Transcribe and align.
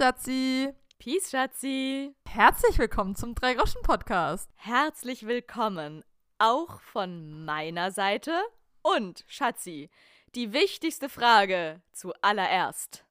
Schatzi. 0.00 0.72
Peace, 0.98 1.30
Schatzi. 1.30 2.14
Herzlich 2.26 2.78
willkommen 2.78 3.14
zum 3.16 3.34
Drei-Groschen-Podcast. 3.34 4.48
Herzlich 4.56 5.26
willkommen 5.26 6.04
auch 6.38 6.80
von 6.80 7.44
meiner 7.44 7.90
Seite. 7.90 8.32
Und, 8.80 9.26
Schatzi, 9.28 9.90
die 10.34 10.54
wichtigste 10.54 11.10
Frage 11.10 11.82
zuallererst. 11.92 13.04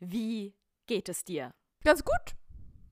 Wie 0.00 0.56
geht 0.88 1.08
es 1.08 1.22
dir? 1.22 1.54
Ganz 1.84 2.04
gut. 2.04 2.34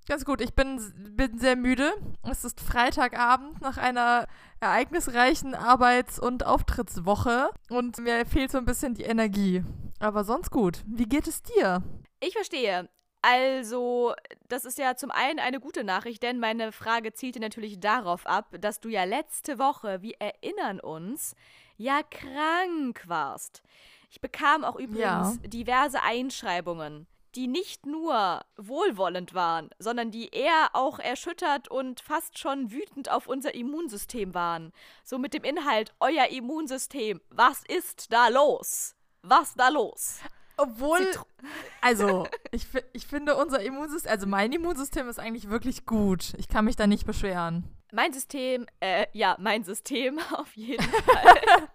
Ganz 0.06 0.24
gut. 0.24 0.40
Ich 0.42 0.54
bin, 0.54 0.80
bin 1.16 1.36
sehr 1.36 1.56
müde. 1.56 1.92
Es 2.22 2.44
ist 2.44 2.60
Freitagabend 2.60 3.60
nach 3.62 3.78
einer 3.78 4.28
ereignisreichen 4.60 5.56
Arbeits- 5.56 6.20
und 6.20 6.46
Auftrittswoche 6.46 7.50
und 7.68 7.98
mir 7.98 8.24
fehlt 8.26 8.52
so 8.52 8.58
ein 8.58 8.64
bisschen 8.64 8.94
die 8.94 9.02
Energie. 9.02 9.64
Aber 9.98 10.22
sonst 10.22 10.52
gut. 10.52 10.84
Wie 10.86 11.08
geht 11.08 11.26
es 11.26 11.42
dir? 11.42 11.82
Ich 12.20 12.34
verstehe. 12.34 12.88
Also, 13.22 14.14
das 14.48 14.64
ist 14.64 14.78
ja 14.78 14.96
zum 14.96 15.10
einen 15.10 15.38
eine 15.38 15.60
gute 15.60 15.84
Nachricht, 15.84 16.22
denn 16.22 16.38
meine 16.38 16.72
Frage 16.72 17.12
zielte 17.12 17.38
natürlich 17.38 17.78
darauf 17.78 18.26
ab, 18.26 18.54
dass 18.60 18.80
du 18.80 18.88
ja 18.88 19.04
letzte 19.04 19.58
Woche, 19.58 20.00
wir 20.00 20.14
erinnern 20.18 20.80
uns, 20.80 21.34
ja 21.76 22.00
krank 22.02 23.02
warst. 23.06 23.62
Ich 24.10 24.20
bekam 24.20 24.64
auch 24.64 24.76
übrigens 24.76 25.00
Ja. 25.42 25.48
diverse 25.48 26.02
Einschreibungen, 26.02 27.06
die 27.34 27.46
nicht 27.46 27.86
nur 27.86 28.40
wohlwollend 28.56 29.34
waren, 29.34 29.70
sondern 29.78 30.10
die 30.10 30.30
eher 30.30 30.70
auch 30.72 30.98
erschüttert 30.98 31.70
und 31.70 32.00
fast 32.00 32.38
schon 32.38 32.72
wütend 32.72 33.10
auf 33.10 33.28
unser 33.28 33.54
Immunsystem 33.54 34.34
waren. 34.34 34.72
So 35.04 35.18
mit 35.18 35.34
dem 35.34 35.44
Inhalt, 35.44 35.94
euer 36.00 36.26
Immunsystem, 36.26 37.20
was 37.28 37.62
ist 37.68 38.12
da 38.12 38.28
los? 38.28 38.96
Was 39.22 39.54
da 39.54 39.68
los? 39.68 40.20
Obwohl, 40.62 40.98
Zitro- 40.98 41.26
also, 41.80 42.26
ich, 42.50 42.66
ich 42.92 43.06
finde 43.06 43.36
unser 43.36 43.60
Immunsystem, 43.62 44.10
also 44.10 44.26
mein 44.26 44.52
Immunsystem 44.52 45.08
ist 45.08 45.18
eigentlich 45.18 45.48
wirklich 45.50 45.86
gut. 45.86 46.34
Ich 46.38 46.48
kann 46.48 46.64
mich 46.64 46.76
da 46.76 46.86
nicht 46.86 47.06
beschweren. 47.06 47.64
Mein 47.92 48.12
System, 48.12 48.66
äh, 48.80 49.06
ja, 49.12 49.36
mein 49.40 49.64
System 49.64 50.18
auf 50.32 50.54
jeden 50.56 50.82
Fall. 51.04 51.68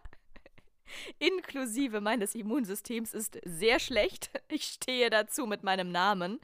Inklusive 1.20 2.00
meines 2.00 2.36
Immunsystems 2.36 3.14
ist 3.14 3.40
sehr 3.44 3.80
schlecht. 3.80 4.30
Ich 4.50 4.64
stehe 4.66 5.10
dazu 5.10 5.46
mit 5.46 5.64
meinem 5.64 5.92
Namen. 5.92 6.40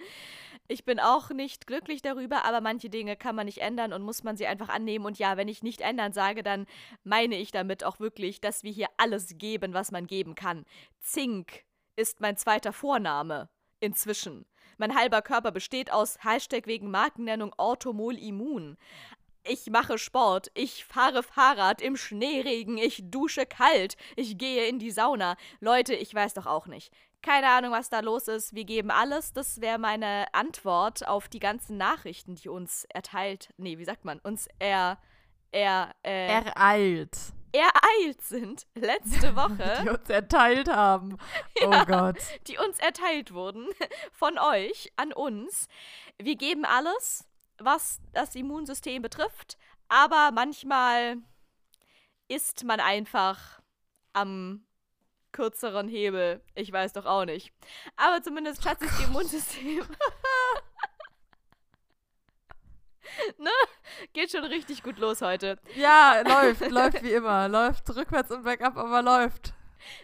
Ich 0.67 0.83
bin 0.85 0.99
auch 0.99 1.29
nicht 1.31 1.67
glücklich 1.67 2.01
darüber, 2.01 2.45
aber 2.45 2.61
manche 2.61 2.89
Dinge 2.89 3.15
kann 3.15 3.35
man 3.35 3.45
nicht 3.45 3.59
ändern 3.59 3.93
und 3.93 4.01
muss 4.03 4.23
man 4.23 4.37
sie 4.37 4.47
einfach 4.47 4.69
annehmen. 4.69 5.05
Und 5.05 5.19
ja, 5.19 5.37
wenn 5.37 5.47
ich 5.47 5.63
nicht 5.63 5.81
ändern 5.81 6.13
sage, 6.13 6.43
dann 6.43 6.65
meine 7.03 7.35
ich 7.37 7.51
damit 7.51 7.83
auch 7.83 7.99
wirklich, 7.99 8.41
dass 8.41 8.63
wir 8.63 8.71
hier 8.71 8.87
alles 8.97 9.37
geben, 9.37 9.73
was 9.73 9.91
man 9.91 10.07
geben 10.07 10.33
kann. 10.35 10.65
Zink 10.99 11.63
ist 11.95 12.21
mein 12.21 12.37
zweiter 12.37 12.73
Vorname 12.73 13.49
inzwischen. 13.79 14.45
Mein 14.77 14.95
halber 14.95 15.21
Körper 15.21 15.51
besteht 15.51 15.91
aus 15.91 16.23
Hashtag 16.23 16.65
wegen 16.67 16.89
Markennennung 16.89 17.53
Orthomol 17.57 18.17
Immun. 18.17 18.77
Ich 19.43 19.69
mache 19.71 19.97
Sport, 19.97 20.51
ich 20.53 20.85
fahre 20.85 21.23
Fahrrad 21.23 21.81
im 21.81 21.97
Schneeregen, 21.97 22.77
ich 22.77 23.01
dusche 23.09 23.45
kalt, 23.45 23.97
ich 24.15 24.37
gehe 24.37 24.67
in 24.67 24.77
die 24.77 24.91
Sauna. 24.91 25.35
Leute, 25.59 25.95
ich 25.95 26.13
weiß 26.13 26.35
doch 26.35 26.45
auch 26.45 26.67
nicht. 26.67 26.93
Keine 27.23 27.49
Ahnung, 27.49 27.71
was 27.71 27.89
da 27.89 27.99
los 27.99 28.27
ist. 28.27 28.55
Wir 28.55 28.65
geben 28.65 28.89
alles. 28.89 29.33
Das 29.33 29.61
wäre 29.61 29.77
meine 29.77 30.25
Antwort 30.33 31.07
auf 31.07 31.27
die 31.27 31.39
ganzen 31.39 31.77
Nachrichten, 31.77 32.35
die 32.35 32.49
uns 32.49 32.85
erteilt. 32.85 33.53
Nee, 33.57 33.77
wie 33.77 33.85
sagt 33.85 34.05
man? 34.05 34.19
Uns 34.19 34.47
er. 34.57 34.97
er. 35.51 35.91
äh, 36.03 36.27
Ereilt. 36.27 37.17
Ereilt 37.53 38.21
sind 38.21 38.65
letzte 38.75 39.35
Woche 39.35 39.81
Die 39.83 39.89
uns 39.89 40.09
erteilt 40.09 40.69
haben. 40.69 41.17
Ja. 41.61 41.83
Oh 41.83 41.85
Gott. 41.85 42.17
die 42.47 42.57
uns 42.57 42.79
erteilt 42.79 43.33
wurden 43.33 43.67
von 44.11 44.37
euch 44.39 44.91
an 44.95 45.13
uns. 45.13 45.67
Wir 46.17 46.35
geben 46.35 46.65
alles, 46.65 47.27
was 47.57 47.99
das 48.13 48.35
Immunsystem 48.35 49.01
betrifft, 49.01 49.57
aber 49.89 50.31
manchmal 50.33 51.17
ist 52.27 52.63
man 52.63 52.79
einfach 52.79 53.61
am 54.13 54.65
kürzeren 55.31 55.87
Hebel. 55.87 56.41
Ich 56.55 56.71
weiß 56.71 56.93
doch 56.93 57.05
auch 57.05 57.25
nicht. 57.25 57.53
Aber 57.95 58.21
zumindest 58.21 58.63
Schatzes 58.63 58.91
Immunsystem. 58.99 59.83
ne? 63.37 63.49
Geht 64.13 64.31
schon 64.31 64.45
richtig 64.45 64.83
gut 64.83 64.97
los 64.97 65.21
heute. 65.21 65.57
Ja, 65.75 66.21
läuft, 66.21 66.69
läuft 66.69 67.03
wie 67.03 67.13
immer. 67.13 67.47
Läuft 67.47 67.89
rückwärts 67.95 68.31
und 68.31 68.43
bergab, 68.43 68.77
aber 68.77 69.01
läuft. 69.01 69.53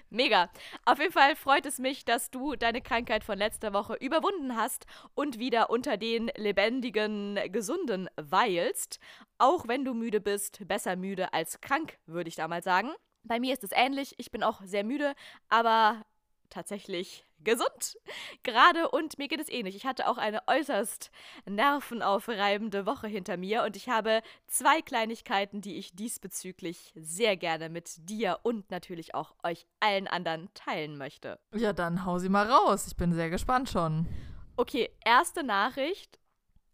Mega. 0.10 0.50
Auf 0.86 1.00
jeden 1.00 1.12
Fall 1.12 1.36
freut 1.36 1.66
es 1.66 1.80
mich, 1.80 2.06
dass 2.06 2.32
du 2.32 2.56
deine 2.56 2.82
Krankheit 2.82 3.24
von 3.24 3.38
letzter 3.38 3.74
Woche 3.74 3.96
überwunden 3.96 4.56
hast 4.56 4.86
und 5.14 5.38
wieder 5.40 5.70
unter 5.70 5.98
den 5.98 6.32
lebendigen, 6.36 7.40
gesunden 7.52 8.10
weilst. 8.16 9.00
Auch 9.38 9.68
wenn 9.68 9.86
du 9.86 9.94
müde 9.94 10.20
bist, 10.20 10.68
besser 10.68 10.96
müde 10.96 11.34
als 11.34 11.62
krank, 11.62 11.98
würde 12.06 12.30
ich 12.30 12.36
da 12.36 12.48
mal 12.48 12.64
sagen. 12.64 12.92
Bei 13.24 13.40
mir 13.40 13.54
ist 13.54 13.64
es 13.64 13.72
ähnlich. 13.74 14.16
Ich 14.18 14.32
bin 14.32 14.44
auch 14.44 14.62
sehr 14.64 14.84
müde, 14.84 15.14
aber 15.50 16.06
tatsächlich 16.50 17.27
gesund. 17.44 17.98
Gerade 18.44 18.90
und 18.90 19.18
mir 19.18 19.28
geht 19.28 19.40
es 19.40 19.50
ähnlich. 19.50 19.76
Ich 19.76 19.86
hatte 19.86 20.08
auch 20.08 20.18
eine 20.18 20.42
äußerst 20.48 21.12
nervenaufreibende 21.46 22.86
Woche 22.86 23.08
hinter 23.08 23.38
mir 23.38 23.64
und 23.64 23.76
ich 23.76 23.90
habe 23.90 24.22
zwei 24.48 24.82
Kleinigkeiten, 24.82 25.62
die 25.62 25.78
ich 25.78 25.96
diesbezüglich 25.96 26.94
sehr 26.96 27.38
gerne 27.38 27.70
mit 27.70 28.10
dir 28.10 28.40
und 28.44 28.70
natürlich 28.72 29.16
auch 29.16 29.36
euch 29.44 29.66
allen 29.80 30.08
anderen 30.08 30.50
teilen 30.54 30.98
möchte. 30.98 31.40
Ja, 31.54 31.74
dann 31.74 32.06
hau 32.06 32.20
sie 32.20 32.30
mal 32.30 32.50
raus. 32.50 32.88
Ich 32.88 32.96
bin 32.96 33.14
sehr 33.14 33.30
gespannt 33.30 33.70
schon. 33.70 34.08
Okay, 34.56 34.90
erste 35.06 35.44
Nachricht. 35.44 36.20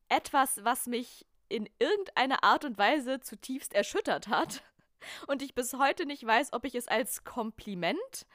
Etwas, 0.09 0.63
was 0.63 0.87
mich 0.87 1.25
in 1.49 1.69
irgendeiner 1.79 2.43
Art 2.43 2.65
und 2.65 2.77
Weise 2.77 3.19
zutiefst 3.19 3.73
erschüttert 3.73 4.27
hat. 4.27 4.63
Und 5.27 5.41
ich 5.41 5.53
bis 5.53 5.73
heute 5.73 6.05
nicht 6.05 6.25
weiß, 6.25 6.53
ob 6.53 6.65
ich 6.65 6.75
es 6.75 6.87
als 6.87 7.23
Kompliment 7.23 8.25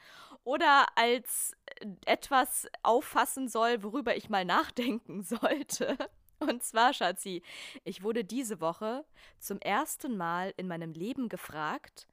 oder 0.49 0.87
als 0.95 1.55
äh, 1.75 1.85
etwas 2.07 2.67
auffassen 2.81 3.47
soll, 3.47 3.83
worüber 3.83 4.17
ich 4.17 4.29
mal 4.29 4.45
nachdenken 4.45 5.21
sollte. 5.23 5.95
Und 6.39 6.63
zwar, 6.63 6.91
Schatzi, 6.91 7.43
ich 7.83 8.01
wurde 8.01 8.23
diese 8.23 8.59
Woche 8.59 9.05
zum 9.39 9.59
ersten 9.59 10.17
Mal 10.17 10.51
in 10.57 10.67
meinem 10.67 10.93
Leben 10.93 11.29
gefragt, 11.29 12.07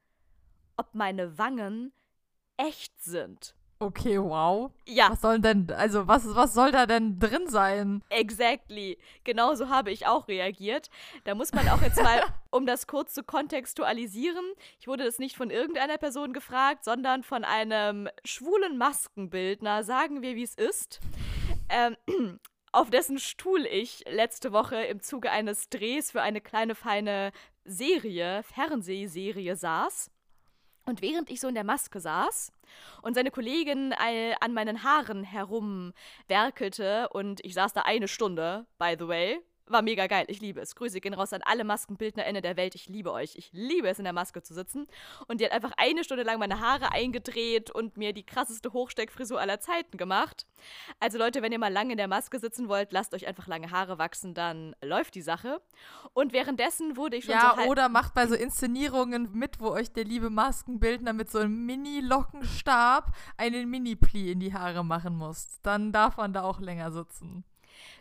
ob 0.75 0.93
meine 0.93 1.39
Wangen 1.39 1.93
echt 2.57 3.01
sind. 3.01 3.55
Okay, 3.79 4.19
wow. 4.19 4.71
Ja, 4.85 5.11
Was 5.11 5.21
soll 5.21 5.39
denn, 5.39 5.69
also 5.71 6.07
was, 6.07 6.33
was 6.35 6.53
soll 6.53 6.71
da 6.71 6.87
denn 6.87 7.19
drin 7.19 7.47
sein? 7.47 8.01
Exactly. 8.09 8.97
Genauso 9.23 9.69
habe 9.69 9.91
ich 9.91 10.07
auch 10.07 10.27
reagiert. 10.27 10.89
Da 11.25 11.35
muss 11.35 11.53
man 11.53 11.69
auch 11.69 11.81
jetzt 11.83 12.01
mal, 12.01 12.21
um 12.49 12.65
das 12.65 12.87
kurz 12.87 13.13
zu 13.13 13.23
kontextualisieren, 13.23 14.43
ich 14.79 14.87
wurde 14.87 15.03
das 15.03 15.19
nicht 15.19 15.35
von 15.37 15.51
irgendeiner 15.51 15.99
Person 15.99 16.33
gefragt, 16.33 16.85
sondern 16.85 17.23
von 17.23 17.43
einem 17.43 18.09
schwulen 18.25 18.77
Maskenbildner, 18.77 19.83
sagen 19.83 20.23
wir, 20.23 20.35
wie 20.35 20.43
es 20.43 20.55
ist, 20.55 20.99
ähm, 21.69 21.95
auf 22.71 22.89
dessen 22.89 23.19
Stuhl 23.19 23.65
ich 23.65 24.03
letzte 24.09 24.51
Woche 24.51 24.77
im 24.77 25.01
Zuge 25.01 25.29
eines 25.31 25.69
Drehs 25.69 26.11
für 26.11 26.23
eine 26.23 26.41
kleine, 26.41 26.73
feine 26.73 27.31
Serie, 27.63 28.41
Fernsehserie 28.43 29.55
saß. 29.55 30.09
Und 30.87 31.01
während 31.01 31.29
ich 31.29 31.41
so 31.41 31.49
in 31.49 31.53
der 31.53 31.65
Maske 31.65 31.99
saß 31.99 32.53
und 33.01 33.13
seine 33.13 33.29
Kollegin 33.29 33.93
an 34.39 34.53
meinen 34.53 34.83
Haaren 34.83 35.25
herumwerkelte 35.25 37.09
und 37.09 37.43
ich 37.43 37.55
saß 37.55 37.73
da 37.73 37.81
eine 37.81 38.07
Stunde, 38.07 38.65
by 38.79 38.95
the 38.97 39.05
way, 39.05 39.41
war 39.69 39.81
mega 39.81 40.07
geil. 40.07 40.25
Ich 40.27 40.39
liebe 40.39 40.61
es. 40.61 40.75
Grüße 40.75 40.99
gehen 41.01 41.13
raus 41.13 41.33
an 41.33 41.41
alle 41.43 41.63
MaskenbildnerInnen 41.63 42.41
der 42.41 42.57
Welt. 42.57 42.75
Ich 42.75 42.87
liebe 42.87 43.11
euch. 43.11 43.35
Ich 43.35 43.49
liebe 43.53 43.87
es, 43.87 43.99
in 43.99 44.03
der 44.03 44.13
Maske 44.13 44.41
zu 44.41 44.53
sitzen. 44.53 44.87
Und 45.27 45.41
die 45.41 45.45
hat 45.45 45.51
einfach 45.51 45.73
eine 45.77 46.03
Stunde 46.03 46.23
lang 46.23 46.39
meine 46.39 46.59
Haare 46.59 46.91
eingedreht 46.91 47.71
und 47.71 47.97
mir 47.97 48.13
die 48.13 48.25
krasseste 48.25 48.73
Hochsteckfrisur 48.73 49.39
aller 49.39 49.59
Zeiten 49.59 49.97
gemacht. 49.97 50.45
Also 50.99 51.17
Leute, 51.17 51.41
wenn 51.41 51.51
ihr 51.51 51.59
mal 51.59 51.71
lange 51.71 51.91
in 51.91 51.97
der 51.97 52.07
Maske 52.07 52.39
sitzen 52.39 52.67
wollt, 52.69 52.91
lasst 52.91 53.13
euch 53.13 53.27
einfach 53.27 53.47
lange 53.47 53.71
Haare 53.71 53.97
wachsen, 53.97 54.33
dann 54.33 54.75
läuft 54.81 55.15
die 55.15 55.21
Sache. 55.21 55.61
Und 56.13 56.33
währenddessen 56.33 56.97
wurde 56.97 57.17
ich 57.17 57.25
schon 57.25 57.33
Ja, 57.33 57.55
so 57.57 57.69
oder 57.69 57.89
macht 57.89 58.13
bei 58.13 58.27
so 58.27 58.35
Inszenierungen 58.35 59.31
mit, 59.33 59.59
wo 59.59 59.69
euch 59.69 59.91
der 59.91 60.05
liebe 60.05 60.29
Maskenbildner 60.29 61.13
mit 61.13 61.29
so 61.29 61.39
einem 61.39 61.65
Mini-Lockenstab 61.65 63.11
einen 63.37 63.69
Mini-Pli 63.69 64.31
in 64.31 64.39
die 64.39 64.53
Haare 64.53 64.83
machen 64.83 65.15
muss. 65.15 65.59
Dann 65.61 65.91
darf 65.91 66.17
man 66.17 66.33
da 66.33 66.43
auch 66.43 66.59
länger 66.59 66.91
sitzen. 66.91 67.43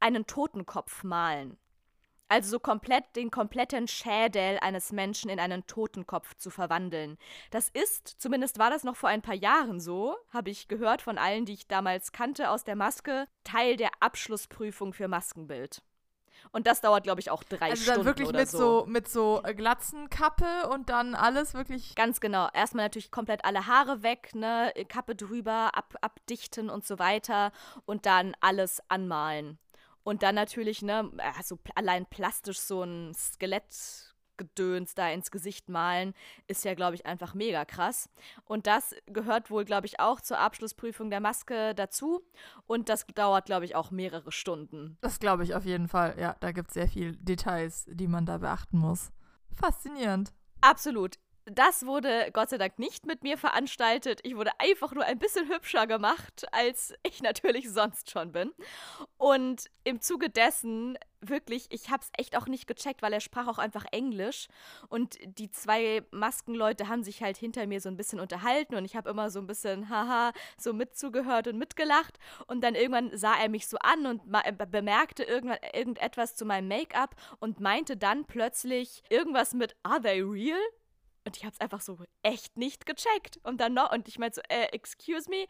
einen 0.00 0.26
Totenkopf 0.26 1.04
malen. 1.04 1.58
Also 2.30 2.50
so 2.50 2.60
komplett 2.60 3.16
den 3.16 3.30
kompletten 3.30 3.88
Schädel 3.88 4.58
eines 4.60 4.92
Menschen 4.92 5.30
in 5.30 5.40
einen 5.40 5.66
Totenkopf 5.66 6.34
zu 6.34 6.50
verwandeln. 6.50 7.16
Das 7.50 7.70
ist, 7.70 8.06
zumindest 8.06 8.58
war 8.58 8.68
das 8.68 8.84
noch 8.84 8.96
vor 8.96 9.08
ein 9.08 9.22
paar 9.22 9.34
Jahren 9.34 9.80
so, 9.80 10.14
habe 10.30 10.50
ich 10.50 10.68
gehört 10.68 11.00
von 11.00 11.16
allen, 11.16 11.46
die 11.46 11.54
ich 11.54 11.68
damals 11.68 12.12
kannte 12.12 12.50
aus 12.50 12.64
der 12.64 12.76
Maske, 12.76 13.26
Teil 13.44 13.78
der 13.78 13.90
Abschlussprüfung 14.00 14.92
für 14.92 15.08
Maskenbild. 15.08 15.82
Und 16.52 16.66
das 16.66 16.80
dauert, 16.80 17.04
glaube 17.04 17.20
ich, 17.20 17.30
auch 17.30 17.42
drei 17.44 17.70
also 17.70 17.82
Stunden. 17.82 17.98
dann 18.00 18.06
wirklich 18.06 18.28
oder 18.28 18.38
mit 18.40 18.48
so. 18.48 18.58
so 18.58 18.86
mit 18.86 19.08
so 19.08 19.40
äh, 19.44 19.54
Glatzenkappe 19.54 20.68
und 20.72 20.88
dann 20.88 21.14
alles 21.14 21.54
wirklich. 21.54 21.94
Ganz 21.94 22.20
genau. 22.20 22.48
Erstmal 22.52 22.84
natürlich 22.86 23.10
komplett 23.10 23.44
alle 23.44 23.66
Haare 23.66 24.02
weg, 24.02 24.34
ne, 24.34 24.72
Kappe 24.88 25.14
drüber, 25.14 25.76
ab, 25.76 25.94
abdichten 26.00 26.70
und 26.70 26.86
so 26.86 26.98
weiter 26.98 27.52
und 27.84 28.06
dann 28.06 28.34
alles 28.40 28.82
anmalen. 28.88 29.58
Und 30.04 30.22
dann 30.22 30.34
natürlich, 30.34 30.80
ne, 30.82 31.10
äh, 31.18 31.42
so 31.42 31.56
pl- 31.56 31.72
allein 31.74 32.06
plastisch 32.06 32.60
so 32.60 32.82
ein 32.82 33.12
Skelettgedöns 34.38 34.94
da 34.94 35.10
ins 35.10 35.30
Gesicht 35.30 35.68
malen, 35.68 36.14
ist 36.46 36.64
ja, 36.64 36.74
glaube 36.74 36.94
ich, 36.94 37.06
einfach 37.06 37.34
mega 37.34 37.64
krass. 37.64 38.08
Und 38.44 38.66
das 38.66 38.94
gehört 39.06 39.50
wohl, 39.50 39.64
glaube 39.64 39.86
ich, 39.86 40.00
auch 40.00 40.20
zur 40.20 40.38
Abschlussprüfung 40.38 41.10
der 41.10 41.20
Maske 41.20 41.74
dazu. 41.74 42.22
Und 42.66 42.88
das 42.88 43.06
dauert, 43.06 43.46
glaube 43.46 43.64
ich, 43.64 43.74
auch 43.74 43.90
mehrere 43.90 44.32
Stunden. 44.32 44.96
Das 45.00 45.18
glaube 45.18 45.44
ich 45.44 45.54
auf 45.54 45.64
jeden 45.64 45.88
Fall. 45.88 46.16
Ja, 46.18 46.36
da 46.40 46.52
gibt 46.52 46.68
es 46.68 46.74
sehr 46.74 46.88
viele 46.88 47.12
Details, 47.12 47.86
die 47.88 48.08
man 48.08 48.26
da 48.26 48.38
beachten 48.38 48.78
muss. 48.78 49.10
Faszinierend. 49.52 50.32
Absolut. 50.60 51.18
Das 51.50 51.86
wurde 51.86 52.30
Gott 52.32 52.50
sei 52.50 52.58
Dank 52.58 52.78
nicht 52.78 53.06
mit 53.06 53.22
mir 53.22 53.38
veranstaltet. 53.38 54.20
Ich 54.22 54.36
wurde 54.36 54.50
einfach 54.58 54.92
nur 54.92 55.04
ein 55.04 55.18
bisschen 55.18 55.48
hübscher 55.48 55.86
gemacht, 55.86 56.46
als 56.52 56.92
ich 57.02 57.22
natürlich 57.22 57.70
sonst 57.70 58.10
schon 58.10 58.32
bin. 58.32 58.52
Und 59.16 59.64
im 59.84 60.00
Zuge 60.00 60.28
dessen, 60.28 60.98
wirklich, 61.20 61.66
ich 61.70 61.90
habe 61.90 62.02
es 62.02 62.10
echt 62.18 62.36
auch 62.36 62.46
nicht 62.46 62.66
gecheckt, 62.66 63.00
weil 63.00 63.12
er 63.12 63.20
sprach 63.20 63.46
auch 63.46 63.58
einfach 63.58 63.86
Englisch. 63.92 64.48
Und 64.88 65.16
die 65.24 65.50
zwei 65.50 66.02
Maskenleute 66.10 66.88
haben 66.88 67.02
sich 67.02 67.22
halt 67.22 67.38
hinter 67.38 67.66
mir 67.66 67.80
so 67.80 67.88
ein 67.88 67.96
bisschen 67.96 68.20
unterhalten 68.20 68.74
und 68.74 68.84
ich 68.84 68.94
habe 68.94 69.08
immer 69.08 69.30
so 69.30 69.38
ein 69.40 69.46
bisschen, 69.46 69.88
haha, 69.88 70.32
so 70.58 70.74
mitzugehört 70.74 71.48
und 71.48 71.56
mitgelacht. 71.56 72.18
Und 72.46 72.62
dann 72.62 72.74
irgendwann 72.74 73.16
sah 73.16 73.34
er 73.40 73.48
mich 73.48 73.68
so 73.68 73.78
an 73.78 74.06
und 74.06 74.22
äh, 74.44 74.52
bemerkte 74.66 75.24
irgendwann, 75.24 75.58
irgendetwas 75.72 76.34
zu 76.34 76.44
meinem 76.44 76.68
Make-up 76.68 77.14
und 77.40 77.60
meinte 77.60 77.96
dann 77.96 78.26
plötzlich 78.26 79.02
irgendwas 79.08 79.54
mit, 79.54 79.76
are 79.82 80.00
they 80.02 80.20
real? 80.20 80.58
Und 81.24 81.36
ich 81.36 81.44
habe 81.44 81.52
es 81.52 81.60
einfach 81.60 81.80
so 81.80 81.98
echt 82.22 82.56
nicht 82.56 82.86
gecheckt. 82.86 83.38
Und 83.42 83.60
dann 83.60 83.74
noch, 83.74 83.92
und 83.92 84.08
ich 84.08 84.18
meinte 84.18 84.36
so, 84.36 84.42
äh, 84.48 84.66
excuse 84.72 85.28
me, 85.28 85.46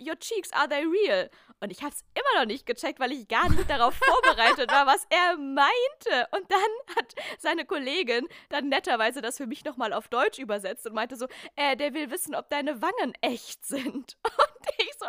your 0.00 0.18
cheeks, 0.18 0.52
are 0.52 0.68
they 0.68 0.84
real? 0.84 1.30
Und 1.60 1.70
ich 1.70 1.82
habe 1.82 1.92
es 1.92 2.04
immer 2.14 2.40
noch 2.40 2.46
nicht 2.46 2.66
gecheckt, 2.66 3.00
weil 3.00 3.12
ich 3.12 3.26
gar 3.28 3.48
nicht 3.48 3.68
darauf 3.68 3.94
vorbereitet 4.22 4.70
war, 4.70 4.86
was 4.86 5.06
er 5.10 5.36
meinte. 5.36 6.28
Und 6.32 6.50
dann 6.50 6.96
hat 6.96 7.14
seine 7.38 7.64
Kollegin 7.64 8.26
dann 8.48 8.68
netterweise 8.68 9.20
das 9.20 9.36
für 9.36 9.46
mich 9.46 9.64
nochmal 9.64 9.92
auf 9.92 10.08
Deutsch 10.08 10.38
übersetzt 10.38 10.86
und 10.86 10.94
meinte 10.94 11.16
so, 11.16 11.26
äh, 11.56 11.76
der 11.76 11.94
will 11.94 12.10
wissen, 12.10 12.34
ob 12.34 12.48
deine 12.50 12.82
Wangen 12.82 13.14
echt 13.20 13.64
sind. 13.64 14.16
Und 14.24 14.68
ich 14.78 14.92
so? 14.98 15.06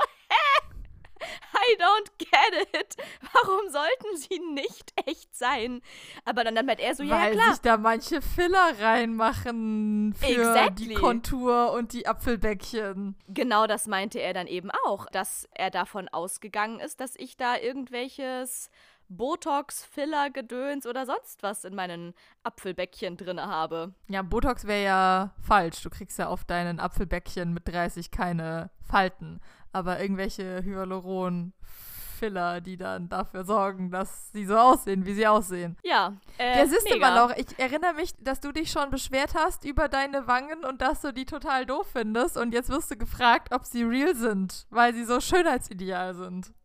I 1.20 1.78
don't 1.78 2.12
get 2.18 2.80
it. 2.82 2.96
Warum 3.34 3.70
sollten 3.70 4.18
sie 4.18 4.40
nicht 4.54 4.94
echt 5.06 5.36
sein? 5.36 5.82
Aber 6.26 6.44
dann, 6.44 6.56
dann 6.56 6.66
meint 6.66 6.80
er 6.80 6.96
so, 6.96 7.04
ja, 7.04 7.12
Weil 7.20 7.34
klar. 7.34 7.52
sich 7.52 7.62
da 7.62 7.78
manche 7.78 8.22
Filler 8.22 8.74
reinmachen 8.80 10.14
für 10.18 10.26
Exactly. 10.26 10.88
die 10.90 10.94
Kontur 10.94 11.72
und 11.74 11.94
die 11.94 12.08
Apfelbäckchen. 12.08 13.16
Genau 13.28 13.68
das 13.68 13.88
meinte 13.88 14.20
er 14.20 14.34
dann 14.34 14.48
eben 14.48 14.70
auch, 14.86 15.06
dass 15.08 15.48
er 15.54 15.70
davon 15.72 16.08
ausgegangen 16.10 16.80
ist, 16.80 17.00
dass 17.00 17.16
ich 17.16 17.38
da 17.38 17.58
irgendwelches 17.58 18.70
Botox, 19.10 19.86
Filler, 19.86 20.30
Gedöns 20.30 20.86
oder 20.86 21.06
sonst 21.06 21.42
was 21.42 21.64
in 21.64 21.76
meinen 21.76 22.14
Apfelbäckchen 22.44 23.16
drinne 23.16 23.48
habe. 23.48 23.94
Ja, 24.10 24.22
Botox 24.22 24.68
wäre 24.68 24.84
ja 24.84 25.34
falsch. 25.42 25.82
Du 25.82 25.90
kriegst 25.90 26.20
ja 26.20 26.28
auf 26.28 26.44
deinen 26.44 26.80
Apfelbäckchen 26.80 27.54
mit 27.54 27.68
30 27.68 28.12
keine 28.12 28.70
Falten. 28.82 29.40
Aber 29.78 30.00
irgendwelche 30.00 30.64
Hyaluron-Filler, 30.64 32.62
die 32.62 32.78
dann 32.78 33.10
dafür 33.10 33.44
sorgen, 33.46 33.92
dass 33.92 34.32
sie 34.32 34.46
so 34.46 34.58
aussehen, 34.58 35.06
wie 35.06 35.14
sie 35.14 35.28
aussehen. 35.28 35.78
Ja, 35.84 36.14
äh, 36.38 36.60
Ja, 36.60 36.66
siehst 36.66 36.90
du 36.90 36.98
mal, 36.98 37.14
Laura, 37.16 37.38
ich 37.38 37.58
erinnere 37.60 37.94
mich, 37.94 38.12
dass 38.20 38.40
du 38.40 38.52
dich 38.52 38.72
schon 38.72 38.90
beschwert 38.90 39.34
hast 39.36 39.66
über 39.66 39.88
deine 39.88 40.28
Wangen 40.28 40.64
und 40.66 40.82
dass 40.82 41.02
du 41.02 41.12
die 41.14 41.26
total 41.26 41.66
doof 41.66 41.88
findest. 41.92 42.38
Und 42.38 42.54
jetzt 42.54 42.70
wirst 42.70 42.92
du 42.92 42.98
gefragt, 42.98 43.54
ob 43.54 43.66
sie 43.66 43.84
real 43.84 44.16
sind, 44.16 44.66
weil 44.70 44.94
sie 44.94 45.04
so 45.06 45.20
Schönheitsideal 45.20 46.14
sind. 46.16 46.52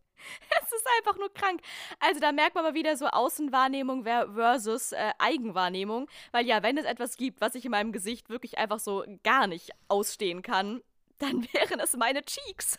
Es 0.61 0.71
ist 0.71 0.87
einfach 0.97 1.19
nur 1.19 1.33
krank. 1.33 1.59
Also 1.99 2.21
da 2.21 2.31
merkt 2.31 2.55
man 2.55 2.63
mal 2.63 2.73
wieder 2.73 2.95
so 2.95 3.07
Außenwahrnehmung 3.07 4.03
ver- 4.05 4.31
versus 4.33 4.93
äh, 4.93 5.11
Eigenwahrnehmung. 5.19 6.07
Weil 6.31 6.45
ja, 6.45 6.63
wenn 6.63 6.77
es 6.77 6.85
etwas 6.85 7.17
gibt, 7.17 7.41
was 7.41 7.55
ich 7.55 7.65
in 7.65 7.71
meinem 7.71 7.91
Gesicht 7.91 8.29
wirklich 8.29 8.57
einfach 8.57 8.79
so 8.79 9.03
gar 9.23 9.47
nicht 9.47 9.71
ausstehen 9.89 10.41
kann, 10.41 10.81
dann 11.19 11.43
wären 11.53 11.81
es 11.81 11.97
meine 11.97 12.23
Cheeks. 12.23 12.77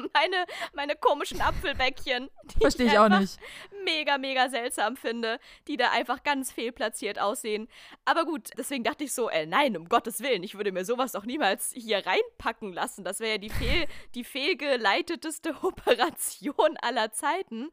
Meine, 0.14 0.44
meine 0.74 0.96
komischen 0.96 1.40
Apfelbäckchen, 1.40 2.30
die 2.54 2.60
Verstehe 2.60 2.86
ich 2.86 2.98
auch 2.98 3.04
einfach 3.04 3.20
nicht. 3.20 3.38
mega, 3.84 4.18
mega 4.18 4.48
seltsam 4.48 4.96
finde, 4.96 5.38
die 5.68 5.76
da 5.76 5.90
einfach 5.90 6.22
ganz 6.22 6.52
fehlplatziert 6.52 7.18
aussehen. 7.18 7.68
Aber 8.04 8.24
gut, 8.24 8.50
deswegen 8.58 8.84
dachte 8.84 9.04
ich 9.04 9.12
so, 9.12 9.28
äh, 9.28 9.46
nein, 9.46 9.76
um 9.76 9.88
Gottes 9.88 10.20
Willen, 10.20 10.42
ich 10.42 10.54
würde 10.54 10.72
mir 10.72 10.84
sowas 10.84 11.12
doch 11.12 11.24
niemals 11.24 11.72
hier 11.74 12.04
reinpacken 12.04 12.72
lassen. 12.72 13.04
Das 13.04 13.20
wäre 13.20 13.32
ja 13.32 13.38
die, 13.38 13.50
fehl, 13.50 13.86
die 14.14 14.24
fehlgeleiteteste 14.24 15.54
Operation 15.62 16.76
aller 16.82 17.12
Zeiten. 17.12 17.70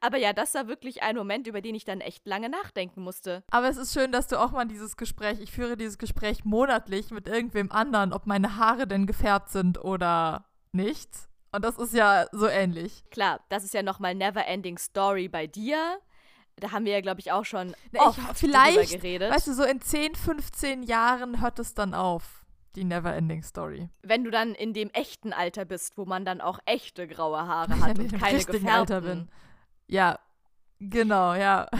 Aber 0.00 0.18
ja, 0.18 0.32
das 0.32 0.54
war 0.54 0.68
wirklich 0.68 1.02
ein 1.02 1.16
Moment, 1.16 1.46
über 1.46 1.60
den 1.60 1.74
ich 1.74 1.84
dann 1.84 2.00
echt 2.00 2.26
lange 2.26 2.48
nachdenken 2.48 3.02
musste. 3.02 3.42
Aber 3.50 3.68
es 3.68 3.76
ist 3.76 3.92
schön, 3.92 4.12
dass 4.12 4.28
du 4.28 4.40
auch 4.40 4.52
mal 4.52 4.66
dieses 4.66 4.96
Gespräch, 4.96 5.40
ich 5.40 5.52
führe 5.52 5.76
dieses 5.76 5.98
Gespräch 5.98 6.44
monatlich 6.44 7.10
mit 7.10 7.28
irgendwem 7.28 7.70
anderen, 7.70 8.12
ob 8.12 8.26
meine 8.26 8.56
Haare 8.56 8.86
denn 8.86 9.06
gefärbt 9.06 9.50
sind 9.50 9.82
oder 9.82 10.46
nicht. 10.72 11.27
Und 11.52 11.64
das 11.64 11.78
ist 11.78 11.94
ja 11.94 12.26
so 12.32 12.46
ähnlich. 12.46 13.04
Klar, 13.10 13.40
das 13.48 13.64
ist 13.64 13.74
ja 13.74 13.82
nochmal 13.82 14.14
Neverending 14.14 14.78
Story 14.78 15.28
bei 15.28 15.46
dir. 15.46 15.98
Da 16.56 16.72
haben 16.72 16.84
wir 16.84 16.92
ja, 16.92 17.00
glaube 17.00 17.20
ich, 17.20 17.30
auch 17.32 17.44
schon 17.44 17.74
Na, 17.92 18.02
oft 18.06 18.18
ich, 18.18 18.36
vielleicht, 18.38 18.92
geredet. 18.92 19.32
weißt 19.32 19.46
du, 19.46 19.54
so 19.54 19.62
in 19.62 19.80
10, 19.80 20.14
15 20.16 20.82
Jahren 20.82 21.40
hört 21.40 21.58
es 21.60 21.72
dann 21.74 21.94
auf, 21.94 22.44
die 22.74 22.84
Neverending 22.84 23.42
Story. 23.42 23.88
wenn 24.02 24.24
du 24.24 24.30
dann 24.30 24.54
in 24.54 24.74
dem 24.74 24.90
echten 24.90 25.32
Alter 25.32 25.64
bist, 25.64 25.96
wo 25.96 26.04
man 26.04 26.24
dann 26.24 26.40
auch 26.40 26.58
echte 26.66 27.06
graue 27.06 27.38
Haare 27.46 27.80
hat 27.80 27.98
und 27.98 28.10
keine 28.18 28.38
gefärbten. 28.38 28.68
Alter 28.68 29.00
bin. 29.02 29.28
Ja, 29.86 30.18
genau, 30.80 31.34
ja. 31.34 31.66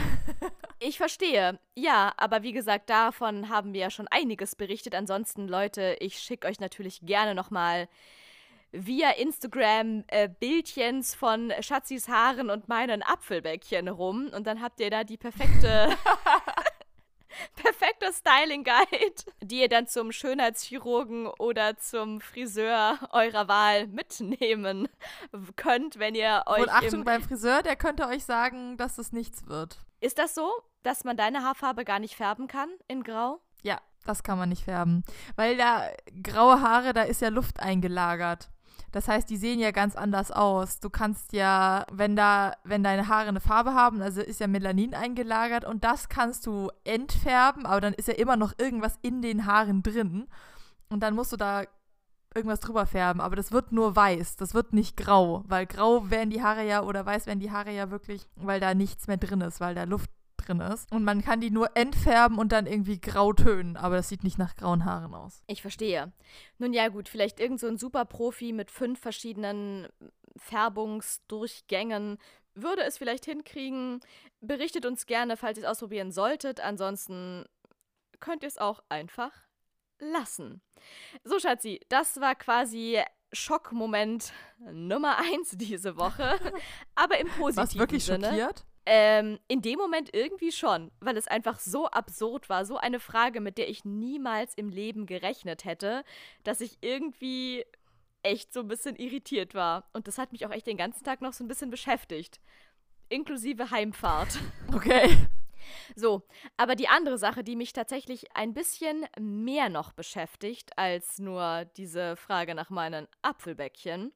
Ich 0.81 0.95
verstehe. 0.97 1.59
Ja, 1.75 2.13
aber 2.15 2.41
wie 2.41 2.53
gesagt, 2.53 2.89
davon 2.89 3.49
haben 3.49 3.73
wir 3.73 3.81
ja 3.81 3.89
schon 3.89 4.07
einiges 4.07 4.55
berichtet. 4.55 4.95
Ansonsten, 4.95 5.45
Leute, 5.45 5.97
ich 5.99 6.19
schicke 6.19 6.47
euch 6.47 6.61
natürlich 6.61 7.01
gerne 7.01 7.35
nochmal 7.35 7.89
via 8.71 9.11
Instagram 9.11 10.03
äh, 10.07 10.29
Bildchens 10.29 11.15
von 11.15 11.51
Schatzis 11.61 12.07
Haaren 12.07 12.49
und 12.49 12.67
meinen 12.67 13.03
Apfelbäckchen 13.03 13.87
rum. 13.87 14.29
Und 14.35 14.47
dann 14.47 14.61
habt 14.61 14.79
ihr 14.79 14.89
da 14.89 15.03
die 15.03 15.17
perfekte, 15.17 15.89
perfekte 17.55 18.11
Styling 18.13 18.63
Guide, 18.63 19.23
die 19.41 19.61
ihr 19.61 19.69
dann 19.69 19.87
zum 19.87 20.11
Schönheitschirurgen 20.11 21.27
oder 21.27 21.77
zum 21.77 22.21
Friseur 22.21 22.99
eurer 23.11 23.47
Wahl 23.47 23.87
mitnehmen 23.87 24.87
könnt, 25.55 25.97
wenn 25.97 26.15
ihr 26.15 26.43
euch 26.45 26.61
Und 26.61 26.69
Achtung 26.69 26.99
im 26.99 27.05
beim 27.05 27.23
Friseur, 27.23 27.63
der 27.63 27.75
könnte 27.75 28.07
euch 28.07 28.23
sagen, 28.23 28.77
dass 28.77 28.97
es 28.97 29.11
nichts 29.11 29.47
wird. 29.47 29.79
Ist 30.01 30.17
das 30.17 30.35
so, 30.35 30.49
dass 30.83 31.03
man 31.03 31.17
deine 31.17 31.43
Haarfarbe 31.43 31.83
gar 31.85 31.99
nicht 31.99 32.15
färben 32.15 32.47
kann 32.47 32.69
in 32.87 33.03
Grau? 33.03 33.41
Ja, 33.63 33.81
das 34.05 34.23
kann 34.23 34.37
man 34.37 34.49
nicht 34.49 34.63
färben. 34.63 35.03
Weil 35.35 35.57
da 35.57 35.89
graue 36.23 36.61
Haare, 36.61 36.93
da 36.93 37.03
ist 37.03 37.21
ja 37.21 37.29
Luft 37.29 37.59
eingelagert. 37.59 38.49
Das 38.91 39.07
heißt, 39.07 39.29
die 39.29 39.37
sehen 39.37 39.59
ja 39.59 39.71
ganz 39.71 39.95
anders 39.95 40.31
aus. 40.31 40.79
Du 40.79 40.89
kannst 40.89 41.33
ja, 41.33 41.85
wenn 41.91 42.15
da, 42.15 42.53
wenn 42.63 42.83
deine 42.83 43.07
Haare 43.07 43.27
eine 43.27 43.39
Farbe 43.39 43.73
haben, 43.73 44.01
also 44.01 44.21
ist 44.21 44.39
ja 44.39 44.47
Melanin 44.47 44.93
eingelagert 44.93 45.65
und 45.65 45.83
das 45.83 46.09
kannst 46.09 46.45
du 46.45 46.69
entfärben, 46.83 47.65
aber 47.65 47.81
dann 47.81 47.93
ist 47.93 48.07
ja 48.07 48.15
immer 48.15 48.35
noch 48.35 48.53
irgendwas 48.57 48.97
in 49.01 49.21
den 49.21 49.45
Haaren 49.45 49.83
drin. 49.83 50.27
Und 50.89 51.01
dann 51.01 51.15
musst 51.15 51.31
du 51.31 51.37
da 51.37 51.63
irgendwas 52.35 52.59
drüber 52.59 52.85
färben, 52.85 53.21
aber 53.21 53.35
das 53.35 53.51
wird 53.51 53.71
nur 53.71 53.95
weiß, 53.95 54.35
das 54.35 54.53
wird 54.53 54.73
nicht 54.73 54.97
grau, 54.97 55.43
weil 55.47 55.65
grau 55.65 56.09
werden 56.09 56.29
die 56.29 56.43
Haare 56.43 56.65
ja 56.65 56.83
oder 56.83 57.05
weiß 57.05 57.25
werden 57.25 57.39
die 57.39 57.51
Haare 57.51 57.71
ja 57.71 57.89
wirklich, 57.89 58.27
weil 58.35 58.59
da 58.59 58.73
nichts 58.73 59.07
mehr 59.07 59.17
drin 59.17 59.41
ist, 59.41 59.59
weil 59.59 59.73
da 59.73 59.83
Luft 59.83 60.11
drin 60.41 60.59
ist. 60.59 60.91
Und 60.91 61.03
man 61.03 61.23
kann 61.23 61.41
die 61.41 61.51
nur 61.51 61.75
entfärben 61.75 62.37
und 62.37 62.51
dann 62.51 62.65
irgendwie 62.65 62.99
grau 62.99 63.33
tönen, 63.33 63.77
aber 63.77 63.95
das 63.97 64.09
sieht 64.09 64.23
nicht 64.23 64.37
nach 64.37 64.55
grauen 64.55 64.85
Haaren 64.85 65.13
aus. 65.13 65.41
Ich 65.47 65.61
verstehe. 65.61 66.11
Nun 66.57 66.73
ja, 66.73 66.87
gut, 66.89 67.09
vielleicht 67.09 67.39
irgend 67.39 67.59
so 67.59 67.67
ein 67.67 67.77
Superprofi 67.77 68.53
mit 68.53 68.71
fünf 68.71 68.99
verschiedenen 68.99 69.87
Färbungsdurchgängen 70.37 72.17
würde 72.55 72.83
es 72.83 72.97
vielleicht 72.97 73.25
hinkriegen. 73.25 74.01
Berichtet 74.41 74.85
uns 74.85 75.05
gerne, 75.05 75.37
falls 75.37 75.57
ihr 75.57 75.63
es 75.63 75.69
ausprobieren 75.69 76.11
solltet. 76.11 76.59
Ansonsten 76.59 77.45
könnt 78.19 78.43
ihr 78.43 78.47
es 78.47 78.57
auch 78.57 78.83
einfach 78.89 79.31
lassen. 79.99 80.61
So, 81.23 81.39
Schatzi, 81.39 81.79
das 81.89 82.19
war 82.19 82.35
quasi 82.35 83.01
Schockmoment 83.31 84.33
Nummer 84.71 85.17
eins 85.17 85.51
diese 85.53 85.97
Woche. 85.97 86.39
Aber 86.95 87.19
im 87.19 87.27
positiven 87.27 87.57
Was 87.57 87.77
wirklich 87.77 88.05
Sinne. 88.05 88.27
schockiert? 88.27 88.65
Ähm, 88.91 89.37
in 89.47 89.61
dem 89.61 89.77
Moment 89.77 90.15
irgendwie 90.15 90.51
schon, 90.51 90.89
weil 90.99 91.15
es 91.15 91.27
einfach 91.27 91.59
so 91.59 91.85
absurd 91.85 92.49
war, 92.49 92.65
so 92.65 92.77
eine 92.77 92.99
Frage, 92.99 93.39
mit 93.39 93.59
der 93.59 93.69
ich 93.69 93.85
niemals 93.85 94.55
im 94.55 94.69
Leben 94.69 95.05
gerechnet 95.05 95.63
hätte, 95.63 96.03
dass 96.43 96.59
ich 96.59 96.79
irgendwie 96.81 97.65
echt 98.23 98.51
so 98.51 98.61
ein 98.61 98.67
bisschen 98.67 98.95
irritiert 98.95 99.53
war. 99.53 99.87
Und 99.93 100.07
das 100.07 100.17
hat 100.17 100.31
mich 100.31 100.43
auch 100.47 100.51
echt 100.51 100.65
den 100.65 100.75
ganzen 100.77 101.03
Tag 101.03 101.21
noch 101.21 101.33
so 101.33 101.43
ein 101.43 101.47
bisschen 101.47 101.69
beschäftigt. 101.69 102.39
inklusive 103.09 103.69
Heimfahrt. 103.69 104.39
Okay. 104.73 105.15
So, 105.95 106.23
aber 106.57 106.75
die 106.75 106.87
andere 106.87 107.17
Sache, 107.19 107.43
die 107.43 107.55
mich 107.55 107.73
tatsächlich 107.73 108.35
ein 108.35 108.53
bisschen 108.53 109.05
mehr 109.19 109.69
noch 109.69 109.91
beschäftigt 109.91 110.71
als 110.77 111.19
nur 111.19 111.65
diese 111.77 112.15
Frage 112.15 112.55
nach 112.55 112.71
meinen 112.71 113.07
Apfelbäckchen, 113.21 114.13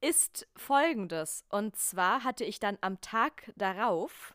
ist 0.00 0.46
folgendes. 0.56 1.44
Und 1.48 1.76
zwar 1.76 2.24
hatte 2.24 2.44
ich 2.44 2.60
dann 2.60 2.78
am 2.80 3.00
Tag 3.00 3.52
darauf 3.56 4.34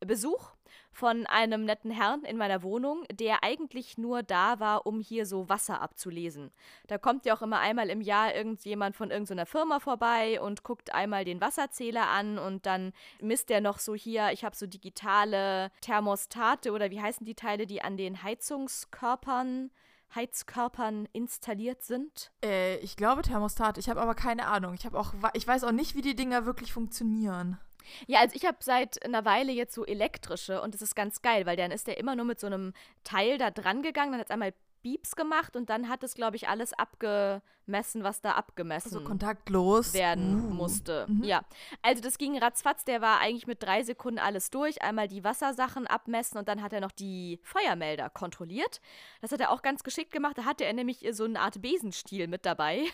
Besuch 0.00 0.52
von 0.92 1.26
einem 1.26 1.64
netten 1.64 1.90
Herrn 1.90 2.24
in 2.24 2.36
meiner 2.36 2.62
Wohnung, 2.62 3.04
der 3.12 3.44
eigentlich 3.44 3.98
nur 3.98 4.22
da 4.22 4.58
war, 4.58 4.86
um 4.86 5.00
hier 5.00 5.26
so 5.26 5.48
Wasser 5.48 5.80
abzulesen. 5.80 6.50
Da 6.88 6.98
kommt 6.98 7.24
ja 7.24 7.36
auch 7.36 7.42
immer 7.42 7.60
einmal 7.60 7.88
im 7.88 8.00
Jahr 8.00 8.34
irgendjemand 8.34 8.96
von 8.96 9.10
irgendeiner 9.10 9.46
Firma 9.46 9.78
vorbei 9.78 10.40
und 10.40 10.64
guckt 10.64 10.92
einmal 10.92 11.24
den 11.24 11.40
Wasserzähler 11.40 12.08
an 12.08 12.38
und 12.38 12.66
dann 12.66 12.92
misst 13.20 13.50
er 13.50 13.60
noch 13.60 13.78
so 13.78 13.94
hier, 13.94 14.32
ich 14.32 14.44
habe 14.44 14.56
so 14.56 14.66
digitale 14.66 15.70
Thermostate 15.80 16.72
oder 16.72 16.90
wie 16.90 17.00
heißen 17.00 17.24
die 17.24 17.36
Teile, 17.36 17.66
die 17.66 17.82
an 17.82 17.96
den 17.96 18.22
Heizungskörpern 18.22 19.70
Heizkörpern 20.14 21.08
installiert 21.12 21.82
sind? 21.82 22.32
Äh, 22.44 22.76
ich 22.78 22.96
glaube 22.96 23.22
Thermostat. 23.22 23.78
Ich 23.78 23.88
habe 23.88 24.00
aber 24.00 24.14
keine 24.14 24.46
Ahnung. 24.46 24.74
Ich 24.74 24.86
habe 24.86 24.98
auch, 24.98 25.14
ich 25.34 25.46
weiß 25.46 25.64
auch 25.64 25.72
nicht, 25.72 25.94
wie 25.94 26.02
die 26.02 26.16
Dinger 26.16 26.46
wirklich 26.46 26.72
funktionieren. 26.72 27.58
Ja, 28.06 28.20
also 28.20 28.36
ich 28.36 28.44
habe 28.44 28.58
seit 28.60 29.04
einer 29.04 29.24
Weile 29.24 29.52
jetzt 29.52 29.74
so 29.74 29.84
elektrische 29.84 30.60
und 30.60 30.74
das 30.74 30.82
ist 30.82 30.94
ganz 30.94 31.22
geil, 31.22 31.46
weil 31.46 31.56
dann 31.56 31.70
ist 31.70 31.86
der 31.86 31.98
immer 31.98 32.16
nur 32.16 32.26
mit 32.26 32.40
so 32.40 32.46
einem 32.46 32.72
Teil 33.04 33.38
da 33.38 33.50
dran 33.50 33.82
gegangen, 33.82 34.12
dann 34.12 34.20
hat 34.20 34.28
es 34.28 34.30
einmal 34.30 34.52
Beeps 34.88 35.16
gemacht 35.16 35.54
und 35.56 35.68
dann 35.68 35.88
hat 35.88 36.02
es, 36.02 36.14
glaube 36.14 36.36
ich, 36.36 36.48
alles 36.48 36.72
abgemessen, 36.72 38.02
was 38.02 38.20
da 38.20 38.32
abgemessen 38.32 38.94
also 38.94 39.04
kontaktlos 39.04 39.92
werden 39.92 40.46
uh. 40.46 40.54
musste. 40.54 41.06
Mhm. 41.08 41.24
Ja, 41.24 41.42
also 41.82 42.02
das 42.02 42.16
ging 42.16 42.38
ratzfatz, 42.38 42.84
der 42.84 43.02
war 43.02 43.20
eigentlich 43.20 43.46
mit 43.46 43.62
drei 43.62 43.82
Sekunden 43.82 44.18
alles 44.18 44.50
durch. 44.50 44.82
Einmal 44.82 45.08
die 45.08 45.24
Wassersachen 45.24 45.86
abmessen 45.86 46.38
und 46.38 46.48
dann 46.48 46.62
hat 46.62 46.72
er 46.72 46.80
noch 46.80 46.92
die 46.92 47.38
Feuermelder 47.42 48.08
kontrolliert. 48.08 48.80
Das 49.20 49.32
hat 49.32 49.40
er 49.40 49.50
auch 49.50 49.62
ganz 49.62 49.82
geschickt 49.82 50.12
gemacht. 50.12 50.38
Da 50.38 50.44
hatte 50.44 50.64
er 50.64 50.72
nämlich 50.72 51.06
so 51.12 51.24
eine 51.24 51.40
Art 51.40 51.60
Besenstiel 51.60 52.28
mit 52.28 52.46
dabei. 52.46 52.84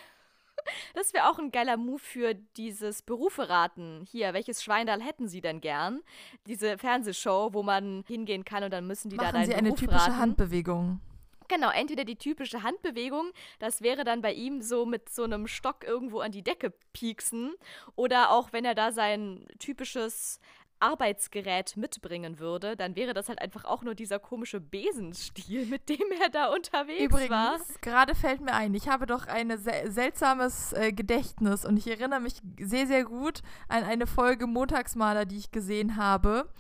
Das 0.95 1.13
wäre 1.13 1.29
auch 1.29 1.39
ein 1.39 1.51
geiler 1.51 1.77
Move 1.77 1.99
für 1.99 2.35
dieses 2.57 3.03
Beruferaten. 3.03 4.07
Hier, 4.09 4.33
welches 4.33 4.63
Schweindal 4.63 5.03
hätten 5.03 5.29
Sie 5.29 5.41
denn 5.41 5.61
gern? 5.61 6.01
Diese 6.47 6.79
Fernsehshow, 6.79 7.51
wo 7.53 7.63
man 7.63 8.05
hingehen 8.07 8.45
kann 8.45 8.63
und 8.63 8.71
dann 8.71 8.87
müssen 8.87 9.11
die 9.11 9.17
Machen 9.17 9.27
da 9.27 9.33
deinen 9.33 9.47
Sie 9.47 9.55
eine 9.55 9.69
Beruf 9.69 9.81
typische 9.81 10.07
raten. 10.07 10.19
Handbewegung. 10.19 11.01
Genau, 11.49 11.71
entweder 11.71 12.05
die 12.05 12.17
typische 12.17 12.63
Handbewegung, 12.63 13.31
das 13.59 13.83
wäre 13.83 14.05
dann 14.05 14.23
bei 14.23 14.33
ihm 14.33 14.63
so 14.63 14.87
mit 14.87 15.09
so 15.09 15.25
einem 15.25 15.47
Stock 15.47 15.85
irgendwo 15.85 16.21
an 16.21 16.33
die 16.33 16.43
Decke 16.43 16.73
pieksen, 16.93 17.55
oder 17.97 18.31
auch 18.31 18.53
wenn 18.53 18.65
er 18.65 18.75
da 18.75 18.93
sein 18.93 19.47
typisches 19.59 20.41
Arbeitsgerät 20.81 21.77
mitbringen 21.77 22.39
würde, 22.39 22.77
dann 22.77 22.95
wäre 22.97 23.15
das 23.15 23.29
halt 23.29 23.41
einfach 23.41 23.65
auch 23.65 23.83
nur 23.83 23.95
dieser 23.95 24.19
komische 24.19 24.61
Besenstiel, 24.61 25.67
mit 25.67 25.89
dem 25.89 26.13
er 26.21 26.29
da 26.29 26.53
unterwegs 26.53 27.03
Übrigens, 27.03 27.31
war. 27.31 27.59
gerade 27.81 28.15
fällt 28.15 28.41
mir 28.41 28.53
ein, 28.53 28.75
ich 28.75 28.89
habe 28.89 29.07
doch 29.07 29.27
ein 29.27 29.57
sel 29.57 29.91
seltsames 29.91 30.73
äh, 30.75 30.93
Gedächtnis 30.93 31.65
und 31.65 31.79
ich 31.79 31.87
erinnere 31.87 32.21
mich 32.21 32.35
sehr, 32.61 32.87
sehr 32.87 33.05
gut 33.05 33.41
an 33.69 33.85
eine 33.85 34.07
Folge 34.07 34.47
Montagsmaler, 34.47 35.25
die 35.25 35.39
ich 35.39 35.53
gesehen 35.53 35.97
habe, 35.97 36.51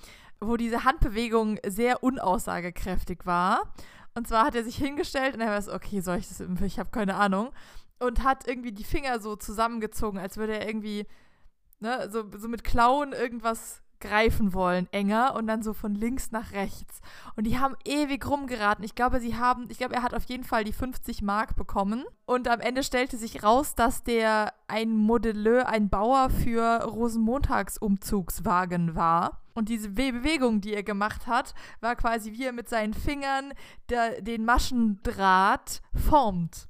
wo 0.40 0.56
diese 0.56 0.84
Handbewegung 0.84 1.58
sehr 1.66 2.02
unaussagekräftig 2.02 3.26
war. 3.26 3.74
Und 4.14 4.28
zwar 4.28 4.46
hat 4.46 4.54
er 4.54 4.64
sich 4.64 4.76
hingestellt 4.76 5.34
und 5.34 5.40
er 5.40 5.50
war 5.50 5.62
so, 5.62 5.72
okay, 5.72 6.00
soll 6.00 6.18
ich 6.18 6.28
das, 6.28 6.40
ich 6.40 6.78
habe 6.78 6.90
keine 6.90 7.16
Ahnung. 7.16 7.50
Und 7.98 8.22
hat 8.22 8.46
irgendwie 8.46 8.72
die 8.72 8.84
Finger 8.84 9.20
so 9.20 9.36
zusammengezogen, 9.36 10.18
als 10.18 10.36
würde 10.36 10.58
er 10.58 10.66
irgendwie, 10.66 11.06
ne, 11.80 12.08
so, 12.10 12.24
so 12.36 12.48
mit 12.48 12.64
Klauen 12.64 13.12
irgendwas 13.12 13.84
greifen 14.04 14.52
wollen, 14.52 14.86
enger 14.92 15.34
und 15.34 15.46
dann 15.46 15.62
so 15.62 15.72
von 15.72 15.94
links 15.94 16.30
nach 16.30 16.52
rechts. 16.52 17.00
Und 17.36 17.44
die 17.44 17.58
haben 17.58 17.74
ewig 17.84 18.28
rumgeraten. 18.28 18.84
Ich 18.84 18.94
glaube, 18.94 19.18
sie 19.18 19.36
haben, 19.36 19.66
ich 19.70 19.78
glaube, 19.78 19.94
er 19.94 20.02
hat 20.02 20.12
auf 20.14 20.24
jeden 20.24 20.44
Fall 20.44 20.64
die 20.64 20.74
50 20.74 21.22
Mark 21.22 21.56
bekommen. 21.56 22.04
Und 22.26 22.46
am 22.48 22.60
Ende 22.60 22.82
stellte 22.82 23.16
sich 23.16 23.42
raus, 23.42 23.74
dass 23.74 24.04
der 24.04 24.52
ein 24.68 24.94
Modelleur, 24.96 25.68
ein 25.68 25.88
Bauer 25.88 26.28
für 26.28 26.84
Rosenmontagsumzugswagen 26.84 28.94
war. 28.94 29.40
Und 29.54 29.68
diese 29.68 29.88
Bewegung, 29.90 30.60
die 30.60 30.74
er 30.74 30.82
gemacht 30.82 31.26
hat, 31.26 31.54
war 31.80 31.94
quasi, 31.96 32.32
wie 32.32 32.44
er 32.44 32.52
mit 32.52 32.68
seinen 32.68 32.92
Fingern 32.92 33.52
der, 33.88 34.20
den 34.20 34.44
Maschendraht 34.44 35.80
formt. 35.94 36.68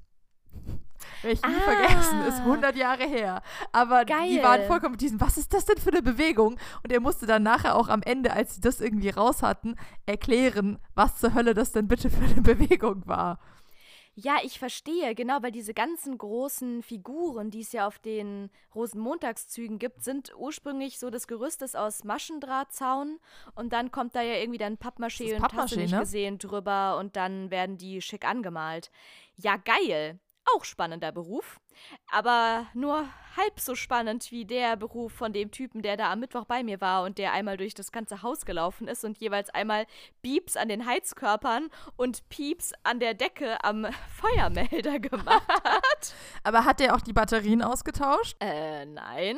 Werde 1.21 1.33
ich 1.33 1.41
nie 1.43 1.55
Ah. 1.55 1.61
vergessen, 1.61 2.21
ist 2.27 2.39
100 2.43 2.75
Jahre 2.75 3.03
her. 3.03 3.41
Aber 3.71 4.05
die 4.05 4.13
Geil. 4.13 4.43
waren 4.43 4.67
vollkommen 4.67 4.91
mit 4.93 5.01
diesem, 5.01 5.19
was 5.21 5.37
ist 5.37 5.53
das 5.53 5.65
denn 5.65 5.77
für 5.77 5.91
eine 5.91 6.01
Bewegung? 6.01 6.57
Und 6.83 6.91
er 6.91 6.99
musste 6.99 7.25
dann 7.25 7.43
nachher 7.43 7.75
auch 7.75 7.89
am 7.89 8.01
Ende, 8.03 8.31
als 8.33 8.55
sie 8.55 8.61
das 8.61 8.81
irgendwie 8.81 9.09
raus 9.09 9.41
hatten, 9.43 9.75
erklären, 10.05 10.79
was 10.93 11.17
zur 11.17 11.33
Hölle 11.33 11.53
das 11.53 11.71
denn 11.71 11.87
bitte 11.87 12.09
für 12.09 12.23
eine 12.23 12.41
Bewegung 12.41 13.03
war. 13.07 13.39
Ja, 14.17 14.37
ich 14.43 14.59
verstehe, 14.59 15.13
genau, 15.13 15.39
weil 15.41 15.51
diese 15.51 15.73
ganzen 15.73 16.17
großen 16.17 16.83
Figuren, 16.83 17.51
die 17.51 17.59
es 17.59 17.73
ja 17.73 17.85
auf 17.85 17.99
den 17.99 18.49
Rosenmontagszügen 18.73 19.77
gibt, 19.77 20.05
sind 20.05 20.33
ursprünglich 20.37 20.99
so, 20.99 21.09
das 21.09 21.27
Gerüst 21.27 21.61
ist 21.61 21.75
aus 21.75 22.05
Maschendrahtzaun 22.05 23.19
und 23.55 23.73
dann 23.73 23.91
kommt 23.91 24.15
da 24.15 24.21
ja 24.21 24.35
irgendwie 24.35 24.57
dann 24.57 24.77
Pappmaché 24.77 25.35
und 25.35 25.43
hast 25.43 25.73
du 25.73 25.75
Pappmaché, 25.75 25.81
nicht 25.81 25.91
ne? 25.91 25.99
gesehen 25.99 26.37
drüber 26.37 26.97
und 26.97 27.17
dann 27.17 27.51
werden 27.51 27.77
die 27.77 28.01
schick 28.01 28.25
angemalt. 28.25 28.89
Ja, 29.35 29.57
geil. 29.57 30.17
Auch 30.53 30.63
spannender 30.63 31.11
Beruf, 31.11 31.59
aber 32.11 32.67
nur 32.73 33.07
halb 33.35 33.59
so 33.59 33.75
spannend 33.75 34.31
wie 34.31 34.45
der 34.45 34.77
Beruf 34.77 35.11
von 35.11 35.33
dem 35.33 35.51
Typen, 35.51 35.81
der 35.81 35.97
da 35.97 36.11
am 36.11 36.19
Mittwoch 36.19 36.45
bei 36.45 36.63
mir 36.63 36.79
war 36.81 37.03
und 37.03 37.17
der 37.17 37.33
einmal 37.33 37.57
durch 37.57 37.73
das 37.73 37.91
ganze 37.91 38.21
Haus 38.21 38.45
gelaufen 38.45 38.87
ist 38.87 39.03
und 39.03 39.17
jeweils 39.17 39.49
einmal 39.49 39.85
Bieps 40.21 40.55
an 40.55 40.69
den 40.69 40.85
Heizkörpern 40.85 41.69
und 41.95 42.29
Pieps 42.29 42.73
an 42.83 42.99
der 42.99 43.13
Decke 43.13 43.63
am 43.63 43.87
Feuermelder 44.15 44.99
gemacht 44.99 45.47
hat. 45.49 46.13
Aber 46.43 46.63
hat 46.65 46.79
er 46.79 46.95
auch 46.95 47.01
die 47.01 47.13
Batterien 47.13 47.61
ausgetauscht? 47.61 48.37
äh, 48.39 48.85
nein. 48.85 49.37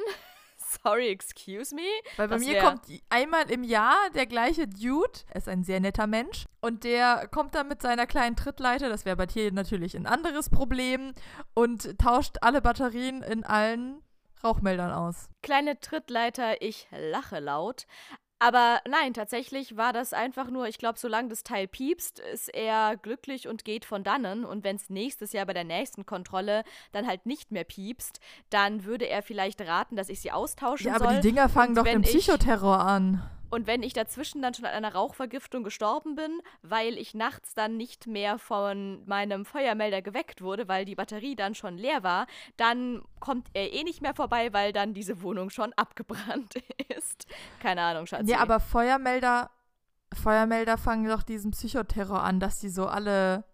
Sorry, 0.68 1.08
excuse 1.10 1.74
me. 1.74 1.82
Weil 2.18 2.28
bei 2.28 2.36
Das 2.36 2.46
mir 2.46 2.60
kommt 2.60 2.82
einmal 3.10 3.50
im 3.50 3.64
Jahr 3.64 4.10
der 4.14 4.26
gleiche 4.26 4.68
Dude, 4.68 5.20
er 5.30 5.38
ist 5.38 5.48
ein 5.48 5.64
sehr 5.64 5.80
netter 5.80 6.08
Mensch, 6.08 6.46
und 6.62 6.84
der 6.84 7.28
kommt 7.30 7.56
dann 7.56 7.68
mit 7.68 7.82
seiner 7.82 8.06
kleinen 8.06 8.36
Trittleiter, 8.36 8.90
das 8.90 9.06
wäre 9.06 9.16
bei 9.16 9.26
dir 9.26 9.52
natürlich 9.52 9.96
ein 9.96 10.06
anderes 10.06 10.50
Problem, 10.50 11.14
und 11.54 11.98
tauscht 12.00 12.38
alle 12.42 12.62
Batterien 12.62 13.24
in 13.24 13.44
allen 13.44 14.02
Rauchmeldern 14.44 14.92
aus. 14.92 15.30
Kleine 15.42 15.80
Trittleiter, 15.80 16.62
ich 16.62 16.88
lache 16.92 17.40
laut. 17.40 17.88
Aber 18.40 18.82
nein, 18.88 19.14
tatsächlich 19.16 19.78
war 19.78 19.94
das 19.94 20.14
einfach 20.14 20.50
nur, 20.52 20.68
ich 20.68 20.78
glaube, 20.78 21.00
solange 21.00 21.30
das 21.30 21.42
Teil 21.44 21.68
piepst, 21.68 22.20
ist 22.20 22.50
er 22.54 22.96
glücklich 22.96 23.48
und 23.48 23.66
geht 23.66 23.84
von 23.84 24.04
dannen. 24.04 24.46
Und 24.46 24.64
wenn 24.64 24.76
es 24.76 24.90
nächstes 24.92 25.34
Jahr 25.34 25.48
bei 25.48 25.54
der 25.54 25.64
nächsten 25.64 26.06
Kontrolle 26.06 26.64
dann 26.92 27.08
halt 27.08 27.26
nicht 27.26 27.52
mehr 27.52 27.64
piepst, 27.64 28.20
dann 28.52 28.84
würde 28.86 29.08
er 29.08 29.24
vielleicht 29.24 29.60
raten, 29.62 29.96
dass 29.96 30.10
ich 30.10 30.22
sie 30.22 30.32
austauschen 30.32 30.88
Ja, 30.88 30.96
aber 30.96 31.06
soll. 31.06 31.16
die 31.16 31.30
Dinger 31.30 31.50
fangen 31.50 31.78
Und 31.78 31.86
doch 31.88 31.92
ich- 31.92 32.02
Psychoterror 32.04 32.80
an. 32.80 33.28
Und 33.50 33.68
wenn 33.68 33.84
ich 33.84 33.94
dazwischen 33.94 34.42
dann 34.42 34.54
schon 34.54 34.66
an 34.66 34.74
einer 34.74 34.94
Rauchvergiftung 34.94 35.64
gestorben 35.64 36.16
bin, 36.16 36.42
weil 36.62 36.98
ich 36.98 37.14
nachts 37.14 37.54
dann 37.54 37.78
nicht 37.78 38.08
mehr 38.08 38.40
von 38.40 39.04
meinem 39.06 39.46
Feuermelder 39.46 40.02
geweckt 40.02 40.42
wurde, 40.42 40.68
weil 40.68 40.86
die 40.86 40.96
Batterie 40.96 41.36
dann 41.36 41.56
schon 41.56 41.78
leer 41.78 42.04
war, 42.04 42.28
dann 42.58 43.02
kommt 43.20 43.48
er 43.54 43.74
eh 43.74 43.84
nicht 43.84 44.02
mehr 44.02 44.14
vorbei, 44.14 44.54
weil 44.54 44.74
dann 44.74 44.94
diese 44.94 45.22
Wohnung 45.22 45.50
schon 45.50 45.74
abgebrannt 45.74 46.56
ist. 46.98 47.28
Keine 47.62 47.82
Ahnung, 47.82 48.06
Schatz. 48.06 48.30
Ja, 48.30 48.40
aber 48.40 48.60
Feuermelder, 48.60 49.50
Feuermelder 50.14 50.78
fangen 50.78 51.08
doch 51.08 51.24
diesen 51.24 51.52
Psychoterror 51.52 52.24
an, 52.24 52.40
dass 52.40 52.60
die 52.60 52.70
so 52.70 52.88
alle 52.88 53.46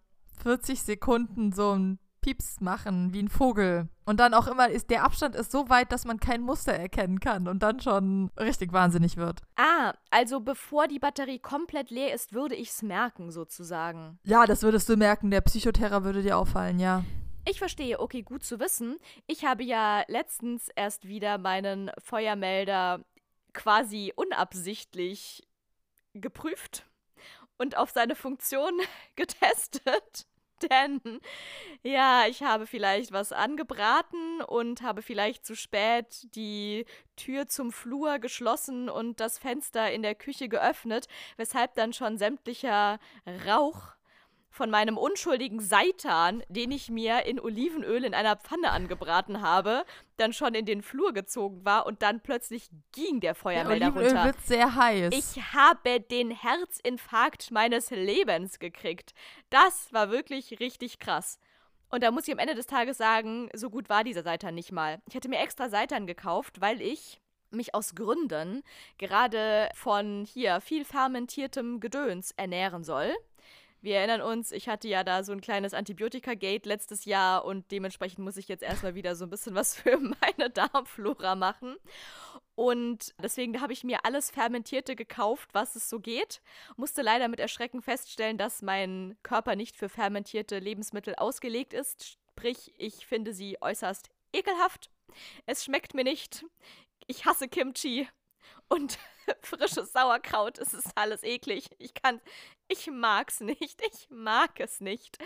40 0.42 0.82
Sekunden 0.82 1.52
so 1.52 1.72
ein 1.72 1.98
Pieps 2.24 2.62
machen, 2.62 3.12
wie 3.12 3.22
ein 3.22 3.28
Vogel. 3.28 3.86
Und 4.06 4.18
dann 4.18 4.32
auch 4.32 4.46
immer 4.46 4.70
ist, 4.70 4.88
der 4.88 5.04
Abstand 5.04 5.34
ist 5.34 5.52
so 5.52 5.68
weit, 5.68 5.92
dass 5.92 6.06
man 6.06 6.18
kein 6.18 6.40
Muster 6.40 6.72
erkennen 6.72 7.20
kann 7.20 7.46
und 7.46 7.62
dann 7.62 7.80
schon 7.80 8.30
richtig 8.38 8.72
wahnsinnig 8.72 9.18
wird. 9.18 9.42
Ah, 9.56 9.92
also 10.08 10.40
bevor 10.40 10.88
die 10.88 10.98
Batterie 10.98 11.38
komplett 11.38 11.90
leer 11.90 12.14
ist, 12.14 12.32
würde 12.32 12.54
ich 12.54 12.70
es 12.70 12.82
merken, 12.82 13.30
sozusagen. 13.30 14.18
Ja, 14.24 14.46
das 14.46 14.62
würdest 14.62 14.88
du 14.88 14.96
merken, 14.96 15.30
der 15.30 15.42
Psychoterror 15.42 16.02
würde 16.02 16.22
dir 16.22 16.38
auffallen, 16.38 16.78
ja. 16.78 17.04
Ich 17.46 17.58
verstehe, 17.58 18.00
okay, 18.00 18.22
gut 18.22 18.42
zu 18.42 18.58
wissen. 18.58 18.96
Ich 19.26 19.44
habe 19.44 19.62
ja 19.62 20.02
letztens 20.08 20.70
erst 20.74 21.06
wieder 21.06 21.36
meinen 21.36 21.90
Feuermelder 21.98 23.04
quasi 23.52 24.14
unabsichtlich 24.16 25.46
geprüft 26.14 26.86
und 27.58 27.76
auf 27.76 27.90
seine 27.90 28.14
Funktion 28.14 28.72
getestet. 29.14 30.26
Denn 30.70 31.20
ja, 31.82 32.24
ich 32.28 32.42
habe 32.42 32.66
vielleicht 32.66 33.12
was 33.12 33.32
angebraten 33.32 34.40
und 34.42 34.82
habe 34.82 35.02
vielleicht 35.02 35.44
zu 35.44 35.54
spät 35.54 36.34
die 36.34 36.86
Tür 37.16 37.46
zum 37.46 37.72
Flur 37.72 38.18
geschlossen 38.18 38.88
und 38.88 39.20
das 39.20 39.38
Fenster 39.38 39.92
in 39.92 40.02
der 40.02 40.14
Küche 40.14 40.48
geöffnet, 40.48 41.06
weshalb 41.36 41.74
dann 41.74 41.92
schon 41.92 42.18
sämtlicher 42.18 42.98
Rauch 43.46 43.94
von 44.54 44.70
meinem 44.70 44.96
unschuldigen 44.96 45.58
Seitan, 45.58 46.44
den 46.48 46.70
ich 46.70 46.88
mir 46.88 47.26
in 47.26 47.40
Olivenöl 47.40 48.04
in 48.04 48.14
einer 48.14 48.36
Pfanne 48.36 48.70
angebraten 48.70 49.42
habe, 49.42 49.84
dann 50.16 50.32
schon 50.32 50.54
in 50.54 50.64
den 50.64 50.80
Flur 50.80 51.12
gezogen 51.12 51.64
war 51.64 51.86
und 51.86 52.02
dann 52.02 52.20
plötzlich 52.20 52.70
ging 52.92 53.18
der 53.18 53.34
Feuermelder 53.34 53.88
Olivenöl 53.88 54.06
runter. 54.10 54.24
wird 54.26 54.40
sehr 54.42 54.76
heiß. 54.76 55.12
Ich 55.12 55.42
habe 55.52 55.98
den 55.98 56.30
Herzinfarkt 56.30 57.50
meines 57.50 57.90
Lebens 57.90 58.60
gekriegt. 58.60 59.12
Das 59.50 59.92
war 59.92 60.12
wirklich 60.12 60.60
richtig 60.60 61.00
krass. 61.00 61.40
Und 61.88 62.04
da 62.04 62.12
muss 62.12 62.28
ich 62.28 62.32
am 62.32 62.38
Ende 62.38 62.54
des 62.54 62.68
Tages 62.68 62.96
sagen, 62.96 63.48
so 63.54 63.70
gut 63.70 63.88
war 63.88 64.04
dieser 64.04 64.22
Seitan 64.22 64.54
nicht 64.54 64.70
mal. 64.70 65.02
Ich 65.08 65.16
hatte 65.16 65.28
mir 65.28 65.40
extra 65.40 65.68
Seitan 65.68 66.06
gekauft, 66.06 66.60
weil 66.60 66.80
ich 66.80 67.20
mich 67.50 67.74
aus 67.74 67.96
Gründen 67.96 68.62
gerade 68.98 69.68
von 69.74 70.24
hier 70.24 70.60
viel 70.60 70.84
fermentiertem 70.84 71.80
Gedöns 71.80 72.30
ernähren 72.36 72.84
soll. 72.84 73.12
Wir 73.84 73.96
erinnern 73.96 74.22
uns, 74.22 74.50
ich 74.50 74.70
hatte 74.70 74.88
ja 74.88 75.04
da 75.04 75.22
so 75.22 75.32
ein 75.32 75.42
kleines 75.42 75.74
Antibiotika-Gate 75.74 76.64
letztes 76.64 77.04
Jahr 77.04 77.44
und 77.44 77.70
dementsprechend 77.70 78.20
muss 78.20 78.38
ich 78.38 78.48
jetzt 78.48 78.62
erstmal 78.62 78.94
wieder 78.94 79.14
so 79.14 79.26
ein 79.26 79.30
bisschen 79.30 79.54
was 79.54 79.76
für 79.76 79.98
meine 79.98 80.48
Darmflora 80.48 81.34
machen. 81.34 81.76
Und 82.54 83.14
deswegen 83.22 83.60
habe 83.60 83.74
ich 83.74 83.84
mir 83.84 84.06
alles 84.06 84.30
Fermentierte 84.30 84.96
gekauft, 84.96 85.50
was 85.52 85.76
es 85.76 85.90
so 85.90 86.00
geht. 86.00 86.40
Musste 86.78 87.02
leider 87.02 87.28
mit 87.28 87.40
Erschrecken 87.40 87.82
feststellen, 87.82 88.38
dass 88.38 88.62
mein 88.62 89.18
Körper 89.22 89.54
nicht 89.54 89.76
für 89.76 89.90
fermentierte 89.90 90.60
Lebensmittel 90.60 91.14
ausgelegt 91.16 91.74
ist. 91.74 92.16
Sprich, 92.30 92.72
ich 92.78 93.06
finde 93.06 93.34
sie 93.34 93.60
äußerst 93.60 94.08
ekelhaft. 94.32 94.88
Es 95.44 95.62
schmeckt 95.62 95.92
mir 95.92 96.04
nicht. 96.04 96.46
Ich 97.06 97.26
hasse 97.26 97.48
Kimchi 97.48 98.08
und 98.68 98.98
frisches 99.42 99.92
Sauerkraut. 99.92 100.58
Es 100.58 100.74
ist 100.74 100.90
alles 100.94 101.22
eklig. 101.22 101.68
Ich 101.78 101.94
kann, 101.94 102.20
ich 102.68 102.90
mag's 102.90 103.40
nicht. 103.40 103.80
Ich 103.86 104.08
mag 104.10 104.60
es 104.60 104.80
nicht. 104.80 105.18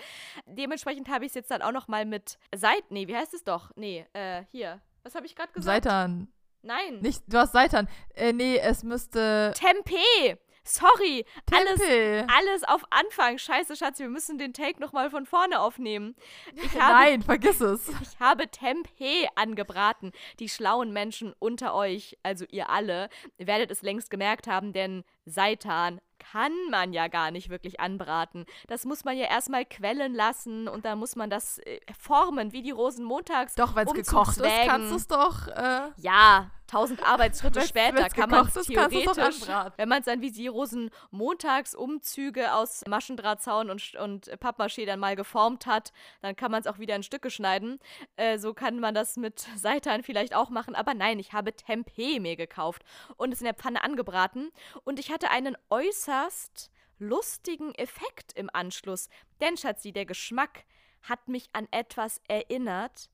Dementsprechend 0.46 1.08
habe 1.08 1.24
ich 1.24 1.30
es 1.30 1.34
jetzt 1.34 1.50
dann 1.50 1.62
auch 1.62 1.72
noch 1.72 1.88
mal 1.88 2.04
mit 2.04 2.38
Seit, 2.54 2.90
nee, 2.90 3.08
wie 3.08 3.16
heißt 3.16 3.34
es 3.34 3.44
doch? 3.44 3.70
Nee, 3.76 4.06
äh, 4.12 4.44
hier. 4.50 4.80
Was 5.02 5.14
habe 5.14 5.26
ich 5.26 5.34
gerade 5.34 5.52
gesagt? 5.52 5.84
Seitan. 5.84 6.28
Nein. 6.62 7.00
Nicht, 7.00 7.22
du 7.28 7.38
hast 7.38 7.52
Seitan. 7.52 7.88
Äh, 8.14 8.32
nee, 8.32 8.58
es 8.58 8.82
müsste. 8.82 9.52
Tempeh. 9.54 10.38
Sorry, 10.68 11.24
alles, 11.50 11.80
Tempel. 11.80 12.26
alles 12.36 12.64
auf 12.64 12.82
Anfang. 12.90 13.38
Scheiße, 13.38 13.74
Schatz, 13.76 13.98
wir 13.98 14.08
müssen 14.08 14.36
den 14.38 14.52
Take 14.52 14.80
nochmal 14.80 15.10
von 15.10 15.24
vorne 15.24 15.60
aufnehmen. 15.60 16.14
Habe, 16.78 16.92
Nein, 16.92 17.22
vergiss 17.22 17.60
es. 17.60 17.88
ich 18.02 18.20
habe 18.20 18.48
Tempeh 18.48 19.28
angebraten. 19.34 20.12
Die 20.38 20.48
schlauen 20.48 20.92
Menschen 20.92 21.32
unter 21.38 21.74
euch, 21.74 22.18
also 22.22 22.44
ihr 22.50 22.68
alle, 22.68 23.08
werdet 23.38 23.70
es 23.70 23.82
längst 23.82 24.10
gemerkt 24.10 24.46
haben, 24.46 24.72
denn 24.72 25.04
Seitan 25.24 26.00
kann 26.18 26.52
man 26.70 26.92
ja 26.92 27.08
gar 27.08 27.30
nicht 27.30 27.48
wirklich 27.48 27.80
anbraten. 27.80 28.44
Das 28.66 28.84
muss 28.84 29.04
man 29.04 29.16
ja 29.16 29.26
erstmal 29.26 29.64
quellen 29.64 30.14
lassen 30.14 30.68
und 30.68 30.84
dann 30.84 30.98
muss 30.98 31.16
man 31.16 31.30
das 31.30 31.58
äh, 31.60 31.80
formen, 31.98 32.52
wie 32.52 32.62
die 32.62 32.72
Rosenmontags. 32.72 33.54
Doch, 33.54 33.74
wenn 33.76 33.86
es 33.86 33.94
gekocht 33.94 34.36
ist, 34.36 34.66
kannst 34.66 34.90
du 34.90 34.96
es 34.96 35.06
doch. 35.06 35.46
Äh, 35.48 35.90
Ja, 35.96 36.50
tausend 36.68 37.02
Arbeitsschritte 37.02 37.62
später 37.62 38.08
kann 38.08 38.30
man 38.30 38.46
doch 38.46 38.62
theoretisch, 38.62 39.48
wenn 39.76 39.88
man 39.88 40.00
es 40.00 40.04
dann 40.04 40.20
wie 40.20 40.30
die 40.30 40.46
Rosenmontagsumzüge 40.46 42.54
aus 42.54 42.84
Maschendrahtzaun 42.86 43.70
und, 43.70 43.94
und 43.96 44.26
Pappmaché 44.40 44.86
dann 44.86 45.00
mal 45.00 45.16
geformt 45.16 45.66
hat, 45.66 45.92
dann 46.22 46.36
kann 46.36 46.52
man 46.52 46.60
es 46.60 46.66
auch 46.66 46.78
wieder 46.78 46.94
in 46.94 47.02
Stücke 47.02 47.30
schneiden. 47.30 47.80
Äh, 48.16 48.38
so 48.38 48.54
kann 48.54 48.78
man 48.78 48.94
das 48.94 49.16
mit 49.16 49.40
Seitan 49.56 50.02
vielleicht 50.02 50.34
auch 50.34 50.50
machen, 50.50 50.74
aber 50.74 50.94
nein, 50.94 51.18
ich 51.18 51.32
habe 51.32 51.54
Tempeh 51.54 52.20
mir 52.20 52.36
gekauft 52.36 52.84
und 53.16 53.32
es 53.32 53.40
in 53.40 53.46
der 53.46 53.54
Pfanne 53.54 53.82
angebraten. 53.82 54.50
Und 54.84 55.00
ich 55.00 55.10
hatte 55.10 55.30
einen 55.30 55.56
äußerst 55.70 56.70
lustigen 56.98 57.74
Effekt 57.74 58.32
im 58.34 58.50
Anschluss, 58.52 59.08
denn 59.40 59.56
Schatzi, 59.56 59.92
der 59.92 60.06
Geschmack 60.06 60.64
hat 61.02 61.28
mich 61.28 61.48
an 61.52 61.68
etwas 61.70 62.20
erinnert, 62.28 63.10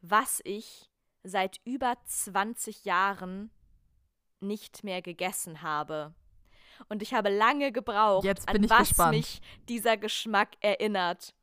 was 0.00 0.40
ich 0.44 0.91
seit 1.22 1.60
über 1.64 1.96
20 2.04 2.84
Jahren 2.84 3.50
nicht 4.40 4.84
mehr 4.84 5.02
gegessen 5.02 5.62
habe. 5.62 6.14
Und 6.88 7.02
ich 7.02 7.14
habe 7.14 7.28
lange 7.28 7.72
gebraucht, 7.72 8.26
an 8.48 8.68
was 8.68 8.88
gespannt. 8.88 9.16
mich 9.16 9.40
dieser 9.68 9.96
Geschmack 9.96 10.56
erinnert. 10.60 11.34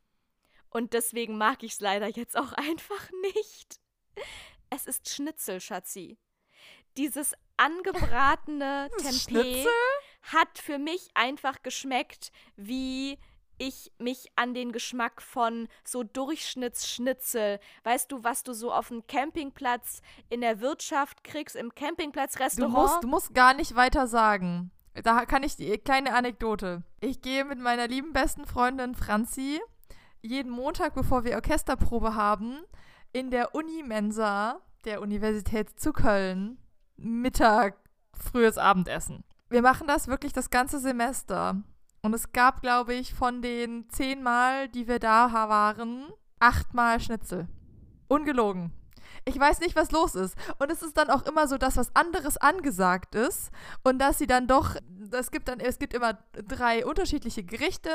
Und 0.70 0.94
deswegen 0.94 1.38
mag 1.38 1.63
ich 1.63 1.74
es 1.74 1.80
leider 1.80 2.08
jetzt 2.08 2.38
auch 2.38 2.54
einfach 2.54 3.10
nicht. 3.34 3.80
Es 4.70 4.86
ist 4.86 5.10
Schnitzel, 5.10 5.60
Schatzi. 5.60 6.18
Dieses 6.98 7.34
angebratene 7.58 8.89
Tempeh 8.98 9.65
hat 10.24 10.60
für 10.60 10.78
mich 10.78 11.10
einfach 11.13 11.62
geschmeckt, 11.63 12.32
wie 12.56 13.18
ich 13.60 13.91
mich 14.00 14.32
an 14.36 14.54
den 14.54 14.72
Geschmack 14.72 15.22
von 15.22 15.67
so 15.84 16.04
Durchschnittsschnitzel, 16.04 17.60
weißt 17.84 18.12
du, 18.12 18.24
was 18.24 18.43
du 18.43 18.54
so 18.54 18.72
auf 18.74 18.88
dem 18.88 19.06
Campingplatz 19.06 20.02
in 20.30 20.41
der 20.41 20.60
Wirtschaft 20.60 21.24
kriegst, 21.24 21.56
im 21.56 21.69
Du 21.69 21.76
Campingplatzrestaurant. 21.76 22.74
musst, 22.74 23.04
du 23.04 23.08
musst 23.08 23.34
gar 23.34 23.54
nicht 23.54 23.76
weiter 23.76 24.08
sagen. 24.08 24.72
Da 25.04 25.26
kann 25.26 25.43
ich 25.43 25.56
die 25.56 25.78
kleine 25.78 26.13
Anekdote. 26.13 26.84
Ich 27.00 27.22
gehe 27.22 27.45
mit 27.45 27.60
meiner 27.60 27.88
lieben 27.88 28.12
besten 28.12 28.45
Freundin 28.45 28.95
Franzi 28.95 29.62
jeden 30.22 30.52
Montag, 30.52 30.93
bevor 30.95 31.24
wir 31.24 31.36
Orchesterprobe 31.36 32.15
haben, 32.15 32.60
in 33.13 33.32
der 33.32 33.56
Unimensa 33.56 34.60
der 34.86 35.02
Universität 35.02 35.80
zu 35.80 35.93
Köln 35.93 36.58
Mittag, 36.98 37.78
frühes 38.13 38.58
Abendessen. 38.58 39.24
Wir 39.50 39.62
machen 39.62 39.88
das 39.88 40.08
wirklich 40.08 40.34
das 40.34 40.50
ganze 40.50 40.80
Semester. 40.80 41.63
Und 42.02 42.14
es 42.14 42.32
gab, 42.32 42.62
glaube 42.62 42.94
ich, 42.94 43.14
von 43.14 43.42
den 43.42 43.90
zehn 43.90 44.24
Mal, 44.24 44.70
die 44.70 44.88
wir 44.88 45.00
da 45.00 45.32
waren, 45.34 46.12
achtmal 46.40 47.00
Schnitzel. 47.00 47.48
Ungelogen. 48.08 48.72
Ich 49.26 49.40
weiß 49.40 49.60
nicht, 49.60 49.76
was 49.76 49.92
los 49.92 50.16
ist. 50.16 50.36
Und 50.60 50.72
es 50.72 50.82
ist 50.82 50.98
dann 50.98 51.10
auch 51.10 51.24
immer 51.26 51.48
so, 51.48 51.58
dass 51.58 51.78
was 51.78 51.96
anderes 51.96 52.38
angesagt 52.38 53.16
ist 53.16 53.52
und 53.84 54.00
dass 54.00 54.18
sie 54.18 54.28
dann 54.28 54.48
doch, 54.48 54.76
es 55.12 55.32
gibt 55.32 55.48
dann, 55.48 55.60
es 55.60 55.80
gibt 55.80 55.94
immer 55.94 56.20
drei 56.48 56.86
unterschiedliche 56.86 57.44
Gerichte 57.44 57.90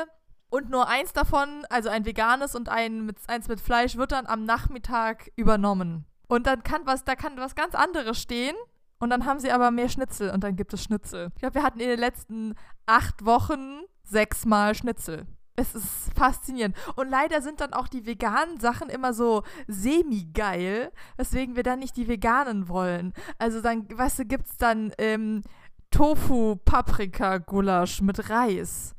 und 0.49 0.69
nur 0.69 0.87
eins 0.87 1.13
davon, 1.13 1.65
also 1.69 1.89
ein 1.89 2.05
veganes 2.05 2.55
und 2.55 2.69
ein 2.69 3.05
mit, 3.05 3.17
eins 3.27 3.47
mit 3.47 3.59
Fleisch, 3.59 3.95
wird 3.95 4.11
dann 4.11 4.27
am 4.27 4.45
Nachmittag 4.45 5.31
übernommen. 5.35 6.05
Und 6.27 6.47
dann 6.47 6.63
kann 6.63 6.85
was, 6.85 7.03
da 7.03 7.15
kann 7.15 7.37
was 7.37 7.55
ganz 7.55 7.75
anderes 7.75 8.21
stehen 8.21 8.55
und 8.99 9.09
dann 9.09 9.25
haben 9.25 9.39
sie 9.39 9.51
aber 9.51 9.71
mehr 9.71 9.89
Schnitzel 9.89 10.31
und 10.31 10.43
dann 10.43 10.55
gibt 10.55 10.73
es 10.73 10.83
Schnitzel. 10.83 11.31
Ich 11.35 11.41
glaube, 11.41 11.55
wir 11.55 11.63
hatten 11.63 11.79
in 11.79 11.89
den 11.89 11.99
letzten 11.99 12.55
acht 12.85 13.25
Wochen 13.25 13.81
sechsmal 14.05 14.75
Schnitzel. 14.75 15.25
Es 15.57 15.73
ist 15.73 16.13
faszinierend. 16.15 16.75
Und 16.95 17.09
leider 17.09 17.41
sind 17.41 17.61
dann 17.61 17.71
auch 17.73 17.87
die 17.87 18.05
veganen 18.05 18.59
Sachen 18.59 18.89
immer 18.89 19.13
so 19.13 19.43
semi-geil, 19.67 20.91
weswegen 21.15 21.55
wir 21.55 21.63
dann 21.63 21.79
nicht 21.79 21.95
die 21.95 22.09
veganen 22.09 22.67
wollen. 22.67 23.13
Also 23.37 23.61
dann, 23.61 23.87
weißt 23.89 24.19
du, 24.19 24.25
gibt's 24.25 24.57
dann 24.57 24.91
ähm, 24.97 25.43
Tofu-Paprika-Gulasch 25.91 28.01
mit 28.01 28.29
Reis. 28.29 28.95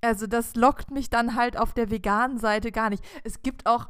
Also 0.00 0.26
das 0.26 0.56
lockt 0.56 0.90
mich 0.90 1.10
dann 1.10 1.36
halt 1.36 1.56
auf 1.56 1.74
der 1.74 1.90
veganen 1.90 2.38
Seite 2.38 2.72
gar 2.72 2.90
nicht. 2.90 3.04
Es 3.22 3.42
gibt 3.42 3.66
auch 3.66 3.86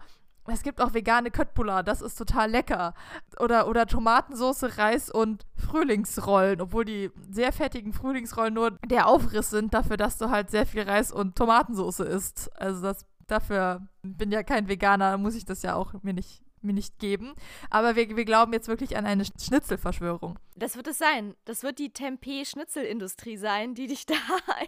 es 0.51 0.63
gibt 0.63 0.81
auch 0.81 0.95
vegane 0.95 1.31
Köttbullar, 1.31 1.83
das 1.83 2.03
ist 2.03 2.17
total 2.17 2.51
lecker. 2.51 2.95
Oder, 3.39 3.69
oder 3.69 3.87
Tomatensauce, 3.87 4.79
Reis 4.79 5.11
und 5.11 5.47
Frühlingsrollen, 5.57 6.61
obwohl 6.61 6.85
die 6.85 7.11
sehr 7.31 7.53
fettigen 7.53 7.93
Frühlingsrollen 7.93 8.55
nur 8.55 8.73
der 8.85 9.07
Aufriss 9.07 9.51
sind 9.51 9.75
dafür, 9.75 9.97
dass 9.97 10.19
du 10.19 10.31
halt 10.31 10.51
sehr 10.51 10.67
viel 10.67 10.83
Reis 10.83 11.13
und 11.13 11.37
Tomatensauce 11.37 12.01
isst. 12.01 12.51
Also 12.61 12.83
das 12.83 13.07
dafür 13.31 13.87
bin 14.03 14.33
ja 14.33 14.43
kein 14.43 14.69
Veganer, 14.69 15.17
muss 15.19 15.35
ich 15.35 15.45
das 15.45 15.63
ja 15.63 15.75
auch 15.75 15.95
mir 16.03 16.15
nicht, 16.15 16.43
mir 16.63 16.73
nicht 16.73 16.99
geben. 16.99 17.35
Aber 17.71 17.97
wir, 17.97 18.17
wir 18.17 18.25
glauben 18.25 18.53
jetzt 18.53 18.69
wirklich 18.69 18.97
an 18.97 19.07
eine 19.07 19.25
Schnitzelverschwörung. 19.25 20.39
Das 20.57 20.77
wird 20.77 20.89
es 20.89 20.99
sein. 20.99 21.35
Das 21.45 21.63
wird 21.63 21.79
die 21.79 21.93
Tempeh-Schnitzelindustrie 21.93 23.37
sein, 23.37 23.75
die 23.75 23.87
dich 23.87 24.07
da 24.07 24.15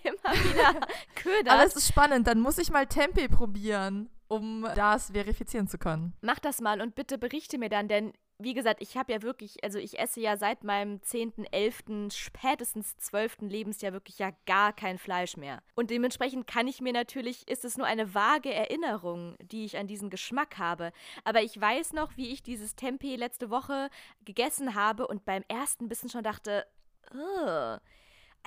immer 0.02 0.34
wieder 0.44 0.86
ködert. 1.14 1.50
Aber 1.50 1.64
es 1.64 1.76
ist 1.76 1.88
spannend, 1.88 2.26
dann 2.26 2.40
muss 2.40 2.58
ich 2.58 2.70
mal 2.70 2.86
Tempeh 2.86 3.28
probieren, 3.28 4.10
um 4.32 4.66
das 4.74 5.10
verifizieren 5.10 5.68
zu 5.68 5.78
können. 5.78 6.14
Mach 6.22 6.38
das 6.38 6.60
mal 6.60 6.80
und 6.80 6.94
bitte 6.94 7.18
berichte 7.18 7.58
mir 7.58 7.68
dann, 7.68 7.88
denn 7.88 8.12
wie 8.38 8.54
gesagt, 8.54 8.82
ich 8.82 8.96
habe 8.96 9.12
ja 9.12 9.22
wirklich, 9.22 9.62
also 9.62 9.78
ich 9.78 9.98
esse 9.98 10.20
ja 10.20 10.36
seit 10.36 10.64
meinem 10.64 11.00
10., 11.02 11.44
11., 11.52 12.12
spätestens 12.12 12.96
12. 12.96 13.42
Lebensjahr 13.42 13.92
wirklich 13.92 14.18
ja 14.18 14.30
gar 14.46 14.72
kein 14.72 14.98
Fleisch 14.98 15.36
mehr. 15.36 15.62
Und 15.74 15.90
dementsprechend 15.90 16.46
kann 16.46 16.66
ich 16.66 16.80
mir 16.80 16.92
natürlich, 16.92 17.48
ist 17.48 17.64
es 17.64 17.76
nur 17.76 17.86
eine 17.86 18.14
vage 18.14 18.52
Erinnerung, 18.52 19.36
die 19.40 19.64
ich 19.64 19.76
an 19.76 19.86
diesen 19.86 20.10
Geschmack 20.10 20.58
habe. 20.58 20.92
Aber 21.24 21.42
ich 21.42 21.60
weiß 21.60 21.92
noch, 21.92 22.16
wie 22.16 22.30
ich 22.30 22.42
dieses 22.42 22.74
Tempeh 22.74 23.16
letzte 23.16 23.50
Woche 23.50 23.90
gegessen 24.24 24.74
habe 24.74 25.06
und 25.06 25.24
beim 25.24 25.44
ersten 25.46 25.88
Bissen 25.88 26.08
schon 26.08 26.24
dachte, 26.24 26.66
"Ugh, 27.12 27.80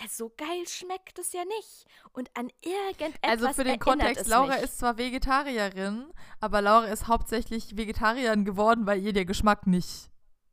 also 0.01 0.25
so 0.25 0.33
geil 0.35 0.67
schmeckt 0.67 1.19
es 1.19 1.33
ja 1.33 1.43
nicht. 1.45 1.85
Und 2.13 2.29
an 2.35 2.49
irgendetwas 2.61 3.19
Also 3.23 3.49
für 3.53 3.63
den 3.63 3.79
Kontext, 3.79 4.27
Laura 4.27 4.55
mich. 4.55 4.63
ist 4.63 4.79
zwar 4.79 4.97
Vegetarierin, 4.97 6.11
aber 6.39 6.61
Laura 6.61 6.85
ist 6.85 7.07
hauptsächlich 7.07 7.77
Vegetarierin 7.77 8.45
geworden, 8.45 8.85
weil 8.85 9.01
ihr 9.01 9.13
der 9.13 9.25
Geschmack 9.25 9.67
nicht 9.67 10.09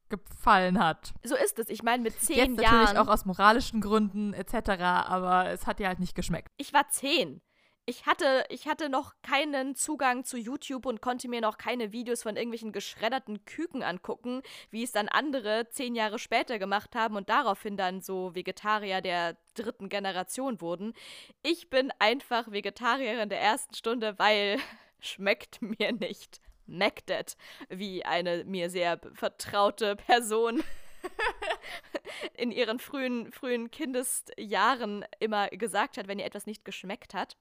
gefallen 0.09 0.79
hat. 0.79 1.15
So 1.25 1.35
ist 1.37 1.59
es. 1.59 1.69
Ich 1.69 1.83
meine, 1.83 2.03
mit 2.03 2.21
zehn 2.21 2.37
Jetzt 2.37 2.49
natürlich 2.57 2.71
Jahren. 2.91 2.97
auch 2.99 3.09
aus 3.09 3.25
moralischen 3.25 3.81
Gründen 3.81 4.35
etc., 4.35 4.71
aber 4.81 5.49
es 5.51 5.67
hat 5.67 5.81
ihr 5.81 5.89
halt 5.89 6.01
nicht 6.01 6.15
geschmeckt. 6.15 6.49
Ich 6.57 6.73
war 6.73 6.89
zehn. 6.89 7.41
Ich 7.85 8.07
hatte, 8.07 8.45
ich 8.49 8.69
hatte 8.69 8.89
noch 8.89 9.15
keinen 9.23 9.75
Zugang 9.75 10.25
zu 10.25 10.37
YouTube 10.37 10.87
und 10.87 11.03
konnte 11.03 11.29
mir 11.29 11.41
noch 11.41 11.59
keine 11.59 11.91
Videos 11.91 12.23
von 12.23 12.37
irgendwelchen 12.37 12.71
geschredderten 12.71 13.45
Küken 13.45 13.83
angucken, 13.83 14.43
wie 14.71 14.85
es 14.85 14.93
dann 14.93 15.09
andere 15.09 15.69
zehn 15.69 15.97
Jahre 15.97 16.21
später 16.21 16.61
gemacht 16.61 16.95
haben 16.95 17.17
und 17.17 17.29
daraufhin 17.29 17.77
dann 17.77 18.01
so 18.01 18.37
Vegetarier 18.37 19.01
der 19.01 19.37
dritten 19.55 19.89
Generation 19.89 20.61
wurden. 20.61 20.95
Ich 21.43 21.71
bin 21.71 21.93
einfach 21.99 22.53
Vegetarierin 22.53 23.29
der 23.29 23.41
ersten 23.41 23.75
Stunde, 23.75 24.17
weil 24.17 24.59
schmeckt 25.01 25.61
mir 25.61 25.93
nicht. 25.93 26.41
Macdet, 26.67 27.37
wie 27.69 28.05
eine 28.05 28.45
mir 28.45 28.71
sehr 28.71 29.01
vertraute 29.15 29.97
Person 29.97 30.63
in 32.35 32.51
ihren 32.51 32.79
frühen, 32.79 33.33
frühen 33.33 33.71
Kindesjahren 33.71 35.05
immer 35.21 35.49
gesagt 35.49 35.97
hat, 35.97 36.09
wenn 36.09 36.19
ihr 36.19 36.27
etwas 36.27 36.47
nicht 36.47 36.65
geschmeckt 36.65 37.15
hat. 37.15 37.37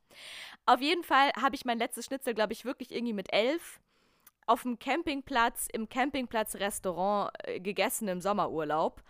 Auf 0.65 0.82
jeden 0.82 1.04
Fall 1.04 1.32
habe 1.41 1.56
ich 1.56 1.65
mein 1.65 1.80
letztes 1.80 2.06
Schnitzel, 2.06 2.34
glaube 2.34 2.54
ich, 2.54 2.65
wirklich 2.65 2.91
irgendwie 2.91 3.13
mit 3.13 3.32
elf 3.34 3.80
auf 4.47 4.63
dem 4.63 4.80
Campingplatz, 4.80 5.67
im 5.71 5.88
Campingplatz-Restaurant 5.88 7.32
äh, 7.43 7.60
gegessen 7.60 8.08
im 8.08 8.21
Sommerurlaub. 8.21 9.02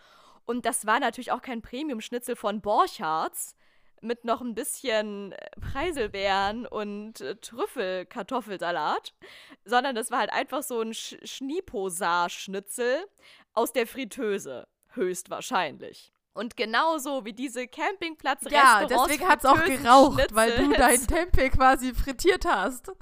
Und 0.46 0.66
das 0.66 0.86
war 0.86 1.00
natürlich 1.00 1.32
auch 1.32 1.42
kein 1.42 1.62
Premium-Schnitzel 1.62 2.36
von 2.36 2.62
Borchards 2.62 3.56
mit 4.02 4.26
noch 4.26 4.42
ein 4.42 4.56
bisschen 4.56 5.32
äh, 5.32 5.50
Preiselbeeren 5.60 6.66
und 6.66 7.22
äh, 7.22 7.36
Trüffelkartoffelsalat, 7.36 9.14
sondern 9.64 9.96
das 9.96 10.12
war 10.12 10.20
halt 10.20 10.34
einfach 10.34 10.64
so 10.64 10.82
ein 10.82 10.94
Sch 10.94 11.18
Schniposar-Schnitzel 11.24 13.06
aus 13.54 13.74
der 13.74 13.88
Fritteuse, 13.88 14.68
höchstwahrscheinlich. 14.94 16.12
Und 16.34 16.56
genauso 16.56 17.26
wie 17.26 17.34
diese 17.34 17.68
Campingplatz-Restaurants. 17.68 18.92
Ja, 18.92 19.06
deswegen 19.06 19.28
hat 19.28 19.40
es 19.40 19.46
auch 19.46 19.64
geraucht, 19.66 20.34
weil 20.34 20.56
du 20.58 20.70
dein 20.70 21.06
Tempeh 21.06 21.50
quasi 21.50 21.94
frittiert 21.94 22.46
hast. 22.46 22.92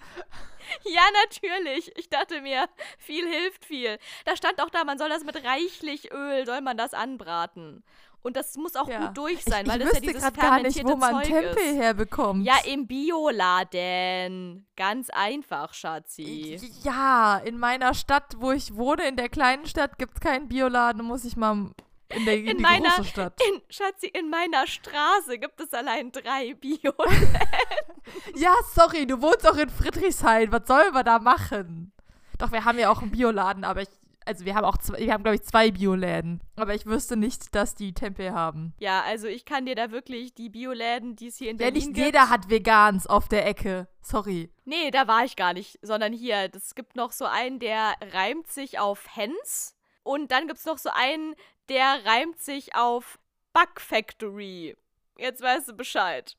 Ja, 0.84 1.02
natürlich. 1.26 1.92
Ich 1.98 2.10
dachte 2.10 2.42
mir, 2.42 2.68
viel 3.00 3.28
hilft 3.28 3.66
viel. 3.66 3.98
Da 4.26 4.36
stand 4.36 4.62
auch 4.62 4.70
da, 4.70 4.84
man 4.84 5.00
soll 5.00 5.10
das 5.10 5.24
mit 5.24 5.44
reichlich 5.44 6.12
Öl, 6.12 6.46
soll 6.46 6.62
man 6.62 6.78
das 6.78 6.94
anbraten. 6.94 7.84
Und 8.22 8.36
das 8.36 8.56
muss 8.58 8.76
auch 8.76 8.88
ja. 8.88 9.08
gut 9.08 9.18
durch 9.18 9.44
sein, 9.44 9.66
weil 9.68 9.82
ich, 9.82 9.88
ich 9.88 9.94
das 9.94 10.04
ja 10.04 10.14
dieses 10.14 10.34
gar 10.34 10.62
nicht, 10.62 10.84
wo 10.84 10.96
man 10.96 11.24
Zeug 11.24 11.26
Tempeh 11.26 11.72
ist. 11.72 11.78
herbekommt. 11.78 12.46
Ja, 12.46 12.56
im 12.66 12.86
Bioladen. 12.86 14.68
Ganz 14.76 15.10
einfach, 15.10 15.74
Schatzi. 15.74 16.60
Ja, 16.84 17.38
in 17.38 17.58
meiner 17.58 17.94
Stadt, 17.94 18.36
wo 18.38 18.52
ich 18.52 18.76
wohne, 18.76 19.08
in 19.08 19.16
der 19.16 19.30
kleinen 19.30 19.66
Stadt, 19.66 19.98
gibt 19.98 20.16
es 20.16 20.20
keinen 20.20 20.50
Bioladen. 20.50 21.04
Muss 21.04 21.24
ich 21.24 21.38
mal 21.38 21.72
in, 22.10 22.26
der, 22.26 22.36
in, 22.36 22.48
in 22.48 22.62
meiner, 22.62 22.90
große 22.90 23.06
Stadt. 23.06 23.40
In, 23.48 23.62
Schatzi, 23.70 24.08
in 24.08 24.30
meiner 24.30 24.68
Straße 24.68 25.38
gibt 25.38 25.60
es 25.62 25.74
allein 25.74 26.12
drei 26.12 26.56
Bioläden. 26.56 27.38
ja, 28.36 28.54
sorry, 28.74 29.06
du 29.06 29.22
wohnst 29.22 29.48
auch 29.48 29.58
in 29.58 29.70
Friedrichshain. 29.70 30.52
Was 30.52 30.68
sollen 30.68 30.94
wir 30.94 31.04
da 31.04 31.20
machen? 31.20 31.94
Doch, 32.38 32.52
wir 32.52 32.66
haben 32.66 32.80
ja 32.80 32.90
auch 32.90 33.02
einen 33.02 33.12
Bioladen, 33.12 33.64
aber 33.64 33.82
ich 33.84 33.90
also 34.30 34.46
wir 34.46 34.54
haben 34.54 34.63
auch 34.63 34.78
zwei, 34.78 35.00
wir 35.00 35.12
haben 35.12 35.24
glaube 35.24 35.38
ich 35.38 35.44
zwei 35.44 35.72
Bioläden, 35.72 36.39
aber 36.56 36.76
ich 36.76 36.86
wüsste 36.86 37.18
nicht, 37.18 37.56
dass 37.56 37.74
die 37.74 37.96
Tempeh 37.96 38.30
haben. 38.30 38.76
Ja, 38.78 39.02
also 39.02 39.26
ich 39.26 39.44
kann 39.44 39.65
dir 39.65 39.74
da 39.74 39.89
wirklich 39.89 40.36
die 40.36 40.50
Bioläden, 40.50 41.15
die 41.15 41.30
es 41.30 41.38
hier 41.38 41.50
in 41.50 41.58
ja, 41.58 41.65
Berlin 41.65 41.88
nicht 41.88 41.96
gibt. 41.96 42.06
jeder 42.06 42.30
hat 42.30 42.48
Vegans 42.48 43.08
auf 43.08 43.28
der 43.28 43.48
Ecke. 43.48 43.88
Sorry. 44.02 44.52
Nee, 44.65 44.92
da 44.92 45.08
war 45.08 45.26
ich 45.26 45.36
gar 45.36 45.54
nicht, 45.54 45.80
sondern 45.82 46.13
hier, 46.13 46.48
es 46.54 46.76
gibt 46.76 46.96
noch 46.96 47.12
so 47.12 47.26
einen, 47.26 47.58
der 47.58 47.96
reimt 48.13 48.48
sich 48.52 48.78
auf 48.78 49.15
Hens 49.15 49.76
und 50.04 50.32
dann 50.32 50.46
gibt 50.46 50.60
es 50.60 50.65
noch 50.65 50.78
so 50.78 50.92
einen, 50.94 51.34
der 51.68 52.06
reimt 52.06 52.39
sich 52.39 52.76
auf 52.76 53.18
Bug 53.52 53.82
Factory. 53.82 54.78
Jetzt 55.18 55.42
weißt 55.42 55.70
du 55.70 55.74
Bescheid. 55.74 56.38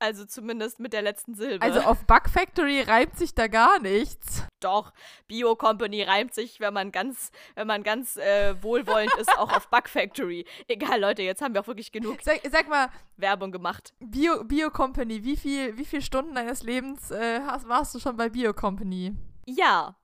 Also 0.00 0.24
zumindest 0.24 0.78
mit 0.78 0.92
der 0.92 1.02
letzten 1.02 1.34
Silbe. 1.34 1.64
Also 1.64 1.80
auf 1.80 2.04
Bug 2.06 2.28
Factory 2.28 2.82
reimt 2.82 3.18
sich 3.18 3.34
da 3.34 3.48
gar 3.48 3.80
nichts. 3.80 4.44
Doch, 4.60 4.92
Bio 5.26 5.56
Company 5.56 6.02
reimt 6.02 6.34
sich, 6.34 6.60
wenn 6.60 6.72
man 6.72 6.92
ganz, 6.92 7.32
wenn 7.56 7.66
man 7.66 7.82
ganz 7.82 8.16
äh, 8.16 8.54
wohlwollend 8.62 9.12
ist, 9.14 9.36
auch 9.38 9.52
auf 9.52 9.68
Bug 9.68 9.88
Factory. 9.88 10.46
Egal, 10.68 11.00
Leute, 11.00 11.22
jetzt 11.22 11.42
haben 11.42 11.54
wir 11.54 11.62
auch 11.62 11.66
wirklich 11.66 11.90
genug 11.90 12.18
sag, 12.22 12.40
sag 12.48 12.68
mal, 12.68 12.90
Werbung 13.16 13.50
gemacht. 13.50 13.92
Bio, 13.98 14.44
Bio 14.44 14.70
Company, 14.70 15.24
wie 15.24 15.36
viel, 15.36 15.76
wie 15.76 15.84
viele 15.84 16.02
Stunden 16.02 16.34
deines 16.34 16.62
Lebens 16.62 17.10
äh, 17.10 17.40
hast, 17.40 17.68
warst 17.68 17.94
du 17.94 17.98
schon 17.98 18.16
bei 18.16 18.28
Bio 18.28 18.52
Company? 18.52 19.16
Ja, 19.46 19.96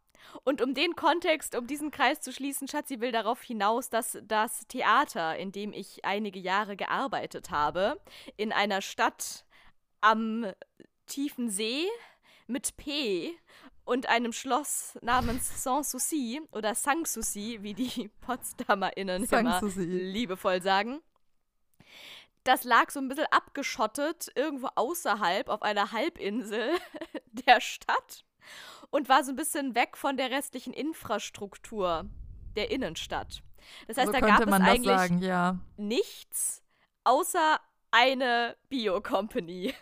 und 0.43 0.61
um 0.61 0.75
den 0.75 0.97
Kontext, 0.97 1.57
um 1.57 1.67
diesen 1.67 1.91
Kreis 1.91 2.21
zu 2.21 2.33
schließen, 2.33 2.67
Schatzi 2.67 3.01
will 3.01 3.13
darauf 3.13 3.43
hinaus, 3.43 3.91
dass 3.91 4.19
das 4.27 4.67
Theater, 4.67 5.37
in 5.37 5.53
dem 5.53 5.73
ich 5.73 6.05
einige 6.05 6.41
Jahre 6.41 6.77
gearbeitet 6.77 7.51
habe, 7.51 8.01
in 8.37 8.53
einer 8.53 8.83
Stadt 8.83 9.45
am 10.05 10.47
tiefen 11.07 11.51
See 11.51 11.87
mit 12.47 12.77
P 12.77 13.33
und 13.85 14.09
einem 14.09 14.33
Schloss 14.33 14.99
namens 15.03 15.63
Sanssouci 15.63 16.41
oder 16.53 16.75
Sanssouci, 16.75 17.59
wie 17.63 17.75
die 17.75 18.11
PotsdamerInnen 18.21 19.25
immer 19.25 19.61
liebevoll 19.63 20.63
sagen. 20.63 21.01
Das 22.45 22.65
lag 22.65 22.91
so 22.91 23.01
ein 23.01 23.09
bisschen 23.09 23.27
abgeschottet 23.31 24.31
irgendwo 24.35 24.69
außerhalb 24.75 25.49
auf 25.49 25.63
einer 25.63 25.93
Halbinsel 25.93 26.71
der 27.27 27.61
Stadt 27.61 28.25
und 28.91 29.09
war 29.09 29.25
so 29.25 29.33
ein 29.33 29.37
bisschen 29.37 29.75
weg 29.75 29.97
von 29.97 30.19
der 30.19 30.31
restlichen 30.31 30.75
Infrastruktur 30.75 32.05
der 32.57 32.71
Innenstadt. 32.71 33.43
Das 33.89 33.97
heißt, 33.97 34.09
so 34.09 34.13
da 34.13 34.21
gab 34.21 34.47
es 34.47 34.53
eigentlich 34.53 34.85
sagen, 34.85 35.23
ja. 35.23 35.59
nichts 35.79 36.63
außer 37.05 37.59
eine 37.91 38.57
Bio-Company. 38.69 39.73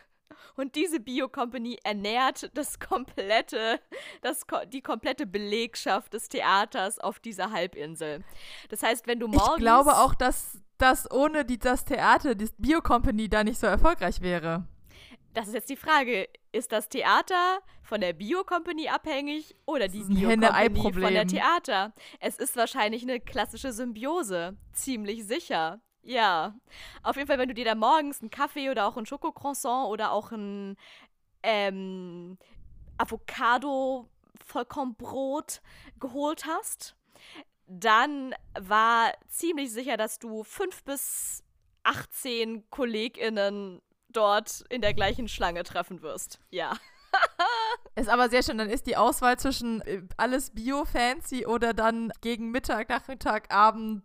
Und 0.57 0.74
diese 0.74 1.00
Bio-Company 1.00 1.78
ernährt 1.85 2.50
das 2.55 2.78
komplette, 2.78 3.81
das, 4.20 4.44
die 4.72 4.83
komplette 4.83 5.26
Belegschaft 5.26 6.12
des 6.14 6.28
Theaters 6.28 6.98
auf 6.98 7.20
dieser 7.20 7.50
Halbinsel. 7.52 8.24
Das 8.68 8.83
heißt, 8.83 9.07
wenn 9.07 9.20
du 9.20 9.28
morgens. 9.28 9.50
Ich 9.57 9.57
glaube 9.57 9.96
auch, 9.98 10.14
dass, 10.14 10.59
dass 10.78 11.11
ohne 11.11 11.44
die, 11.44 11.59
das 11.59 11.85
Theater, 11.85 12.35
die 12.35 12.48
Bio-Company 12.59 13.28
da 13.28 13.44
nicht 13.44 13.59
so 13.59 13.66
erfolgreich 13.66 14.20
wäre. 14.20 14.66
Das 15.35 15.48
ist 15.48 15.55
jetzt 15.55 15.70
die 15.70 15.76
Frage. 15.76 16.28
Ist 16.52 16.72
das 16.72 16.88
Theater 16.90 17.61
von 17.83 18.00
der 18.02 18.12
Bio-Company 18.12 18.88
abhängig 18.88 19.57
oder 19.64 19.88
die 19.88 20.02
Bio-Company 20.02 20.92
von 20.92 21.14
der 21.14 21.26
Theater? 21.26 21.94
Es 22.20 22.37
ist 22.37 22.57
wahrscheinlich 22.57 23.02
eine 23.02 23.20
klassische 23.20 23.72
Symbiose. 23.72 24.57
Ziemlich 24.72 25.26
sicher. 25.26 25.81
Ja, 26.02 26.54
auf 27.02 27.16
jeden 27.16 27.26
Fall, 27.28 27.38
wenn 27.38 27.48
du 27.48 27.54
dir 27.54 27.64
da 27.64 27.74
morgens 27.74 28.20
einen 28.20 28.30
Kaffee 28.30 28.70
oder 28.70 28.86
auch 28.86 28.96
ein 28.96 29.06
Schokocroissant 29.06 29.88
oder 29.88 30.12
auch 30.12 30.30
ein 30.32 30.76
ähm, 31.42 32.38
Avocado-Vollkornbrot 32.98 35.62
geholt 36.00 36.44
hast, 36.46 36.94
dann 37.66 38.34
war 38.58 39.12
ziemlich 39.28 39.72
sicher, 39.72 39.96
dass 39.96 40.18
du 40.18 40.44
fünf 40.44 40.84
bis 40.84 41.42
18 41.84 42.68
KollegInnen 42.70 43.80
dort 44.08 44.64
in 44.68 44.82
der 44.82 44.94
gleichen 44.94 45.28
Schlange 45.28 45.62
treffen 45.62 46.02
wirst. 46.02 46.40
Ja. 46.50 46.76
Ist 47.94 48.08
aber 48.08 48.28
sehr 48.30 48.42
schön. 48.42 48.58
Dann 48.58 48.70
ist 48.70 48.86
die 48.86 48.96
Auswahl 48.96 49.38
zwischen 49.38 49.82
äh, 49.82 50.02
alles 50.16 50.50
Bio-Fancy 50.50 51.46
oder 51.46 51.74
dann 51.74 52.10
gegen 52.22 52.50
Mittag, 52.50 52.88
Nachmittag, 52.88 53.52
Abend 53.52 54.02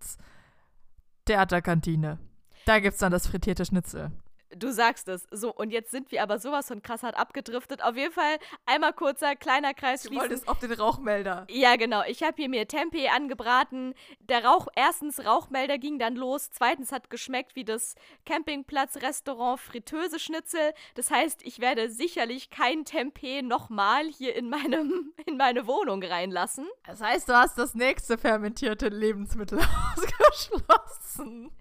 Theaterkantine. 1.28 2.18
Da 2.66 2.80
gibt's 2.80 3.00
dann 3.00 3.12
das 3.12 3.28
frittierte 3.28 3.66
Schnitzel. 3.66 4.12
Du 4.60 4.72
sagst 4.72 5.08
es. 5.08 5.28
So, 5.32 5.54
und 5.54 5.72
jetzt 5.72 5.91
sind 5.91 6.12
wir 6.12 6.24
aber 6.24 6.39
sowas 6.39 6.67
von 6.67 6.82
krass 6.82 7.04
hart 7.04 7.17
abgedriftet. 7.17 7.84
Auf 7.84 7.96
jeden 7.96 8.13
Fall 8.13 8.38
einmal 8.65 8.93
kurzer, 8.93 9.36
kleiner 9.36 9.74
Kreis 9.74 10.02
schließen. 10.02 10.15
Du 10.15 10.22
wolltest 10.22 10.48
auf 10.48 10.60
den 10.60 10.72
Rauchmelder. 10.72 11.46
Ja, 11.50 11.76
genau. 11.76 12.04
Ich 12.08 12.24
habe 12.24 12.34
hier 12.38 12.50
mir 12.50 12.67
Tempeh 12.67 13.10
angebraten. 13.10 13.93
Der 14.20 14.46
Rauch, 14.46 14.67
erstens 14.76 15.26
Rauchmelder 15.26 15.78
ging 15.78 16.00
dann 16.00 16.15
los. 16.15 16.50
Zweitens 16.52 16.91
hat 16.91 17.10
geschmeckt 17.10 17.56
wie 17.56 17.63
das 17.63 17.96
Campingplatz-Restaurant 18.26 19.60
Fritteuse 19.60 20.20
Schnitzel. 20.20 20.74
Das 20.96 21.12
heißt, 21.12 21.41
ich 21.43 21.60
werde 21.60 21.89
sicherlich 21.89 22.50
kein 22.50 22.86
Tempeh 22.86 23.41
nochmal 23.41 24.06
hier 24.06 24.36
in, 24.36 24.50
meinem, 24.50 25.13
in 25.26 25.38
meine 25.38 25.67
Wohnung 25.67 26.04
reinlassen. 26.04 26.67
Das 26.86 27.02
heißt, 27.02 27.30
du 27.30 27.34
hast 27.34 27.58
das 27.58 27.76
nächste 27.76 28.17
fermentierte 28.17 28.89
Lebensmittel 28.89 29.60
ausgeschlossen. 29.96 31.52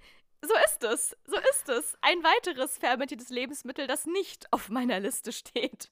So 0.42 0.54
ist 0.64 0.84
es. 0.84 1.16
So 1.26 1.36
ist 1.36 1.68
es. 1.68 1.96
Ein 2.00 2.22
weiteres 2.22 2.78
fermentiertes 2.78 3.30
Lebensmittel, 3.30 3.86
das 3.86 4.06
nicht 4.06 4.52
auf 4.52 4.68
meiner 4.68 5.00
Liste 5.00 5.32
steht. 5.32 5.90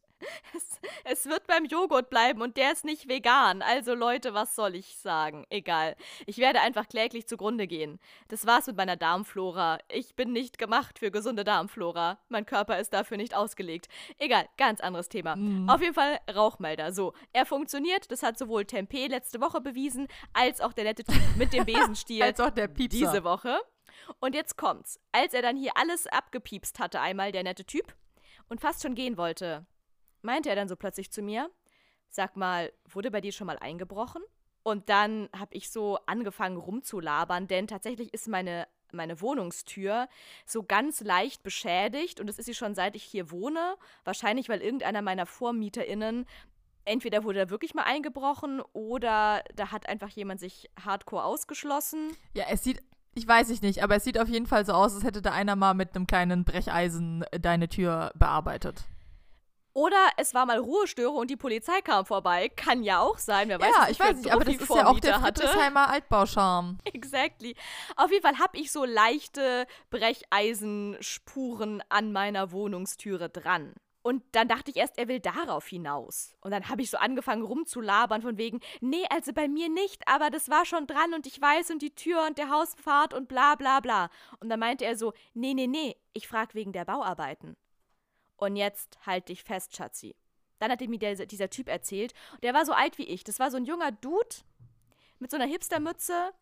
Es, 0.55 0.81
es, 1.05 1.27
wird 1.27 1.47
beim 1.47 1.65
Joghurt 1.65 2.09
bleiben 2.11 2.41
und 2.41 2.57
der 2.57 2.73
ist 2.73 2.85
nicht 2.85 3.09
vegan. 3.09 3.63
Also 3.63 3.95
Leute, 3.95 4.35
was 4.35 4.55
soll 4.55 4.75
ich 4.75 4.97
sagen? 4.97 5.45
Egal. 5.51 5.97
Ich 6.27 6.39
werde 6.39 6.61
einfach 6.61 6.89
kläglich 6.89 7.27
zugrunde 7.27 7.67
gehen. 7.67 7.99
Das 8.29 8.47
war's 8.47 8.67
mit 8.67 8.77
meiner 8.77 8.97
Darmflora. 8.97 9.79
Ich 9.89 10.15
bin 10.15 10.33
nicht 10.33 10.59
gemacht 10.59 10.99
für 10.99 11.11
gesunde 11.11 11.45
Darmflora. 11.45 12.19
Mein 12.29 12.47
Körper 12.47 12.79
ist 12.79 12.93
dafür 12.93 13.17
nicht 13.17 13.35
ausgelegt. 13.35 13.89
Egal, 14.19 14.47
ganz 14.57 14.81
anderes 14.81 15.09
Thema. 15.09 15.37
Mhm. 15.37 15.69
Auf 15.69 15.81
jeden 15.81 15.95
Fall 15.95 16.19
Rauchmelder. 16.33 16.93
So, 16.93 17.13
er 17.33 17.47
funktioniert. 17.47 18.11
Das 18.11 18.23
hat 18.23 18.39
sowohl 18.39 18.65
Tempeh 18.65 19.09
letzte 19.09 19.41
Woche 19.41 19.61
bewiesen, 19.61 20.09
als 20.33 20.61
auch 20.61 20.73
der 20.73 20.85
nette 20.85 21.05
Typ 21.05 21.21
mit 21.37 21.53
dem 21.53 21.65
Besenstiel 21.67 22.23
als 22.23 22.41
auch 22.41 22.51
der 22.51 22.69
Piepser. 22.69 22.99
diese 22.99 23.25
Woche. 23.25 23.61
Und 24.21 24.35
jetzt 24.35 24.57
kommt's. 24.57 25.01
Als 25.13 25.35
er 25.35 25.43
dann 25.43 25.57
hier 25.57 25.73
alles 25.77 26.07
abgepiepst 26.07 26.79
hatte, 26.79 27.01
einmal 27.01 27.33
der 27.33 27.43
nette 27.43 27.65
Typ, 27.65 27.95
und 28.49 28.61
fast 28.61 28.83
schon 28.83 28.95
gehen 28.95 29.17
wollte, 29.17 29.67
meinte 30.23 30.49
er 30.49 30.57
dann 30.57 30.69
so 30.69 30.77
plötzlich 30.77 31.11
zu 31.11 31.23
mir, 31.23 31.51
sag 32.09 32.37
mal, 32.37 32.73
wurde 32.89 33.11
bei 33.11 33.21
dir 33.21 33.33
schon 33.33 33.47
mal 33.47 33.59
eingebrochen? 33.59 34.23
Und 34.63 34.89
dann 34.89 35.29
habe 35.37 35.55
ich 35.55 35.71
so 35.71 35.99
angefangen 36.07 36.57
rumzulabern, 36.57 37.47
denn 37.47 37.67
tatsächlich 37.67 38.15
ist 38.15 38.29
meine, 38.29 38.67
meine 38.93 39.21
Wohnungstür 39.21 40.09
so 40.47 40.63
ganz 40.63 41.01
leicht 41.01 41.43
beschädigt 41.43 42.21
und 42.21 42.29
das 42.29 42.39
ist 42.39 42.47
sie 42.47 42.55
schon 42.55 42.75
seit 42.75 42.97
ich 42.97 43.05
hier 43.05 43.31
wohne. 43.31 43.77
Wahrscheinlich, 44.05 44.49
weil 44.49 44.63
irgendeiner 44.63 45.03
meiner 45.03 45.27
VormieterInnen 45.27 46.27
entweder 46.87 47.25
wurde 47.25 47.41
da 47.41 47.51
wirklich 47.51 47.75
mal 47.75 47.83
eingebrochen 47.83 48.63
oder 48.73 49.43
da 49.55 49.71
hat 49.71 49.89
einfach 49.89 50.09
jemand 50.09 50.41
sich 50.41 50.71
hardcore 50.83 51.25
ausgeschlossen. 51.25 52.17
Ja, 52.33 52.45
es 52.49 52.65
sieht, 52.65 52.83
ich 53.15 53.27
weiß 53.27 53.51
ich 53.51 53.63
nicht, 53.63 53.83
aber 53.83 53.97
es 53.97 54.05
sieht 54.05 54.19
auf 54.19 54.29
jeden 54.29 54.47
Fall 54.47 54.67
so 54.67 54.73
aus, 54.73 54.95
als 54.95 55.05
hätte 55.05 55.23
da 55.23 55.33
einer 55.33 55.57
mal 55.57 55.75
mit 55.75 55.95
einem 55.95 56.07
kleinen 56.07 56.45
Brecheisen 56.45 57.25
deine 57.33 57.69
Tür 57.69 58.13
bearbeitet. 58.15 58.85
Oder 59.77 59.97
es 60.17 60.35
war 60.35 60.47
mal 60.47 60.59
Ruhestörung 60.59 61.17
und 61.17 61.31
die 61.31 61.37
Polizei 61.37 61.81
kam 61.83 62.07
vorbei. 62.07 62.49
Kann 62.49 62.85
ja 62.85 63.01
auch 63.01 63.19
sein. 63.19 63.49
Wer 63.49 63.61
weiß, 63.61 63.75
ja, 63.77 63.89
ich 63.91 63.99
weiß 63.99 64.17
nicht, 64.19 64.33
aber 64.33 64.45
das 64.45 64.55
ist 64.55 64.69
ja 64.71 64.87
auch 64.87 65.01
der 65.01 65.19
Friedrichsheimer 65.19 65.91
Altbauscharm. 65.91 66.79
Exactly. 66.85 67.57
Auf 67.97 68.13
jeden 68.13 68.23
Fall 68.23 68.39
habe 68.39 68.57
ich 68.57 68.71
so 68.71 68.85
leichte 68.85 69.67
Brecheisenspuren 69.91 71.83
an 71.89 72.13
meiner 72.13 72.53
Wohnungstüre 72.53 73.29
dran. 73.29 73.75
Und 74.05 74.23
dann 74.33 74.49
dachte 74.49 74.71
ich 74.71 74.77
erst, 74.77 74.99
er 74.99 75.09
will 75.09 75.19
darauf 75.19 75.67
hinaus. 75.67 76.37
Und 76.43 76.51
dann 76.51 76.69
habe 76.69 76.83
ich 76.83 76.91
so 76.91 76.99
angefangen 76.99 77.43
rumzulabern 77.43 78.21
von 78.21 78.37
wegen, 78.37 78.61
nee, 78.83 79.07
also 79.09 79.33
bei 79.33 79.49
mir 79.49 79.71
nicht, 79.71 80.07
aber 80.07 80.29
das 80.29 80.51
war 80.51 80.67
schon 80.67 80.87
dran 80.87 81.15
und 81.15 81.27
ich 81.27 81.41
weiß 81.41 81.71
und 81.71 81.81
die 81.81 81.95
Tür 81.95 82.27
und 82.27 82.37
der 82.37 82.51
Hausfahrt 82.51 83.15
und 83.15 83.29
bla 83.29 83.55
bla 83.55 83.81
bla. 83.81 84.11
Und 84.41 84.51
dann 84.51 84.61
meinte 84.61 84.85
er 84.85 84.99
so, 84.99 85.15
nee, 85.33 85.55
nee, 85.55 85.67
nee, 85.67 85.97
ich 86.13 86.29
frage 86.29 86.53
wegen 86.53 86.75
der 86.75 86.85
Bauarbeiten. 86.85 87.57
Und 88.37 88.57
jetzt 88.57 88.99
halt 89.07 89.31
dich 89.31 89.43
fest, 89.43 89.75
Schatzi. 89.75 90.15
Dann 90.59 90.71
hat 90.71 90.83
mir 90.83 90.99
der, 90.99 91.25
dieser 91.25 91.49
Typ 91.49 91.71
erzählt, 91.71 92.13
der 92.43 92.53
war 92.53 92.67
so 92.67 92.75
alt 92.75 92.99
wie 92.99 93.05
ich. 93.05 93.25
Das 93.25 93.39
war 93.39 93.51
so 93.51 93.57
ein 93.57 93.65
junger 93.65 93.91
Dude 93.91 94.37
mit 95.19 95.31
so 95.31 95.39
einer 95.39 95.47
Hipstermütze, 95.47 96.35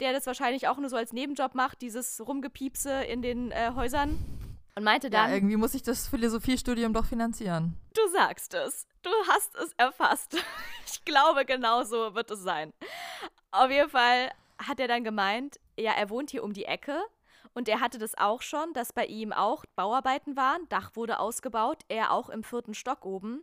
der 0.00 0.12
das 0.12 0.26
wahrscheinlich 0.26 0.68
auch 0.68 0.76
nur 0.76 0.90
so 0.90 0.96
als 0.96 1.14
Nebenjob 1.14 1.54
macht, 1.54 1.80
dieses 1.80 2.20
Rumgepiepse 2.20 3.02
in 3.04 3.22
den 3.22 3.50
äh, 3.50 3.72
Häusern. 3.74 4.47
Und 4.78 4.84
meinte 4.84 5.10
dann. 5.10 5.28
Ja, 5.28 5.34
irgendwie 5.34 5.56
muss 5.56 5.74
ich 5.74 5.82
das 5.82 6.06
Philosophiestudium 6.06 6.92
doch 6.92 7.04
finanzieren. 7.04 7.76
Du 7.94 8.12
sagst 8.12 8.54
es. 8.54 8.86
Du 9.02 9.10
hast 9.28 9.56
es 9.56 9.72
erfasst. 9.76 10.36
ich 10.86 11.04
glaube, 11.04 11.44
genau 11.44 11.82
so 11.82 12.14
wird 12.14 12.30
es 12.30 12.38
sein. 12.38 12.72
Auf 13.50 13.72
jeden 13.72 13.90
Fall 13.90 14.30
hat 14.56 14.78
er 14.78 14.86
dann 14.86 15.02
gemeint, 15.02 15.58
ja, 15.76 15.94
er 15.94 16.10
wohnt 16.10 16.30
hier 16.30 16.44
um 16.44 16.52
die 16.52 16.64
Ecke 16.64 16.96
und 17.54 17.68
er 17.68 17.80
hatte 17.80 17.98
das 17.98 18.16
auch 18.16 18.40
schon, 18.40 18.72
dass 18.72 18.92
bei 18.92 19.06
ihm 19.06 19.32
auch 19.32 19.64
Bauarbeiten 19.74 20.36
waren, 20.36 20.68
Dach 20.68 20.92
wurde 20.94 21.18
ausgebaut, 21.18 21.82
er 21.88 22.12
auch 22.12 22.28
im 22.28 22.44
vierten 22.44 22.74
Stock 22.74 23.04
oben. 23.04 23.42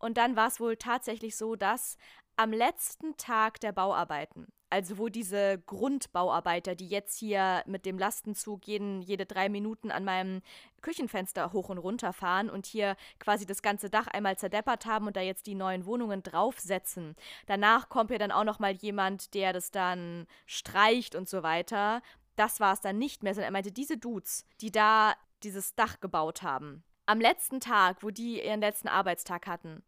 Und 0.00 0.16
dann 0.16 0.34
war 0.34 0.48
es 0.48 0.58
wohl 0.58 0.76
tatsächlich 0.76 1.36
so, 1.36 1.54
dass 1.54 1.96
am 2.36 2.52
letzten 2.52 3.16
Tag 3.16 3.60
der 3.60 3.72
Bauarbeiten, 3.72 4.46
also 4.70 4.98
wo 4.98 5.08
diese 5.08 5.58
Grundbauarbeiter, 5.66 6.74
die 6.74 6.88
jetzt 6.88 7.18
hier 7.18 7.62
mit 7.66 7.84
dem 7.84 7.98
Lastenzug 7.98 8.66
jeden, 8.66 9.02
jede 9.02 9.26
drei 9.26 9.48
Minuten 9.48 9.90
an 9.90 10.04
meinem 10.04 10.42
Küchenfenster 10.80 11.52
hoch 11.52 11.68
und 11.68 11.78
runter 11.78 12.12
fahren 12.12 12.48
und 12.50 12.66
hier 12.66 12.96
quasi 13.18 13.46
das 13.46 13.62
ganze 13.62 13.90
Dach 13.90 14.06
einmal 14.06 14.38
zerdeppert 14.38 14.86
haben 14.86 15.06
und 15.06 15.16
da 15.16 15.20
jetzt 15.20 15.46
die 15.46 15.54
neuen 15.54 15.86
Wohnungen 15.86 16.22
draufsetzen. 16.22 17.16
Danach 17.46 17.88
kommt 17.88 18.10
ja 18.10 18.18
dann 18.18 18.32
auch 18.32 18.44
noch 18.44 18.58
mal 18.58 18.72
jemand, 18.72 19.34
der 19.34 19.52
das 19.52 19.70
dann 19.70 20.26
streicht 20.46 21.14
und 21.14 21.28
so 21.28 21.42
weiter 21.42 22.02
das 22.36 22.60
war 22.60 22.72
es 22.72 22.80
dann 22.80 22.98
nicht 22.98 23.22
mehr, 23.22 23.34
sondern 23.34 23.50
er 23.50 23.52
meinte, 23.52 23.72
diese 23.72 23.98
Dudes, 23.98 24.46
die 24.60 24.70
da 24.70 25.14
dieses 25.42 25.74
Dach 25.74 26.00
gebaut 26.00 26.42
haben, 26.42 26.84
am 27.06 27.20
letzten 27.20 27.60
Tag, 27.60 28.02
wo 28.02 28.10
die 28.10 28.42
ihren 28.44 28.60
letzten 28.60 28.88
Arbeitstag 28.88 29.46
hatten, 29.46 29.82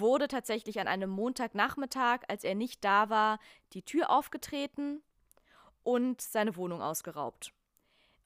wurde 0.00 0.28
tatsächlich 0.28 0.80
an 0.80 0.88
einem 0.88 1.10
Montagnachmittag, 1.10 2.20
als 2.28 2.44
er 2.44 2.54
nicht 2.54 2.84
da 2.84 3.10
war, 3.10 3.38
die 3.72 3.82
Tür 3.82 4.10
aufgetreten 4.10 5.02
und 5.82 6.20
seine 6.20 6.56
Wohnung 6.56 6.82
ausgeraubt. 6.82 7.52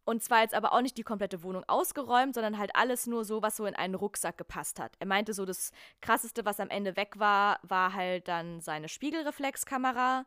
Und 0.08 0.22
zwar 0.22 0.40
jetzt 0.40 0.54
aber 0.54 0.72
auch 0.72 0.80
nicht 0.80 0.96
die 0.96 1.02
komplette 1.02 1.42
Wohnung 1.42 1.64
ausgeräumt, 1.66 2.34
sondern 2.34 2.56
halt 2.56 2.74
alles 2.74 3.06
nur 3.06 3.26
so, 3.26 3.42
was 3.42 3.56
so 3.56 3.66
in 3.66 3.74
einen 3.74 3.94
Rucksack 3.94 4.38
gepasst 4.38 4.80
hat. 4.80 4.92
Er 5.00 5.06
meinte 5.06 5.34
so, 5.34 5.44
das 5.44 5.70
krasseste, 6.00 6.46
was 6.46 6.60
am 6.60 6.70
Ende 6.70 6.96
weg 6.96 7.18
war, 7.18 7.58
war 7.62 7.92
halt 7.92 8.26
dann 8.26 8.62
seine 8.62 8.88
Spiegelreflexkamera, 8.88 10.24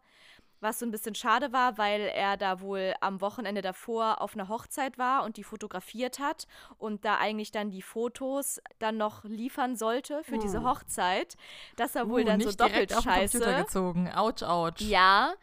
was 0.62 0.80
so 0.80 0.86
ein 0.86 0.92
bisschen 0.92 1.16
schade 1.16 1.52
war, 1.52 1.78
weil 1.78 2.02
er 2.02 2.38
da 2.38 2.62
wohl 2.62 2.94
am 3.02 3.20
Wochenende 3.22 3.62
davor 3.62 4.22
auf 4.22 4.36
einer 4.36 4.48
Hochzeit 4.48 4.98
war 4.98 5.24
und 5.24 5.38
die 5.38 5.44
fotografiert 5.44 6.20
hat 6.20 6.48
und 6.78 7.04
da 7.04 7.18
eigentlich 7.18 7.52
dann 7.52 7.72
die 7.72 7.82
Fotos 7.82 8.62
dann 8.80 8.98
noch 8.98 9.24
liefern 9.24 9.76
sollte 9.76 10.24
für 10.24 10.36
uh. 10.36 10.40
diese 10.40 10.64
Hochzeit. 10.64 11.36
Das 11.76 11.96
war 11.96 12.10
wohl 12.10 12.22
uh, 12.22 12.26
dann 12.26 12.42
so 12.42 12.52
doppelt 12.52 12.92
scheiße. 12.92 13.40
gezogen. 13.40 14.10
Ouch, 14.16 14.44
ouch. 14.44 14.80
Ja. 14.80 15.34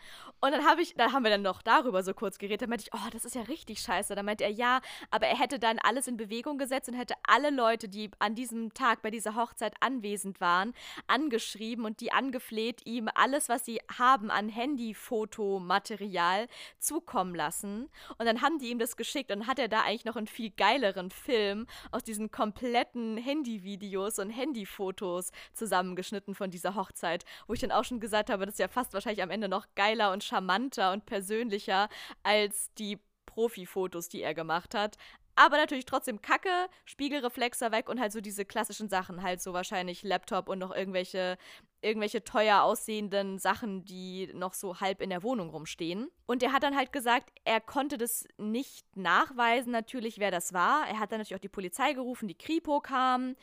Und 0.41 0.53
dann 0.53 0.65
habe 0.65 0.83
ich, 0.83 0.95
da 0.95 1.13
haben 1.13 1.25
wir 1.25 1.31
dann 1.31 1.43
noch 1.43 1.63
darüber 1.63 2.03
so 2.03 2.15
kurz 2.15 2.39
geredet. 2.39 2.63
Da 2.63 2.67
meinte 2.67 2.85
ich, 2.87 2.95
oh, 2.95 3.11
das 3.11 3.25
ist 3.25 3.35
ja 3.35 3.43
richtig 3.43 3.81
scheiße. 3.81 4.15
Da 4.15 4.23
meinte 4.23 4.45
er, 4.45 4.51
ja, 4.51 4.81
aber 5.11 5.27
er 5.27 5.39
hätte 5.39 5.59
dann 5.59 5.79
alles 5.81 6.07
in 6.07 6.17
Bewegung 6.17 6.59
gesetzt 6.59 6.89
und 6.89 6.95
hätte 6.95 7.15
alle 7.27 7.51
Leute, 7.51 7.89
die 7.89 8.11
an 8.19 8.35
diesem 8.35 8.73
Tag 8.73 9.03
bei 9.03 9.11
dieser 9.11 9.35
Hochzeit 9.35 9.75
anwesend 9.81 10.41
waren, 10.41 10.75
angeschrieben 11.07 11.85
und 11.85 12.01
die 12.01 12.13
angefleht, 12.13 12.87
ihm 12.87 13.09
alles, 13.15 13.49
was 13.49 13.65
sie 13.65 13.81
haben 13.99 14.31
an 14.31 14.49
Handyfotomaterial 14.49 16.47
zukommen 16.79 17.35
lassen. 17.35 17.89
Und 18.19 18.27
dann 18.27 18.41
haben 18.41 18.59
die 18.59 18.71
ihm 18.71 18.79
das 18.79 18.97
geschickt 18.97 19.33
und 19.33 19.47
hat 19.47 19.59
er 19.59 19.69
da 19.69 19.83
eigentlich 19.83 20.05
noch 20.05 20.17
einen 20.17 20.29
viel 20.29 20.51
geileren 20.51 21.11
Film 21.11 21.67
aus 21.91 22.05
diesen 22.05 22.31
kompletten 22.31 23.17
Handyvideos 23.17 24.19
und 24.19 24.31
Handyfotos 24.31 25.33
zusammengeschnitten 25.53 26.35
von 26.35 26.51
dieser 26.51 26.75
Hochzeit, 26.77 27.25
wo 27.47 27.55
ich 27.55 27.61
dann 27.61 27.73
auch 27.73 27.85
schon 27.85 28.01
gesagt 28.01 28.31
habe, 28.31 28.47
das 28.47 28.55
ist 28.55 28.61
ja 28.61 28.69
fast 28.69 28.93
wahrscheinlich 28.93 29.23
am 29.23 29.31
Ende 29.31 29.49
noch 29.49 29.67
geiler 29.75 30.13
und 30.13 30.28
charmanter 30.29 30.93
und 30.93 31.07
persönlicher 31.07 31.89
als 32.23 32.73
die 32.75 32.99
Profi-Fotos, 33.27 34.09
die 34.09 34.23
er 34.23 34.35
gemacht 34.35 34.75
hat. 34.75 34.97
Aber 35.39 35.57
natürlich 35.57 35.85
trotzdem 35.85 36.21
Kacke, 36.21 36.67
Spiegelreflexer 36.85 37.71
weg 37.71 37.89
und 37.89 38.01
halt 38.01 38.11
so 38.11 38.21
diese 38.21 38.45
klassischen 38.45 38.89
Sachen, 38.89 39.23
halt 39.23 39.41
so 39.41 39.53
wahrscheinlich 39.53 40.03
Laptop 40.03 40.49
und 40.49 40.59
noch 40.59 40.75
irgendwelche, 40.75 41.39
irgendwelche 41.81 42.25
teuer 42.25 42.63
aussehenden 42.63 43.39
Sachen, 43.39 43.85
die 43.85 44.33
noch 44.35 44.53
so 44.53 44.81
halb 44.81 45.01
in 45.01 45.11
der 45.11 45.23
Wohnung 45.23 45.51
rumstehen. 45.51 46.09
Und 46.27 46.43
er 46.43 46.53
hat 46.53 46.65
dann 46.65 46.77
halt 46.77 46.93
gesagt, 46.93 47.31
er 47.45 47.61
konnte 47.61 47.99
das 47.99 48.27
nicht 48.37 48.85
nachweisen, 48.97 49.71
natürlich, 49.71 50.19
wer 50.19 50.33
das 50.33 50.53
war. 50.53 50.89
Er 50.89 50.99
hat 50.99 51.13
dann 51.13 51.21
natürlich 51.21 51.37
auch 51.37 51.41
die 51.41 51.49
Polizei 51.49 51.93
gerufen, 51.93 52.27
die 52.27 52.37
Kripo 52.37 52.81
kam. 52.81 53.37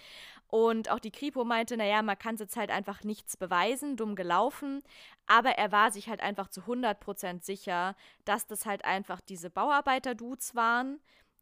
Und 0.48 0.90
auch 0.90 1.00
die 1.00 1.12
Kripo 1.12 1.44
meinte, 1.44 1.76
naja, 1.76 2.02
man 2.02 2.18
kann 2.18 2.38
jetzt 2.38 2.56
halt 2.56 2.70
einfach 2.70 3.04
nichts 3.04 3.36
beweisen, 3.38 3.98
dumm 3.98 4.16
gelaufen. 4.16 4.84
Aber 5.28 5.52
er 5.52 5.72
war 5.72 5.92
sich 5.92 6.08
halt 6.08 6.22
einfach 6.22 6.48
zu 6.50 6.62
100% 6.62 7.44
sicher, 7.44 7.96
dass 8.26 8.48
das 8.48 8.66
halt 8.66 8.86
einfach 8.86 9.22
diese 9.22 9.50
Bauarbeiter-Dudes 9.50 10.56
waren, 10.56 11.00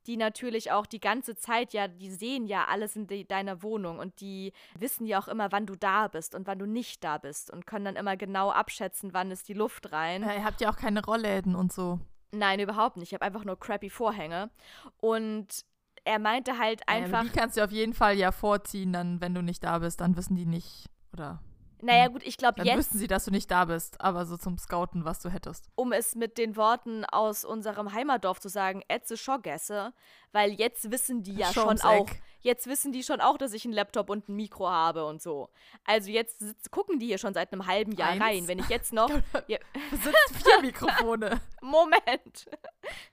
die 0.07 0.17
natürlich 0.17 0.71
auch 0.71 0.85
die 0.85 0.99
ganze 0.99 1.35
Zeit 1.35 1.73
ja, 1.73 1.87
die 1.87 2.11
sehen 2.11 2.45
ja 2.45 2.65
alles 2.65 2.95
in 2.95 3.07
de 3.07 3.23
deiner 3.23 3.63
Wohnung 3.63 3.99
und 3.99 4.19
die 4.19 4.51
wissen 4.77 5.05
ja 5.05 5.19
auch 5.19 5.27
immer, 5.27 5.51
wann 5.51 5.65
du 5.65 5.75
da 5.75 6.07
bist 6.07 6.35
und 6.35 6.45
wann 6.45 6.59
du 6.59 6.65
nicht 6.65 7.03
da 7.03 7.17
bist 7.17 7.51
und 7.51 7.65
können 7.65 7.85
dann 7.85 7.95
immer 7.95 8.17
genau 8.17 8.51
abschätzen, 8.51 9.13
wann 9.13 9.31
ist 9.31 9.47
die 9.47 9.53
Luft 9.53 9.91
rein. 9.91 10.23
Ja, 10.23 10.33
ihr 10.33 10.43
habt 10.43 10.61
ja 10.61 10.69
auch 10.69 10.77
keine 10.77 11.03
Rollläden 11.03 11.55
und 11.55 11.71
so. 11.71 11.99
Nein, 12.31 12.59
überhaupt 12.59 12.97
nicht. 12.97 13.09
Ich 13.09 13.13
habe 13.13 13.25
einfach 13.25 13.45
nur 13.45 13.59
crappy 13.59 13.89
Vorhänge. 13.89 14.49
Und 14.97 15.65
er 16.05 16.19
meinte 16.19 16.57
halt 16.57 16.87
einfach. 16.87 17.23
Ja, 17.23 17.29
die 17.29 17.29
kannst 17.29 17.57
du 17.57 17.63
auf 17.63 17.71
jeden 17.71 17.93
Fall 17.93 18.15
ja 18.15 18.31
vorziehen, 18.31 18.93
dann, 18.93 19.21
wenn 19.21 19.33
du 19.33 19.41
nicht 19.41 19.63
da 19.63 19.79
bist, 19.79 20.01
dann 20.01 20.15
wissen 20.15 20.35
die 20.35 20.45
nicht, 20.45 20.89
oder? 21.13 21.41
Naja, 21.83 22.07
gut, 22.07 22.23
ich 22.23 22.37
glaube 22.37 22.59
jetzt. 22.59 22.69
Dann 22.69 22.77
wüssten 22.79 22.97
sie, 22.97 23.07
dass 23.07 23.25
du 23.25 23.31
nicht 23.31 23.51
da 23.51 23.65
bist, 23.65 23.99
aber 23.99 24.25
so 24.25 24.37
zum 24.37 24.57
Scouten, 24.57 25.03
was 25.03 25.19
du 25.19 25.29
hättest. 25.29 25.67
Um 25.75 25.91
es 25.91 26.15
mit 26.15 26.37
den 26.37 26.55
Worten 26.55 27.03
aus 27.03 27.43
unserem 27.43 27.91
Heimatdorf 27.91 28.39
zu 28.39 28.47
sagen, 28.47 28.81
Etze 28.87 29.17
Schoggesse, 29.17 29.93
weil 30.33 30.51
jetzt 30.51 30.91
wissen 30.91 31.23
die 31.23 31.35
ja 31.35 31.53
schon 31.53 31.79
auch. 31.81 32.09
Jetzt 32.41 32.67
wissen 32.67 32.91
die 32.91 33.03
schon 33.03 33.21
auch, 33.21 33.37
dass 33.37 33.53
ich 33.53 33.63
einen 33.63 33.73
Laptop 33.73 34.09
und 34.09 34.27
ein 34.27 34.35
Mikro 34.35 34.69
habe 34.69 35.05
und 35.05 35.21
so. 35.21 35.49
Also 35.85 36.11
jetzt 36.11 36.39
sitz, 36.39 36.69
gucken 36.71 36.99
die 36.99 37.05
hier 37.05 37.17
schon 37.17 37.33
seit 37.33 37.53
einem 37.53 37.67
halben 37.67 37.93
Jahr 37.93 38.09
Eins. 38.09 38.21
rein. 38.21 38.47
Wenn 38.49 38.59
ich 38.59 38.67
jetzt 38.67 38.91
noch. 38.91 39.09
ja, 39.47 39.59
sitzen 39.91 40.43
vier 40.43 40.61
Mikrofone. 40.61 41.39
Moment. 41.61 42.49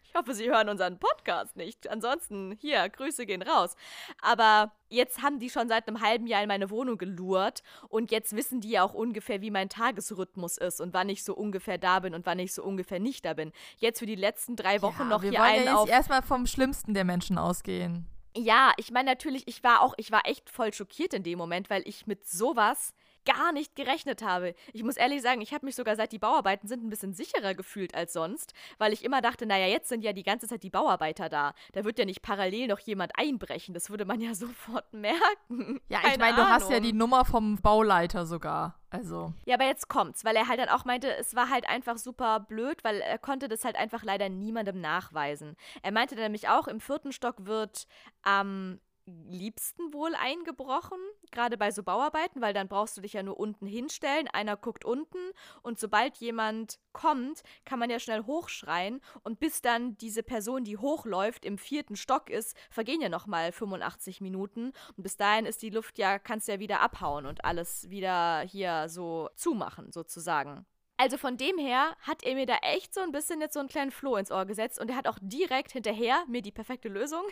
Ich 0.03 0.17
hoffe, 0.17 0.35
Sie 0.35 0.51
hören 0.51 0.69
unseren 0.69 0.99
Podcast 0.99 1.55
nicht. 1.55 1.89
Ansonsten, 1.89 2.59
hier, 2.61 2.89
Grüße 2.89 3.25
gehen 3.27 3.43
raus. 3.43 3.77
Aber 4.21 4.73
jetzt 4.89 5.23
haben 5.23 5.39
die 5.39 5.49
schon 5.49 5.69
seit 5.69 5.87
einem 5.87 6.01
halben 6.01 6.27
Jahr 6.27 6.43
in 6.43 6.49
meine 6.49 6.69
Wohnung 6.69 6.99
gelurrt 6.99 7.63
und 7.89 8.11
jetzt 8.11 8.35
wissen 8.35 8.61
die 8.61 8.71
ja 8.71 8.83
auch 8.83 8.93
ungefähr, 8.93 9.41
wie 9.41 9.53
mein 9.53 9.69
Tagesrhythmus 9.69 10.59
ist 10.59 10.81
und 10.81 10.93
wann 10.93 11.09
ich 11.09 11.23
so 11.23 11.33
ungefähr 11.35 11.79
da 11.79 12.01
bin 12.01 12.13
und 12.13 12.27
wann 12.27 12.41
ich 12.41 12.53
so 12.53 12.65
ungefähr 12.65 12.99
nicht 12.99 13.25
da 13.25 13.35
bin. 13.35 13.53
Jetzt 13.79 14.01
für 14.01 14.07
die 14.07 14.17
letzten 14.17 14.57
drei 14.57 14.83
Wochen 14.83 15.03
ja, 15.03 15.05
noch 15.05 15.23
wir 15.23 15.31
hier 15.31 15.39
wollen 15.39 15.49
einen 15.49 15.65
ja 15.67 15.77
auf. 15.77 15.89
erstmal 15.89 16.23
vom 16.23 16.47
Schlimmsten 16.47 16.93
der 16.93 17.05
Menschen 17.11 17.39
ausgehen. 17.39 18.07
Ja, 18.37 18.73
ich 18.77 18.93
meine 18.93 19.11
natürlich, 19.11 19.49
ich 19.49 19.65
war 19.65 19.83
auch, 19.83 19.95
ich 19.97 20.13
war 20.13 20.23
echt 20.25 20.49
voll 20.49 20.73
schockiert 20.73 21.13
in 21.13 21.25
dem 21.25 21.39
Moment, 21.39 21.69
weil 21.69 21.83
ich 21.85 22.07
mit 22.07 22.25
sowas 22.29 22.95
gar 23.35 23.53
nicht 23.53 23.77
gerechnet 23.77 24.23
habe. 24.23 24.55
Ich 24.73 24.83
muss 24.83 24.97
ehrlich 24.97 25.23
sagen, 25.23 25.41
ich 25.41 25.53
habe 25.55 25.67
mich 25.67 25.77
sogar 25.77 25.97
seit 25.97 26.13
die 26.13 26.19
Bauarbeiten 26.19 26.69
sind 26.69 26.85
ein 26.85 26.91
bisschen 26.91 27.15
sicherer 27.15 27.55
gefühlt 27.55 27.95
als 27.95 28.13
sonst, 28.13 28.55
weil 28.79 28.93
ich 28.93 29.05
immer 29.05 29.21
dachte, 29.21 29.47
naja, 29.47 29.67
jetzt 29.67 29.89
sind 29.89 30.03
ja 30.03 30.13
die 30.13 30.23
ganze 30.23 30.49
Zeit 30.49 30.63
die 30.63 30.71
Bauarbeiter 30.71 31.29
da. 31.29 31.55
Da 31.73 31.85
wird 31.85 31.99
ja 31.99 32.05
nicht 32.05 32.23
parallel 32.23 32.69
noch 32.69 32.81
jemand 32.81 33.13
einbrechen. 33.17 33.75
Das 33.75 33.91
würde 33.91 34.05
man 34.05 34.21
ja 34.21 34.35
sofort 34.35 34.93
merken. 34.93 35.81
Ja, 35.89 36.01
ich 36.11 36.19
meine, 36.19 36.37
du 36.37 36.49
hast 36.49 36.71
ja 36.71 36.81
die 36.81 36.93
Nummer 36.93 37.25
vom 37.25 37.57
Bauleiter 37.57 38.27
sogar. 38.27 38.81
Also. 38.91 39.33
Ja, 39.45 39.55
aber 39.55 39.67
jetzt 39.67 39.89
kommt's, 39.89 40.25
weil 40.25 40.35
er 40.35 40.49
halt 40.49 40.59
dann 40.59 40.69
auch 40.69 40.85
meinte, 40.85 41.17
es 41.17 41.37
war 41.37 41.49
halt 41.49 41.69
einfach 41.69 41.97
super 41.97 42.41
blöd, 42.41 42.83
weil 42.83 43.01
er 43.01 43.19
konnte 43.19 43.47
das 43.47 43.65
halt 43.65 43.77
einfach 43.77 44.03
leider 44.03 44.29
niemandem 44.29 44.81
nachweisen. 44.81 45.57
Er 45.83 45.93
meinte 45.93 46.17
nämlich 46.17 46.49
auch, 46.49 46.67
im 46.67 46.81
vierten 46.81 47.13
Stock 47.13 47.47
wird 47.47 47.87
am 48.23 48.81
liebsten 49.07 49.93
wohl 49.93 50.15
eingebrochen, 50.15 50.99
gerade 51.31 51.57
bei 51.57 51.71
so 51.71 51.83
Bauarbeiten, 51.83 52.41
weil 52.41 52.55
dann 52.55 52.69
brauchst 52.69 52.97
du 52.97 53.01
dich 53.01 53.15
ja 53.15 53.23
nur 53.23 53.39
unten 53.39 53.67
hinstellen, 53.67 54.29
einer 54.29 54.57
guckt 54.57 54.85
unten 54.85 55.19
und 55.63 55.79
sobald 55.79 56.17
jemand 56.19 56.79
kommt, 56.93 57.43
kann 57.65 57.79
man 57.79 57.91
ja 57.91 57.99
schnell 57.99 58.25
hochschreien 58.25 59.01
und 59.23 59.41
bis 59.41 59.63
dann 59.63 59.97
diese 59.99 60.23
Person, 60.23 60.65
die 60.65 60.77
hochläuft, 60.77 61.45
im 61.45 61.59
vierten 61.59 61.97
Stock 61.97 62.31
ist, 62.31 62.57
vergehen 62.71 63.01
ja 63.01 63.09
nochmal 63.09 63.53
85 63.53 64.21
Minuten 64.21 64.73
und 64.97 65.03
bis 65.03 65.17
dahin 65.17 65.47
ist 65.47 65.63
die 65.63 65.71
Luft 65.71 65.99
ja, 65.99 66.19
kannst 66.19 66.49
ja 66.49 66.59
wieder 66.59 66.81
abhauen 66.81 67.27
und 67.27 67.45
alles 67.45 67.91
wieder 67.91 68.41
hier 68.41 68.89
so 68.89 69.29
zumachen 69.35 69.93
sozusagen. 69.93 70.67
Also 71.01 71.17
von 71.17 71.39
dem 71.39 71.57
her 71.57 71.97
hat 72.01 72.23
er 72.25 72.35
mir 72.35 72.45
da 72.45 72.59
echt 72.61 72.93
so 72.93 73.01
ein 73.01 73.11
bisschen 73.11 73.41
jetzt 73.41 73.55
so 73.55 73.61
einen 73.61 73.71
kleinen 73.71 73.91
Floh 73.91 74.17
ins 74.17 74.31
Ohr 74.31 74.45
gesetzt 74.45 74.79
und 74.79 74.91
er 74.91 74.97
hat 74.97 75.09
auch 75.09 75.19
direkt 75.23 75.73
hinterher 75.73 76.25
mir 76.29 76.43
die 76.43 76.53
perfekte 76.53 76.91
Lösung 76.91 77.23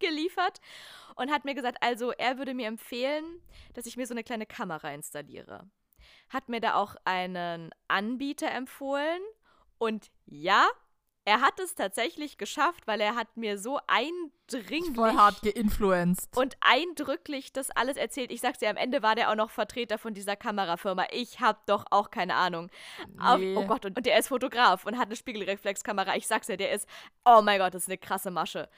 geliefert 0.00 0.60
und 1.16 1.30
hat 1.30 1.44
mir 1.44 1.54
gesagt, 1.54 1.78
also 1.80 2.12
er 2.12 2.38
würde 2.38 2.54
mir 2.54 2.68
empfehlen, 2.68 3.24
dass 3.74 3.86
ich 3.86 3.96
mir 3.96 4.06
so 4.06 4.14
eine 4.14 4.24
kleine 4.24 4.46
Kamera 4.46 4.92
installiere. 4.92 5.68
Hat 6.28 6.48
mir 6.48 6.60
da 6.60 6.74
auch 6.74 6.96
einen 7.04 7.70
Anbieter 7.88 8.50
empfohlen 8.50 9.20
und 9.78 10.10
ja, 10.26 10.68
er 11.28 11.42
hat 11.42 11.60
es 11.60 11.74
tatsächlich 11.74 12.38
geschafft, 12.38 12.86
weil 12.86 13.02
er 13.02 13.14
hat 13.14 13.36
mir 13.36 13.58
so 13.58 13.78
eindringlich 13.86 14.94
voll 14.94 15.12
hart 15.12 15.42
geinfluenced 15.42 16.34
und 16.34 16.56
eindrücklich 16.60 17.52
das 17.52 17.70
alles 17.70 17.98
erzählt. 17.98 18.32
Ich 18.32 18.40
sag's 18.40 18.60
dir, 18.60 18.70
am 18.70 18.78
Ende 18.78 19.02
war 19.02 19.14
der 19.14 19.30
auch 19.30 19.34
noch 19.34 19.50
Vertreter 19.50 19.98
von 19.98 20.14
dieser 20.14 20.36
Kamerafirma. 20.36 21.04
Ich 21.10 21.38
hab 21.40 21.66
doch 21.66 21.84
auch 21.90 22.10
keine 22.10 22.34
Ahnung. 22.34 22.70
Nee. 23.36 23.54
Auf, 23.54 23.62
oh 23.62 23.66
Gott, 23.66 23.84
und, 23.84 23.98
und, 23.98 24.06
der 24.06 24.18
ist 24.18 24.28
Fotograf 24.28 24.86
und 24.86 24.96
hat 24.96 25.08
eine 25.08 25.16
Spiegelreflexkamera. 25.16 26.16
Ich 26.16 26.26
sag's 26.26 26.46
dir, 26.46 26.56
der 26.56 26.72
ist, 26.72 26.88
oh 27.26 27.42
mein 27.42 27.58
Gott, 27.58 27.74
das 27.74 27.82
ist 27.82 27.88
eine 27.88 27.98
krasse 27.98 28.30
Masche. 28.30 28.70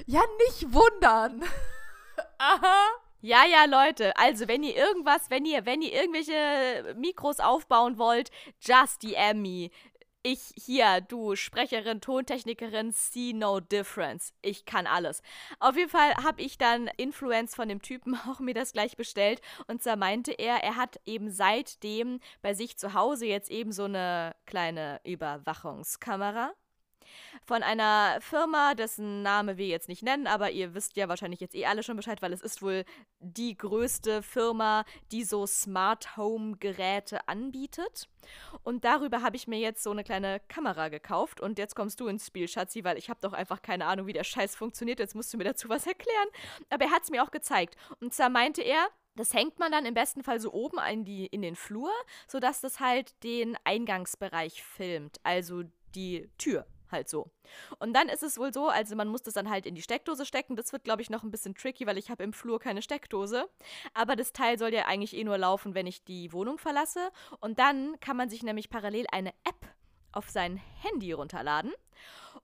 Ja, 0.06 0.20
nicht 0.46 0.72
wundern. 0.72 1.42
Aha. 2.38 2.88
Ja, 3.22 3.44
ja, 3.44 3.64
Leute. 3.66 4.16
Also, 4.16 4.48
wenn 4.48 4.62
ihr 4.62 4.74
irgendwas, 4.74 5.28
wenn 5.28 5.44
ihr, 5.44 5.66
wenn 5.66 5.82
ihr 5.82 5.92
irgendwelche 5.92 6.94
Mikros 6.96 7.38
aufbauen 7.38 7.98
wollt, 7.98 8.30
just 8.60 9.02
DM 9.02 9.42
me 9.42 9.70
ich 10.22 10.52
hier, 10.56 11.00
du 11.00 11.34
Sprecherin, 11.34 12.00
Tontechnikerin, 12.00 12.92
see 12.92 13.32
no 13.32 13.60
difference. 13.60 14.32
Ich 14.42 14.64
kann 14.66 14.86
alles. 14.86 15.22
Auf 15.58 15.76
jeden 15.76 15.90
Fall 15.90 16.14
habe 16.16 16.42
ich 16.42 16.58
dann 16.58 16.90
Influence 16.96 17.54
von 17.54 17.68
dem 17.68 17.80
Typen 17.80 18.14
auch 18.28 18.40
mir 18.40 18.54
das 18.54 18.72
gleich 18.72 18.96
bestellt. 18.96 19.40
Und 19.66 19.82
zwar 19.82 19.96
meinte 19.96 20.32
er, 20.32 20.62
er 20.62 20.76
hat 20.76 21.00
eben 21.06 21.30
seitdem 21.30 22.20
bei 22.42 22.54
sich 22.54 22.76
zu 22.76 22.94
Hause 22.94 23.26
jetzt 23.26 23.50
eben 23.50 23.72
so 23.72 23.84
eine 23.84 24.34
kleine 24.46 25.00
Überwachungskamera 25.04 26.52
von 27.44 27.62
einer 27.62 28.18
Firma, 28.20 28.74
dessen 28.74 29.22
Name 29.22 29.56
wir 29.56 29.66
jetzt 29.66 29.88
nicht 29.88 30.02
nennen, 30.02 30.26
aber 30.26 30.50
ihr 30.50 30.74
wisst 30.74 30.96
ja 30.96 31.08
wahrscheinlich 31.08 31.40
jetzt 31.40 31.54
eh 31.54 31.66
alle 31.66 31.82
schon 31.82 31.96
Bescheid, 31.96 32.22
weil 32.22 32.32
es 32.32 32.42
ist 32.42 32.62
wohl 32.62 32.84
die 33.18 33.56
größte 33.56 34.22
Firma, 34.22 34.84
die 35.10 35.24
so 35.24 35.46
Smart 35.46 36.16
Home 36.16 36.56
Geräte 36.58 37.28
anbietet. 37.28 38.08
Und 38.62 38.84
darüber 38.84 39.22
habe 39.22 39.36
ich 39.36 39.48
mir 39.48 39.58
jetzt 39.58 39.82
so 39.82 39.90
eine 39.90 40.04
kleine 40.04 40.40
Kamera 40.48 40.88
gekauft 40.88 41.40
und 41.40 41.58
jetzt 41.58 41.74
kommst 41.74 42.00
du 42.00 42.06
ins 42.06 42.26
Spiel, 42.26 42.48
Schatzi, 42.48 42.84
weil 42.84 42.98
ich 42.98 43.10
habe 43.10 43.20
doch 43.20 43.32
einfach 43.32 43.62
keine 43.62 43.86
Ahnung, 43.86 44.06
wie 44.06 44.12
der 44.12 44.24
Scheiß 44.24 44.54
funktioniert. 44.56 44.98
Jetzt 44.98 45.14
musst 45.14 45.32
du 45.32 45.38
mir 45.38 45.44
dazu 45.44 45.68
was 45.68 45.86
erklären. 45.86 46.28
Aber 46.68 46.84
er 46.84 46.90
hat 46.90 47.02
es 47.02 47.10
mir 47.10 47.22
auch 47.22 47.30
gezeigt. 47.30 47.76
Und 48.00 48.14
zwar 48.14 48.28
meinte 48.28 48.62
er, 48.62 48.88
das 49.16 49.34
hängt 49.34 49.58
man 49.58 49.72
dann 49.72 49.86
im 49.86 49.94
besten 49.94 50.22
Fall 50.22 50.40
so 50.40 50.52
oben 50.52 50.78
in, 50.90 51.04
die, 51.04 51.26
in 51.26 51.42
den 51.42 51.56
Flur, 51.56 51.90
sodass 52.28 52.60
das 52.60 52.80
halt 52.80 53.22
den 53.24 53.56
Eingangsbereich 53.64 54.62
filmt, 54.62 55.18
also 55.24 55.64
die 55.94 56.30
Tür 56.38 56.66
halt 56.92 57.08
so. 57.08 57.30
Und 57.78 57.94
dann 57.94 58.08
ist 58.08 58.22
es 58.22 58.38
wohl 58.38 58.52
so, 58.52 58.68
also 58.68 58.96
man 58.96 59.08
muss 59.08 59.22
das 59.22 59.34
dann 59.34 59.50
halt 59.50 59.66
in 59.66 59.74
die 59.74 59.82
Steckdose 59.82 60.26
stecken. 60.26 60.56
Das 60.56 60.72
wird, 60.72 60.84
glaube 60.84 61.02
ich, 61.02 61.10
noch 61.10 61.22
ein 61.22 61.30
bisschen 61.30 61.54
tricky, 61.54 61.86
weil 61.86 61.98
ich 61.98 62.10
habe 62.10 62.22
im 62.24 62.32
Flur 62.32 62.58
keine 62.58 62.82
Steckdose. 62.82 63.48
Aber 63.94 64.16
das 64.16 64.32
Teil 64.32 64.58
soll 64.58 64.72
ja 64.72 64.86
eigentlich 64.86 65.16
eh 65.16 65.24
nur 65.24 65.38
laufen, 65.38 65.74
wenn 65.74 65.86
ich 65.86 66.04
die 66.04 66.32
Wohnung 66.32 66.58
verlasse. 66.58 67.10
Und 67.40 67.58
dann 67.58 67.98
kann 68.00 68.16
man 68.16 68.30
sich 68.30 68.42
nämlich 68.42 68.70
parallel 68.70 69.06
eine 69.10 69.30
App 69.44 69.66
auf 70.12 70.30
sein 70.30 70.60
Handy 70.82 71.12
runterladen. 71.12 71.72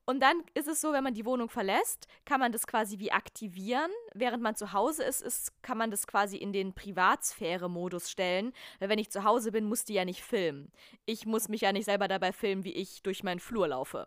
Und 0.09 0.21
dann 0.21 0.45
ist 0.55 0.69
es 0.69 0.81
so, 0.81 0.93
wenn 0.93 1.03
man 1.03 1.15
die 1.15 1.27
Wohnung 1.27 1.49
verlässt, 1.49 2.07
kann 2.25 2.39
man 2.39 2.53
das 2.53 2.69
quasi 2.69 3.01
wie 3.01 3.11
aktivieren. 3.11 3.91
Während 4.15 4.41
man 4.41 4.55
zu 4.55 4.73
Hause 4.73 5.03
ist, 5.03 5.21
ist 5.21 5.53
kann 5.63 5.77
man 5.77 5.91
das 5.91 6.07
quasi 6.07 6.37
in 6.37 6.53
den 6.53 6.75
Privatsphäre-Modus 6.75 8.09
stellen. 8.09 8.53
Weil 8.79 8.89
wenn 8.89 9.01
ich 9.01 9.11
zu 9.11 9.25
Hause 9.25 9.51
bin, 9.51 9.65
muss 9.65 9.85
die 9.85 9.95
ja 9.95 10.05
nicht 10.05 10.23
filmen. 10.23 10.71
Ich 11.07 11.27
muss 11.27 11.49
mich 11.49 11.63
ja 11.63 11.73
nicht 11.73 11.87
selber 11.87 12.07
dabei 12.07 12.33
filmen, 12.33 12.63
wie 12.63 12.73
ich 12.73 13.03
durch 13.03 13.25
meinen 13.25 13.41
Flur 13.41 13.67
laufe. 13.67 14.07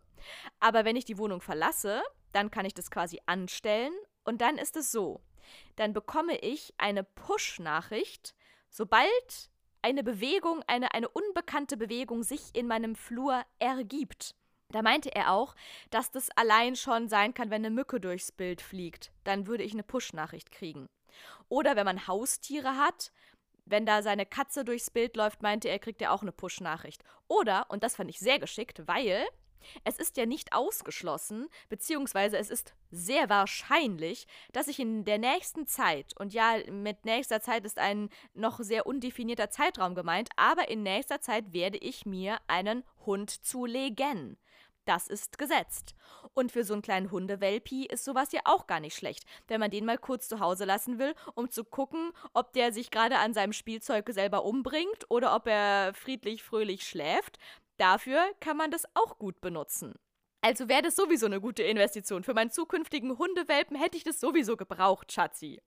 Aber 0.61 0.85
wenn 0.85 0.95
ich 0.95 1.03
die 1.03 1.17
Wohnung 1.17 1.41
verlasse, 1.41 2.01
dann 2.31 2.49
kann 2.49 2.65
ich 2.65 2.73
das 2.73 2.91
quasi 2.91 3.19
anstellen. 3.25 3.93
Und 4.23 4.39
dann 4.39 4.57
ist 4.57 4.77
es 4.77 4.93
so. 4.93 5.19
Dann 5.75 5.91
bekomme 5.91 6.37
ich 6.37 6.73
eine 6.77 7.03
Push-Nachricht, 7.03 8.35
sobald 8.69 9.49
eine 9.81 10.03
Bewegung, 10.03 10.63
eine, 10.67 10.93
eine 10.93 11.09
unbekannte 11.09 11.75
Bewegung 11.75 12.23
sich 12.23 12.53
in 12.53 12.67
meinem 12.67 12.95
Flur 12.95 13.43
ergibt. 13.59 14.35
Da 14.71 14.81
meinte 14.83 15.13
er 15.13 15.33
auch, 15.33 15.55
dass 15.89 16.11
das 16.11 16.29
allein 16.35 16.75
schon 16.75 17.09
sein 17.09 17.33
kann, 17.33 17.49
wenn 17.49 17.65
eine 17.65 17.73
Mücke 17.73 17.99
durchs 17.99 18.31
Bild 18.31 18.61
fliegt. 18.61 19.11
Dann 19.23 19.47
würde 19.47 19.63
ich 19.63 19.73
eine 19.73 19.83
Push-Nachricht 19.83 20.51
kriegen. 20.51 20.87
Oder 21.47 21.75
wenn 21.75 21.85
man 21.85 22.07
Haustiere 22.07 22.77
hat, 22.77 23.11
wenn 23.65 23.85
da 23.85 24.01
seine 24.03 24.25
Katze 24.25 24.63
durchs 24.63 24.91
Bild 24.91 25.15
läuft, 25.15 25.41
meinte 25.41 25.69
er, 25.69 25.79
kriegt 25.79 26.01
er 26.01 26.13
auch 26.13 26.21
eine 26.21 26.31
Push-Nachricht. 26.31 27.03
Oder, 27.27 27.65
und 27.69 27.83
das 27.83 27.95
fand 27.95 28.09
ich 28.09 28.19
sehr 28.19 28.39
geschickt, 28.39 28.87
weil 28.87 29.25
es 29.83 29.97
ist 29.97 30.17
ja 30.17 30.25
nicht 30.25 30.53
ausgeschlossen, 30.53 31.49
beziehungsweise 31.67 32.37
es 32.37 32.49
ist 32.49 32.73
sehr 32.91 33.29
wahrscheinlich, 33.29 34.27
dass 34.53 34.67
ich 34.67 34.79
in 34.79 35.03
der 35.03 35.17
nächsten 35.17 35.67
Zeit, 35.67 36.17
und 36.19 36.33
ja, 36.33 36.57
mit 36.71 37.05
nächster 37.05 37.41
Zeit 37.41 37.65
ist 37.65 37.77
ein 37.77 38.09
noch 38.33 38.59
sehr 38.59 38.85
undefinierter 38.85 39.49
Zeitraum 39.49 39.95
gemeint, 39.95 40.29
aber 40.35 40.69
in 40.69 40.83
nächster 40.83 41.21
Zeit 41.21 41.53
werde 41.53 41.77
ich 41.77 42.05
mir 42.05 42.37
einen 42.47 42.83
Hund 43.05 43.29
zulegen. 43.45 44.37
Das 44.89 45.07
ist 45.07 45.37
gesetzt. 45.37 45.93
Und 46.33 46.51
für 46.51 46.63
so 46.63 46.73
einen 46.73 46.81
kleinen 46.81 47.11
Hundewelpi 47.11 47.85
ist 47.85 48.03
sowas 48.03 48.31
ja 48.31 48.41
auch 48.45 48.65
gar 48.65 48.79
nicht 48.79 48.95
schlecht, 48.95 49.23
wenn 49.47 49.59
man 49.59 49.69
den 49.69 49.85
mal 49.85 49.99
kurz 49.99 50.27
zu 50.27 50.39
Hause 50.39 50.65
lassen 50.65 50.97
will, 50.97 51.13
um 51.35 51.51
zu 51.51 51.63
gucken, 51.63 52.11
ob 52.33 52.53
der 52.53 52.73
sich 52.73 52.89
gerade 52.89 53.19
an 53.19 53.35
seinem 53.35 53.53
Spielzeug 53.53 54.09
selber 54.09 54.45
umbringt 54.45 55.05
oder 55.09 55.35
ob 55.35 55.45
er 55.45 55.93
friedlich 55.93 56.41
fröhlich 56.41 56.87
schläft. 56.87 57.37
Dafür 57.77 58.19
kann 58.39 58.57
man 58.57 58.71
das 58.71 58.85
auch 58.95 59.19
gut 59.19 59.41
benutzen. 59.41 59.93
Also 60.41 60.67
wäre 60.67 60.81
das 60.81 60.95
sowieso 60.95 61.27
eine 61.27 61.39
gute 61.39 61.61
Investition. 61.61 62.23
Für 62.23 62.33
meinen 62.33 62.49
zukünftigen 62.49 63.19
Hundewelpen 63.19 63.77
hätte 63.77 63.95
ich 63.95 64.03
das 64.03 64.19
sowieso 64.19 64.57
gebraucht, 64.57 65.11
Schatzi. 65.11 65.61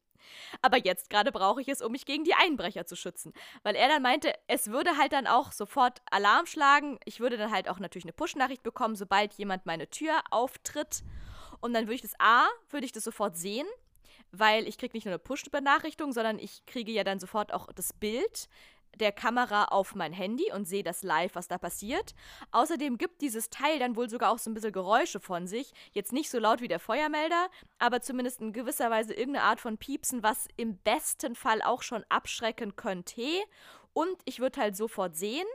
Aber 0.60 0.78
jetzt 0.78 1.10
gerade 1.10 1.32
brauche 1.32 1.60
ich 1.60 1.68
es, 1.68 1.82
um 1.82 1.92
mich 1.92 2.06
gegen 2.06 2.24
die 2.24 2.34
Einbrecher 2.34 2.86
zu 2.86 2.96
schützen. 2.96 3.32
Weil 3.62 3.74
er 3.74 3.88
dann 3.88 4.02
meinte, 4.02 4.32
es 4.46 4.68
würde 4.68 4.96
halt 4.96 5.12
dann 5.12 5.26
auch 5.26 5.52
sofort 5.52 6.02
Alarm 6.10 6.46
schlagen. 6.46 6.98
Ich 7.04 7.20
würde 7.20 7.36
dann 7.36 7.52
halt 7.52 7.68
auch 7.68 7.78
natürlich 7.78 8.04
eine 8.04 8.12
Push-Nachricht 8.12 8.62
bekommen, 8.62 8.96
sobald 8.96 9.34
jemand 9.34 9.66
meine 9.66 9.88
Tür 9.88 10.20
auftritt. 10.30 11.02
Und 11.60 11.74
dann 11.74 11.84
würde 11.84 11.94
ich 11.94 12.02
das 12.02 12.18
A, 12.18 12.46
würde 12.70 12.86
ich 12.86 12.92
das 12.92 13.04
sofort 13.04 13.36
sehen 13.36 13.66
weil 14.32 14.66
ich 14.66 14.78
kriege 14.78 14.96
nicht 14.96 15.04
nur 15.04 15.12
eine 15.12 15.18
Push-Benachrichtigung, 15.18 16.12
sondern 16.12 16.38
ich 16.38 16.64
kriege 16.64 16.90
ja 16.90 17.04
dann 17.04 17.20
sofort 17.20 17.52
auch 17.52 17.70
das 17.72 17.92
Bild 17.92 18.48
der 18.98 19.12
Kamera 19.12 19.66
auf 19.66 19.94
mein 19.94 20.12
Handy 20.12 20.52
und 20.52 20.66
sehe 20.66 20.82
das 20.82 21.02
live, 21.02 21.34
was 21.34 21.48
da 21.48 21.58
passiert. 21.58 22.14
Außerdem 22.50 22.98
gibt 22.98 23.20
dieses 23.20 23.50
Teil 23.50 23.78
dann 23.78 23.96
wohl 23.96 24.08
sogar 24.08 24.30
auch 24.30 24.38
so 24.38 24.50
ein 24.50 24.54
bisschen 24.54 24.72
Geräusche 24.72 25.20
von 25.20 25.46
sich. 25.46 25.72
Jetzt 25.92 26.12
nicht 26.12 26.30
so 26.30 26.38
laut 26.38 26.60
wie 26.60 26.68
der 26.68 26.80
Feuermelder, 26.80 27.48
aber 27.78 28.00
zumindest 28.00 28.40
in 28.40 28.52
gewisser 28.52 28.90
Weise 28.90 29.14
irgendeine 29.14 29.46
Art 29.46 29.60
von 29.60 29.78
Piepsen, 29.78 30.22
was 30.22 30.48
im 30.56 30.76
besten 30.78 31.34
Fall 31.34 31.62
auch 31.62 31.82
schon 31.82 32.04
abschrecken 32.08 32.76
könnte. 32.76 33.22
Und 33.94 34.16
ich 34.24 34.40
würde 34.40 34.60
halt 34.60 34.76
sofort 34.76 35.16
sehen 35.16 35.46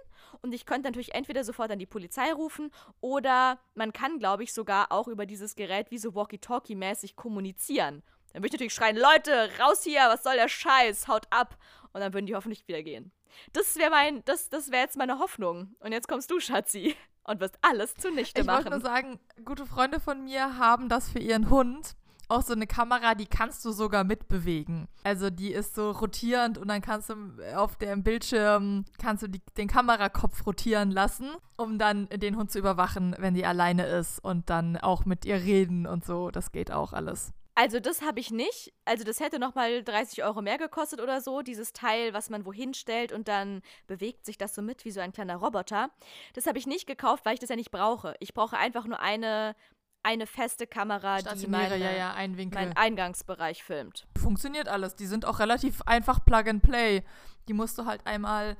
und 0.41 0.53
ich 0.53 0.65
könnte 0.65 0.87
natürlich 0.87 1.15
entweder 1.15 1.43
sofort 1.43 1.71
an 1.71 1.79
die 1.79 1.85
Polizei 1.85 2.31
rufen 2.31 2.71
oder 3.01 3.59
man 3.73 3.93
kann, 3.93 4.19
glaube 4.19 4.43
ich, 4.43 4.53
sogar 4.53 4.91
auch 4.91 5.07
über 5.07 5.25
dieses 5.25 5.55
Gerät 5.55 5.89
wie 5.89 5.97
so 5.97 6.13
Walkie-Talkie-mäßig 6.13 7.15
kommunizieren. 7.15 8.03
Dann 8.33 8.41
würde 8.41 8.47
ich 8.47 8.53
natürlich 8.53 8.73
schreien, 8.73 8.97
Leute, 8.97 9.49
raus 9.59 9.83
hier, 9.83 10.01
was 10.07 10.23
soll 10.23 10.35
der 10.35 10.49
Scheiß, 10.49 11.07
haut 11.07 11.27
ab. 11.29 11.57
Und 11.93 12.01
dann 12.01 12.13
würden 12.13 12.25
die 12.25 12.35
hoffentlich 12.35 12.67
wieder 12.67 12.83
gehen. 12.83 13.11
Das 13.53 13.75
wäre 13.75 13.89
mein, 13.89 14.23
das, 14.25 14.49
das 14.49 14.71
wäre 14.71 14.83
jetzt 14.83 14.97
meine 14.97 15.19
Hoffnung. 15.19 15.75
Und 15.79 15.91
jetzt 15.91 16.07
kommst 16.07 16.29
du, 16.31 16.39
Schatzi, 16.39 16.95
und 17.23 17.39
wirst 17.39 17.57
alles 17.61 17.93
zunichte 17.95 18.41
ich 18.41 18.47
machen. 18.47 18.65
Ich 18.65 18.71
wollte 18.71 18.83
nur 18.83 18.95
sagen, 18.95 19.19
gute 19.45 19.65
Freunde 19.65 19.99
von 19.99 20.23
mir 20.23 20.57
haben 20.57 20.89
das 20.89 21.09
für 21.09 21.19
ihren 21.19 21.49
Hund. 21.49 21.95
Auch 22.29 22.41
so 22.41 22.53
eine 22.53 22.67
Kamera, 22.67 23.15
die 23.15 23.25
kannst 23.25 23.63
du 23.63 23.71
sogar 23.71 24.03
mitbewegen. 24.03 24.89
Also 25.05 25.29
die 25.29 25.53
ist 25.53 25.75
so 25.75 25.91
rotierend 25.91 26.57
und 26.57 26.67
dann 26.67 26.81
kannst 26.81 27.09
du 27.09 27.15
auf 27.55 27.77
dem 27.77 28.03
Bildschirm 28.03 28.83
kannst 28.99 29.23
du 29.23 29.29
die, 29.29 29.41
den 29.55 29.69
Kamerakopf 29.69 30.45
rotieren 30.45 30.91
lassen, 30.91 31.29
um 31.55 31.79
dann 31.79 32.09
den 32.09 32.35
Hund 32.35 32.51
zu 32.51 32.59
überwachen, 32.59 33.15
wenn 33.17 33.33
die 33.33 33.45
alleine 33.45 33.85
ist 33.85 34.19
und 34.19 34.49
dann 34.49 34.75
auch 34.75 35.05
mit 35.05 35.23
ihr 35.23 35.37
reden 35.37 35.87
und 35.87 36.03
so. 36.03 36.29
Das 36.29 36.51
geht 36.51 36.69
auch 36.69 36.91
alles. 36.91 37.31
Also 37.59 37.79
das 37.79 38.03
habe 38.03 38.19
ich 38.19 38.29
nicht. 38.29 38.71
Also 38.85 39.03
das 39.03 39.19
hätte 39.19 39.39
nochmal 39.39 39.83
30 39.83 40.23
Euro 40.23 40.43
mehr 40.43 40.59
gekostet 40.59 41.01
oder 41.01 41.21
so, 41.21 41.41
dieses 41.41 41.73
Teil, 41.73 42.13
was 42.13 42.29
man 42.29 42.45
wohin 42.45 42.75
stellt 42.75 43.11
und 43.11 43.27
dann 43.27 43.63
bewegt 43.87 44.27
sich 44.27 44.37
das 44.37 44.53
so 44.53 44.61
mit 44.61 44.85
wie 44.85 44.91
so 44.91 44.99
ein 44.99 45.11
kleiner 45.11 45.37
Roboter. 45.37 45.89
Das 46.35 46.45
habe 46.45 46.59
ich 46.59 46.67
nicht 46.67 46.85
gekauft, 46.85 47.25
weil 47.25 47.33
ich 47.33 47.39
das 47.39 47.49
ja 47.49 47.55
nicht 47.55 47.71
brauche. 47.71 48.13
Ich 48.19 48.35
brauche 48.35 48.55
einfach 48.59 48.85
nur 48.85 48.99
eine, 48.99 49.55
eine 50.03 50.27
feste 50.27 50.67
Kamera, 50.67 51.17
die 51.17 51.47
meine, 51.47 51.77
ja, 51.77 51.91
ja, 51.93 52.15
meinen 52.15 52.77
Eingangsbereich 52.77 53.63
filmt. 53.63 54.05
Funktioniert 54.15 54.67
alles. 54.67 54.95
Die 54.95 55.07
sind 55.07 55.25
auch 55.25 55.39
relativ 55.39 55.81
einfach 55.87 56.23
Plug 56.23 56.47
and 56.47 56.61
Play. 56.61 57.03
Die 57.47 57.53
musst 57.53 57.79
du 57.79 57.85
halt 57.85 58.05
einmal 58.05 58.55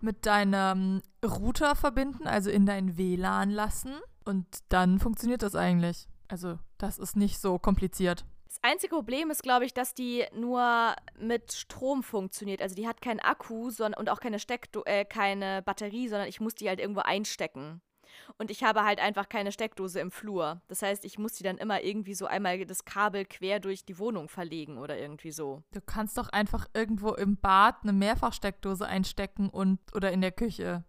mit 0.00 0.24
deinem 0.24 1.02
Router 1.24 1.74
verbinden, 1.74 2.28
also 2.28 2.50
in 2.50 2.64
dein 2.64 2.96
WLAN 2.96 3.50
lassen. 3.50 3.96
Und 4.24 4.46
dann 4.68 5.00
funktioniert 5.00 5.42
das 5.42 5.56
eigentlich. 5.56 6.06
Also, 6.28 6.60
das 6.78 6.98
ist 6.98 7.16
nicht 7.16 7.40
so 7.40 7.58
kompliziert. 7.58 8.24
Das 8.46 8.58
einzige 8.62 8.94
Problem 8.94 9.30
ist, 9.30 9.42
glaube 9.42 9.64
ich, 9.64 9.74
dass 9.74 9.94
die 9.94 10.24
nur 10.34 10.94
mit 11.18 11.52
Strom 11.52 12.02
funktioniert. 12.02 12.62
Also 12.62 12.74
die 12.74 12.86
hat 12.86 13.02
keinen 13.02 13.20
Akku 13.20 13.70
sondern, 13.70 14.00
und 14.00 14.10
auch 14.10 14.20
keine, 14.20 14.38
Steckdo 14.38 14.82
äh, 14.84 15.04
keine 15.04 15.62
Batterie, 15.62 16.08
sondern 16.08 16.28
ich 16.28 16.40
muss 16.40 16.54
die 16.54 16.68
halt 16.68 16.80
irgendwo 16.80 17.00
einstecken. 17.00 17.80
Und 18.38 18.50
ich 18.50 18.64
habe 18.64 18.84
halt 18.84 18.98
einfach 18.98 19.28
keine 19.28 19.52
Steckdose 19.52 20.00
im 20.00 20.10
Flur. 20.10 20.60
Das 20.68 20.82
heißt, 20.82 21.04
ich 21.04 21.18
muss 21.18 21.34
die 21.34 21.44
dann 21.44 21.58
immer 21.58 21.82
irgendwie 21.82 22.14
so 22.14 22.26
einmal 22.26 22.64
das 22.64 22.84
Kabel 22.84 23.24
quer 23.24 23.60
durch 23.60 23.84
die 23.84 23.98
Wohnung 23.98 24.28
verlegen 24.28 24.78
oder 24.78 24.98
irgendwie 24.98 25.32
so. 25.32 25.62
Du 25.72 25.80
kannst 25.80 26.18
doch 26.18 26.28
einfach 26.30 26.66
irgendwo 26.74 27.12
im 27.14 27.36
Bad 27.36 27.76
eine 27.82 27.92
Mehrfachsteckdose 27.92 28.86
einstecken 28.86 29.48
und 29.48 29.80
oder 29.94 30.12
in 30.12 30.20
der 30.20 30.32
Küche. 30.32 30.84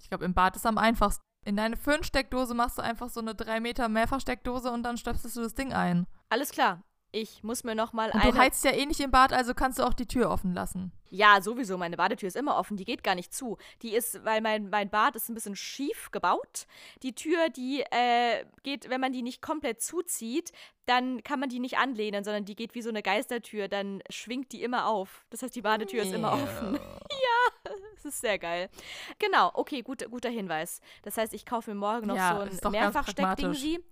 Ich 0.00 0.08
glaube, 0.08 0.24
im 0.24 0.34
Bad 0.34 0.56
ist 0.56 0.66
am 0.66 0.78
einfachsten. 0.78 1.22
In 1.46 1.56
deine 1.56 1.76
Föhnsteckdose 1.76 2.54
machst 2.54 2.78
du 2.78 2.82
einfach 2.82 3.08
so 3.08 3.20
eine 3.20 3.34
3 3.34 3.60
Meter 3.60 3.88
Mehrfachsteckdose 3.88 4.70
und 4.70 4.82
dann 4.82 4.98
stöpselst 4.98 5.36
du 5.36 5.42
das 5.42 5.54
Ding 5.54 5.72
ein. 5.72 6.06
Alles 6.28 6.50
klar. 6.50 6.82
Ich 7.12 7.42
muss 7.42 7.64
mir 7.64 7.74
noch 7.74 7.92
mal 7.92 8.10
und 8.10 8.20
eine. 8.20 8.32
Du 8.32 8.38
heizt 8.38 8.64
ja 8.64 8.70
eh 8.70 8.86
nicht 8.86 9.00
im 9.00 9.10
Bad, 9.10 9.32
also 9.32 9.54
kannst 9.54 9.78
du 9.78 9.82
auch 9.82 9.94
die 9.94 10.06
Tür 10.06 10.30
offen 10.30 10.54
lassen. 10.54 10.92
Ja, 11.10 11.40
sowieso. 11.42 11.76
Meine 11.76 11.96
Badetür 11.96 12.28
ist 12.28 12.36
immer 12.36 12.56
offen. 12.56 12.76
Die 12.76 12.84
geht 12.84 13.02
gar 13.02 13.16
nicht 13.16 13.34
zu. 13.34 13.58
Die 13.82 13.94
ist, 13.94 14.24
weil 14.24 14.40
mein, 14.40 14.70
mein 14.70 14.90
Bad 14.90 15.16
ist 15.16 15.28
ein 15.28 15.34
bisschen 15.34 15.56
schief 15.56 16.10
gebaut. 16.12 16.66
Die 17.02 17.14
Tür, 17.14 17.48
die 17.48 17.82
äh, 17.90 18.44
geht, 18.62 18.88
wenn 18.88 19.00
man 19.00 19.12
die 19.12 19.22
nicht 19.22 19.42
komplett 19.42 19.82
zuzieht, 19.82 20.52
dann 20.86 21.22
kann 21.24 21.40
man 21.40 21.48
die 21.48 21.58
nicht 21.58 21.78
anlehnen, 21.78 22.22
sondern 22.22 22.44
die 22.44 22.54
geht 22.54 22.74
wie 22.76 22.82
so 22.82 22.90
eine 22.90 23.02
Geistertür. 23.02 23.66
Dann 23.66 24.02
schwingt 24.08 24.52
die 24.52 24.62
immer 24.62 24.86
auf. 24.86 25.26
Das 25.30 25.42
heißt, 25.42 25.54
die 25.54 25.62
Badetür 25.62 26.04
ist 26.04 26.14
immer 26.14 26.32
offen. 26.32 26.74
ja, 27.10 27.72
das 27.94 28.04
ist 28.04 28.20
sehr 28.20 28.38
geil. 28.38 28.70
Genau, 29.18 29.50
okay, 29.54 29.82
gut, 29.82 30.08
guter 30.10 30.30
Hinweis. 30.30 30.80
Das 31.02 31.16
heißt, 31.16 31.34
ich 31.34 31.44
kaufe 31.44 31.70
mir 31.70 31.76
morgen 31.76 32.06
noch 32.06 32.16
ja, 32.16 32.46
so 32.50 32.68
ein 32.68 32.72
Mehrfachsteckding 32.72 33.54
sie. 33.54 33.84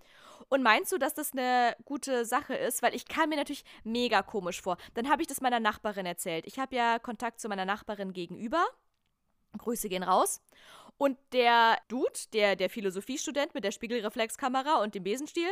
Und 0.49 0.63
meinst 0.63 0.93
du, 0.93 0.99
dass 0.99 1.15
das 1.15 1.33
eine 1.33 1.77
gute 1.85 2.25
Sache 2.25 2.55
ist? 2.55 2.83
Weil 2.83 2.95
ich 2.95 3.07
kam 3.07 3.29
mir 3.29 3.37
natürlich 3.37 3.65
mega 3.85 4.23
komisch 4.23 4.61
vor. 4.63 4.77
Dann 4.95 5.11
habe 5.11 5.23
ich 5.23 5.29
das 5.29 5.41
meiner 5.41 5.61
Nachbarin 5.61 6.07
erzählt. 6.07 6.47
Ich 6.47 6.59
habe 6.59 6.75
ja 6.75 6.99
Kontakt 6.99 7.41
zu 7.41 7.49
meiner 7.49 7.65
Nachbarin 7.65 8.13
gegenüber. 8.13 8.65
Grüße 9.57 9.89
gehen 9.89 10.03
raus. 10.03 10.41
Und 10.99 11.17
der 11.33 11.79
Dude, 11.87 12.11
der, 12.33 12.57
der 12.57 12.69
Philosophiestudent 12.69 13.55
mit 13.55 13.63
der 13.63 13.71
Spiegelreflexkamera 13.71 14.83
und 14.83 14.97
dem 14.97 15.05
Besenstiel, 15.05 15.49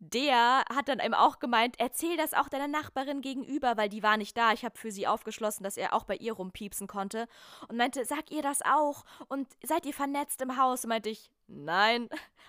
der 0.00 0.64
hat 0.68 0.88
dann 0.88 0.98
eben 0.98 1.14
auch 1.14 1.38
gemeint, 1.38 1.76
erzähl 1.78 2.16
das 2.16 2.34
auch 2.34 2.48
deiner 2.48 2.66
Nachbarin 2.66 3.20
gegenüber, 3.20 3.76
weil 3.76 3.88
die 3.88 4.02
war 4.02 4.16
nicht 4.16 4.36
da. 4.36 4.52
Ich 4.52 4.64
habe 4.64 4.76
für 4.76 4.90
sie 4.90 5.06
aufgeschlossen, 5.06 5.62
dass 5.62 5.76
er 5.76 5.94
auch 5.94 6.04
bei 6.04 6.16
ihr 6.16 6.32
rumpiepsen 6.32 6.88
konnte. 6.88 7.28
Und 7.68 7.76
meinte, 7.76 8.04
sag 8.04 8.32
ihr 8.32 8.42
das 8.42 8.62
auch. 8.62 9.04
Und 9.28 9.46
seid 9.62 9.86
ihr 9.86 9.94
vernetzt 9.94 10.42
im 10.42 10.56
Haus? 10.56 10.84
Und 10.84 10.88
meinte 10.88 11.08
ich, 11.08 11.30
nein. 11.50 12.08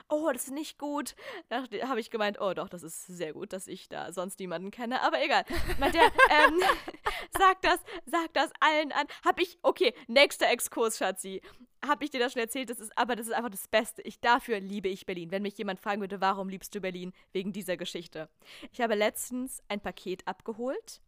Oh, 0.10 0.30
das 0.34 0.45
ist 0.45 0.54
nicht 0.54 0.78
gut. 0.78 1.16
Da 1.49 1.64
habe 1.88 1.99
ich 1.99 2.10
gemeint, 2.10 2.39
oh 2.41 2.54
doch, 2.54 2.70
das 2.70 2.84
ist 2.84 3.06
sehr 3.08 3.34
gut, 3.34 3.54
dass 3.54 3.68
ich 3.68 3.88
da 3.88 4.12
sonst 4.12 4.39
niemanden 4.39 4.72
kenne. 4.72 5.02
Aber 5.02 5.24
egal. 5.24 5.45
Meinte 5.80 5.99
er, 5.99 6.06
ähm, 6.47 6.60
sag 7.38 7.62
das, 7.62 7.80
sag 8.06 8.34
das 8.34 8.52
allen 8.60 8.91
an. 8.91 9.08
Hab 9.24 9.39
ich, 9.39 9.58
okay, 9.62 9.93
nächster 10.08 10.49
Exkurs, 10.49 10.97
Schatzi 10.97 11.41
habe 11.86 12.04
ich 12.06 12.12
dir 12.12 12.20
das 12.20 12.34
schon 12.34 12.41
erzählt, 12.41 12.70
das 12.70 12.80
ist, 12.80 12.95
aber 12.97 13.16
das 13.16 13.28
ist 13.28 13.34
einfach 13.34 13.49
das 13.49 13.68
Beste. 13.68 14.02
Ich, 14.04 14.20
dafür 14.20 14.60
liebe 14.60 14.88
ich 14.88 15.06
Berlin. 15.06 15.32
Wenn 15.32 15.41
mich 15.41 15.58
jemand 15.58 15.80
fragen 15.80 16.02
würde, 16.02 16.22
warum 16.22 16.47
liebst 16.47 16.74
du 16.76 16.82
Berlin? 16.82 17.14
Wegen 17.32 17.54
dieser 17.54 17.78
Geschichte. 17.78 18.30
Ich 18.72 18.82
habe 18.82 18.95
letztens 18.95 19.64
ein 19.68 19.80
Paket 19.80 20.28
abgeholt 20.28 21.02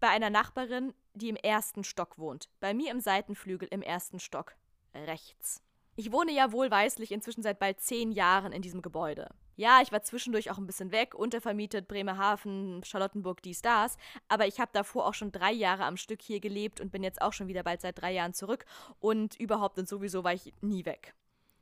bei 0.00 0.08
einer 0.08 0.30
Nachbarin, 0.30 0.94
die 1.14 1.28
im 1.28 1.36
ersten 1.36 1.84
Stock 1.84 2.18
wohnt. 2.18 2.48
Bei 2.60 2.74
mir 2.74 2.90
im 2.90 3.00
Seitenflügel 3.00 3.68
im 3.70 3.82
ersten 3.82 4.20
Stock. 4.20 4.54
Rechts. 4.94 5.62
Ich 5.94 6.10
wohne 6.10 6.32
ja 6.32 6.52
wohlweislich 6.52 7.12
inzwischen 7.12 7.42
seit 7.42 7.58
bald 7.58 7.80
zehn 7.80 8.12
Jahren 8.12 8.52
in 8.52 8.62
diesem 8.62 8.80
Gebäude. 8.80 9.28
Ja, 9.56 9.80
ich 9.82 9.92
war 9.92 10.02
zwischendurch 10.02 10.50
auch 10.50 10.56
ein 10.56 10.66
bisschen 10.66 10.90
weg, 10.90 11.14
untervermietet, 11.14 11.86
Bremerhaven, 11.86 12.82
Charlottenburg, 12.84 13.42
dies, 13.42 13.60
das. 13.60 13.98
Aber 14.28 14.46
ich 14.46 14.58
habe 14.58 14.70
davor 14.72 15.06
auch 15.06 15.14
schon 15.14 15.32
drei 15.32 15.52
Jahre 15.52 15.84
am 15.84 15.98
Stück 15.98 16.22
hier 16.22 16.40
gelebt 16.40 16.80
und 16.80 16.90
bin 16.90 17.02
jetzt 17.02 17.20
auch 17.20 17.34
schon 17.34 17.48
wieder 17.48 17.62
bald 17.62 17.82
seit 17.82 18.00
drei 18.00 18.12
Jahren 18.12 18.32
zurück. 18.32 18.64
Und 19.00 19.38
überhaupt 19.38 19.78
und 19.78 19.88
sowieso 19.88 20.24
war 20.24 20.32
ich 20.32 20.54
nie 20.62 20.86
weg. 20.86 21.14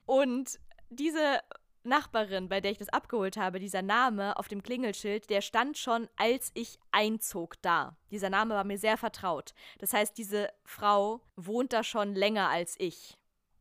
Und 0.07 0.61
diese 0.91 1.41
Nachbarin, 1.83 2.49
bei 2.49 2.61
der 2.61 2.71
ich 2.71 2.79
das 2.79 2.89
abgeholt 2.91 3.37
habe, 3.37 3.59
dieser 3.59 3.83
Name 3.83 4.37
auf 4.37 4.49
dem 4.49 4.63
Klingelschild, 4.63 5.29
der 5.29 5.41
stand 5.41 5.77
schon, 5.77 6.09
als 6.17 6.53
ich 6.55 6.79
einzog 6.93 7.61
da. 7.63 7.97
Dieser 8.11 8.31
Name 8.31 8.55
war 8.55 8.65
mir 8.65 8.79
sehr 8.79 8.97
vertraut. 8.97 9.55
Das 9.79 9.93
heißt, 9.93 10.17
diese 10.17 10.51
Frau 10.65 11.21
wohnt 11.37 11.73
da 11.73 11.83
schon 11.83 12.15
länger 12.15 12.49
als 12.49 12.77
ich. 12.79 13.20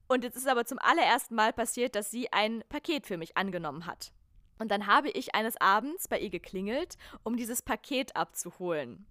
Und 0.09 0.23
jetzt 0.23 0.37
ist 0.37 0.47
aber 0.47 0.65
zum 0.65 0.79
allerersten 0.79 1.35
Mal 1.35 1.53
passiert, 1.53 1.93
dass 1.93 2.09
sie 2.09 2.33
ein 2.33 2.63
Paket 2.67 3.05
für 3.05 3.15
mich 3.15 3.37
angenommen 3.37 3.85
hat. 3.85 4.11
Und 4.57 4.71
dann 4.71 4.87
habe 4.87 5.09
ich 5.11 5.35
eines 5.35 5.55
Abends 5.61 6.07
bei 6.07 6.19
ihr 6.19 6.31
geklingelt, 6.31 6.97
um 7.23 7.37
dieses 7.37 7.61
Paket 7.61 8.15
abzuholen. 8.15 9.05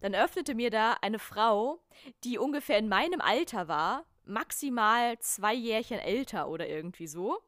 Dann 0.00 0.14
öffnete 0.14 0.54
mir 0.54 0.70
da 0.70 0.96
eine 1.02 1.18
Frau, 1.18 1.80
die 2.22 2.38
ungefähr 2.38 2.78
in 2.78 2.88
meinem 2.88 3.20
Alter 3.20 3.66
war, 3.66 4.04
maximal 4.26 5.18
zwei 5.18 5.54
Jährchen 5.54 5.98
älter 5.98 6.48
oder 6.48 6.68
irgendwie 6.68 7.08
so 7.08 7.40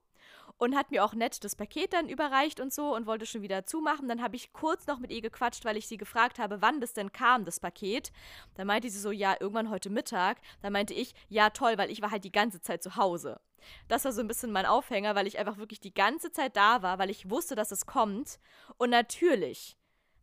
und 0.58 0.74
hat 0.74 0.90
mir 0.90 1.04
auch 1.04 1.14
nett 1.14 1.44
das 1.44 1.54
Paket 1.54 1.92
dann 1.92 2.08
überreicht 2.08 2.60
und 2.60 2.72
so 2.72 2.94
und 2.94 3.06
wollte 3.06 3.26
schon 3.26 3.42
wieder 3.42 3.66
zumachen. 3.66 4.08
Dann 4.08 4.22
habe 4.22 4.36
ich 4.36 4.52
kurz 4.52 4.86
noch 4.86 4.98
mit 4.98 5.10
ihr 5.10 5.20
gequatscht, 5.20 5.64
weil 5.64 5.76
ich 5.76 5.86
sie 5.86 5.96
gefragt 5.96 6.38
habe, 6.38 6.62
wann 6.62 6.80
das 6.80 6.94
denn 6.94 7.12
kam, 7.12 7.44
das 7.44 7.60
Paket. 7.60 8.12
Dann 8.54 8.66
meinte 8.66 8.88
sie 8.90 8.98
so, 8.98 9.10
ja, 9.10 9.36
irgendwann 9.38 9.70
heute 9.70 9.90
Mittag. 9.90 10.38
Dann 10.62 10.72
meinte 10.72 10.94
ich, 10.94 11.14
ja, 11.28 11.50
toll, 11.50 11.76
weil 11.76 11.90
ich 11.90 12.02
war 12.02 12.10
halt 12.10 12.24
die 12.24 12.32
ganze 12.32 12.60
Zeit 12.60 12.82
zu 12.82 12.96
Hause. 12.96 13.40
Das 13.88 14.04
war 14.04 14.12
so 14.12 14.20
ein 14.20 14.28
bisschen 14.28 14.52
mein 14.52 14.66
Aufhänger, 14.66 15.14
weil 15.14 15.26
ich 15.26 15.38
einfach 15.38 15.58
wirklich 15.58 15.80
die 15.80 15.94
ganze 15.94 16.30
Zeit 16.32 16.56
da 16.56 16.82
war, 16.82 16.98
weil 16.98 17.10
ich 17.10 17.30
wusste, 17.30 17.54
dass 17.54 17.72
es 17.72 17.86
kommt. 17.86 18.38
Und 18.78 18.90
natürlich 18.90 19.75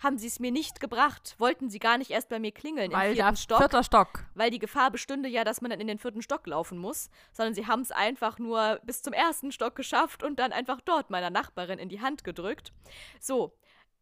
haben 0.04 0.18
sie 0.18 0.28
es 0.28 0.40
mir 0.40 0.52
nicht 0.52 0.80
gebracht. 0.80 1.36
Wollten 1.40 1.70
sie 1.70 1.80
gar 1.80 1.98
nicht 1.98 2.12
erst 2.12 2.30
bei 2.30 2.38
mir 2.38 2.52
klingeln 2.52 2.92
Weil 2.92 3.12
im 3.12 3.16
vierten 3.16 3.38
Stock. 3.38 3.58
vierter 3.58 3.84
Stock. 3.84 4.26
Weil 4.36 4.52
die 4.52 4.60
Gefahr 4.60 4.92
bestünde 4.92 5.30
ja, 5.30 5.44
dass 5.44 5.62
man 5.62 5.72
dann 5.72 5.80
in 5.80 5.88
den 5.88 5.98
vierten 5.98 6.22
Stock 6.22 6.46
laufen 6.46 6.78
muss. 6.78 7.10
Sondern 7.32 7.54
sie 7.54 7.66
haben 7.66 7.82
es 7.82 7.92
einfach 7.92 8.38
nur 8.38 8.80
bis 8.84 9.02
zum 9.02 9.14
ersten 9.14 9.52
Stock 9.52 9.76
geschafft 9.76 10.22
und 10.24 10.38
dann 10.40 10.52
einfach 10.52 10.82
dort 10.82 11.10
meiner 11.10 11.30
Nachbarin 11.30 11.80
in 11.80 11.90
die 11.90 12.02
Hand 12.02 12.24
gedrückt. 12.24 12.74
So. 13.20 13.58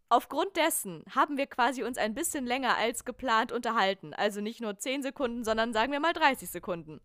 Aufgrund 0.09 0.57
dessen 0.57 1.05
haben 1.15 1.37
wir 1.37 1.47
quasi 1.47 1.83
uns 1.83 1.97
ein 1.97 2.13
bisschen 2.13 2.45
länger 2.45 2.75
als 2.75 3.05
geplant 3.05 3.53
unterhalten. 3.53 4.13
Also 4.13 4.41
nicht 4.41 4.59
nur 4.59 4.77
10 4.77 5.03
Sekunden, 5.03 5.45
sondern 5.45 5.71
sagen 5.71 5.93
wir 5.93 6.01
mal 6.01 6.11
30 6.11 6.49
Sekunden. 6.49 6.99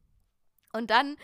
Und 0.73 0.91
dann, 0.91 1.17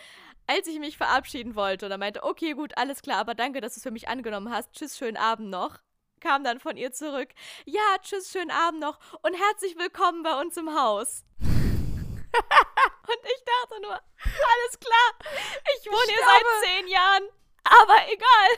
als 0.47 0.67
ich 0.67 0.79
mich 0.79 0.95
verabschieden 0.95 1.55
wollte 1.55 1.85
und 1.85 1.91
er 1.91 1.97
meinte, 1.97 2.23
okay, 2.23 2.53
gut, 2.53 2.77
alles 2.77 3.01
klar, 3.01 3.17
aber 3.17 3.35
danke, 3.35 3.59
dass 3.59 3.73
du 3.73 3.79
es 3.79 3.83
für 3.83 3.91
mich 3.91 4.07
angenommen 4.07 4.49
hast. 4.49 4.71
Tschüss, 4.71 4.97
schönen 4.97 5.17
Abend 5.17 5.49
noch. 5.49 5.79
Kam 6.23 6.45
dann 6.45 6.61
von 6.61 6.77
ihr 6.77 6.93
zurück. 6.93 7.27
Ja, 7.65 7.81
tschüss, 8.01 8.31
schönen 8.31 8.49
Abend 8.49 8.79
noch 8.79 8.97
und 9.23 9.33
herzlich 9.33 9.77
willkommen 9.77 10.23
bei 10.23 10.39
uns 10.39 10.55
im 10.55 10.73
Haus. 10.73 11.25
und 11.41 13.19
ich 13.25 13.43
dachte 13.43 13.81
nur, 13.81 13.91
alles 13.91 14.79
klar, 14.79 15.33
ich 15.77 15.85
wohne 15.85 16.07
hier 16.07 16.25
seit 16.25 16.45
zehn 16.69 16.87
Jahren, 16.87 17.23
aber 17.65 18.07
egal, 18.09 18.49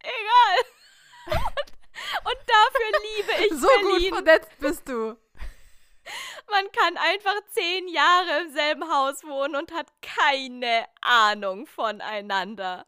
egal. 0.00 0.64
Und, 1.26 1.36
und 2.24 2.38
dafür 2.46 2.90
liebe 3.02 3.32
ich 3.44 3.60
So 3.60 3.68
Berlin. 3.68 4.10
gut 4.14 4.24
vernetzt 4.24 4.58
bist 4.58 4.88
du. 4.88 5.18
Man 6.50 6.72
kann 6.72 6.96
einfach 6.96 7.36
zehn 7.50 7.86
Jahre 7.88 8.40
im 8.40 8.50
selben 8.50 8.90
Haus 8.90 9.22
wohnen 9.24 9.56
und 9.56 9.72
hat 9.72 9.88
keine 10.00 10.86
Ahnung 11.02 11.66
voneinander. 11.66 12.86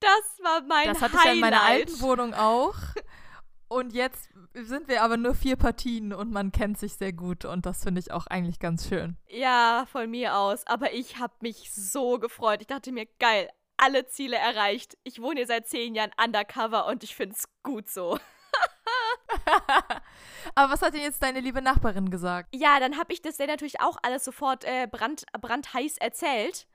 Das 0.00 0.38
war 0.42 0.62
mein 0.62 0.88
Das 0.88 1.00
hatte 1.00 1.14
ich 1.14 1.20
Highlight. 1.20 1.26
ja 1.26 1.32
in 1.32 1.40
meiner 1.40 1.62
alten 1.62 2.00
Wohnung 2.00 2.34
auch. 2.34 2.74
Und 3.68 3.92
jetzt 3.92 4.30
sind 4.54 4.86
wir 4.86 5.02
aber 5.02 5.16
nur 5.16 5.34
vier 5.34 5.56
Partien 5.56 6.12
und 6.12 6.30
man 6.30 6.52
kennt 6.52 6.78
sich 6.78 6.94
sehr 6.94 7.12
gut 7.12 7.44
und 7.44 7.66
das 7.66 7.82
finde 7.82 8.00
ich 8.00 8.12
auch 8.12 8.26
eigentlich 8.28 8.60
ganz 8.60 8.88
schön. 8.88 9.16
Ja, 9.28 9.86
von 9.90 10.08
mir 10.10 10.36
aus. 10.36 10.66
Aber 10.66 10.92
ich 10.92 11.18
habe 11.18 11.34
mich 11.40 11.72
so 11.74 12.18
gefreut. 12.18 12.60
Ich 12.60 12.68
dachte 12.68 12.92
mir, 12.92 13.06
geil, 13.18 13.48
alle 13.76 14.06
Ziele 14.06 14.36
erreicht. 14.36 14.96
Ich 15.02 15.20
wohne 15.20 15.40
hier 15.40 15.46
seit 15.46 15.66
zehn 15.66 15.94
Jahren 15.94 16.12
undercover 16.22 16.86
und 16.86 17.02
ich 17.02 17.16
finde 17.16 17.34
es 17.34 17.48
gut 17.62 17.88
so. 17.88 18.18
aber 20.54 20.72
was 20.72 20.82
hat 20.82 20.94
denn 20.94 21.02
jetzt 21.02 21.22
deine 21.22 21.40
liebe 21.40 21.60
Nachbarin 21.60 22.10
gesagt? 22.10 22.54
Ja, 22.54 22.78
dann 22.80 22.98
habe 22.98 23.12
ich 23.12 23.20
das 23.20 23.36
der 23.36 23.48
natürlich 23.48 23.80
auch 23.80 23.98
alles 24.02 24.24
sofort 24.24 24.64
äh, 24.64 24.86
brand, 24.90 25.24
brandheiß 25.32 25.98
erzählt. 25.98 26.66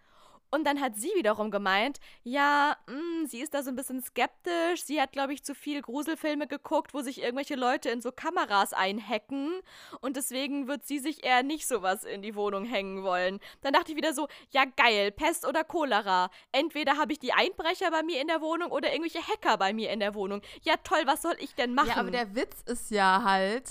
Und 0.51 0.65
dann 0.65 0.81
hat 0.81 0.95
sie 0.97 1.11
wiederum 1.15 1.49
gemeint, 1.49 1.99
ja, 2.23 2.75
mh, 2.87 3.27
sie 3.27 3.39
ist 3.39 3.53
da 3.53 3.63
so 3.63 3.69
ein 3.69 3.75
bisschen 3.75 4.01
skeptisch. 4.03 4.83
Sie 4.83 5.01
hat, 5.01 5.13
glaube 5.13 5.33
ich, 5.33 5.43
zu 5.43 5.55
viel 5.55 5.81
Gruselfilme 5.81 6.45
geguckt, 6.45 6.93
wo 6.93 7.01
sich 7.01 7.21
irgendwelche 7.21 7.55
Leute 7.55 7.89
in 7.89 8.01
so 8.01 8.11
Kameras 8.11 8.73
einhacken. 8.73 9.61
Und 10.01 10.17
deswegen 10.17 10.67
wird 10.67 10.85
sie 10.85 10.99
sich 10.99 11.23
eher 11.23 11.41
nicht 11.41 11.67
sowas 11.67 12.03
in 12.03 12.21
die 12.21 12.35
Wohnung 12.35 12.65
hängen 12.65 13.03
wollen. 13.03 13.39
Dann 13.61 13.73
dachte 13.73 13.91
ich 13.91 13.97
wieder 13.97 14.13
so, 14.13 14.27
ja 14.51 14.65
geil, 14.75 15.11
Pest 15.11 15.47
oder 15.47 15.63
Cholera. 15.63 16.29
Entweder 16.51 16.97
habe 16.97 17.13
ich 17.13 17.19
die 17.19 17.33
Einbrecher 17.33 17.89
bei 17.89 18.03
mir 18.03 18.21
in 18.21 18.27
der 18.27 18.41
Wohnung 18.41 18.71
oder 18.71 18.91
irgendwelche 18.91 19.25
Hacker 19.25 19.57
bei 19.57 19.73
mir 19.73 19.91
in 19.91 19.99
der 20.01 20.13
Wohnung. 20.13 20.41
Ja 20.63 20.75
toll, 20.83 21.03
was 21.05 21.21
soll 21.21 21.35
ich 21.39 21.55
denn 21.55 21.73
machen? 21.73 21.87
Ja, 21.87 21.95
aber 21.95 22.11
der 22.11 22.35
Witz 22.35 22.61
ist 22.65 22.91
ja 22.91 23.21
halt, 23.23 23.69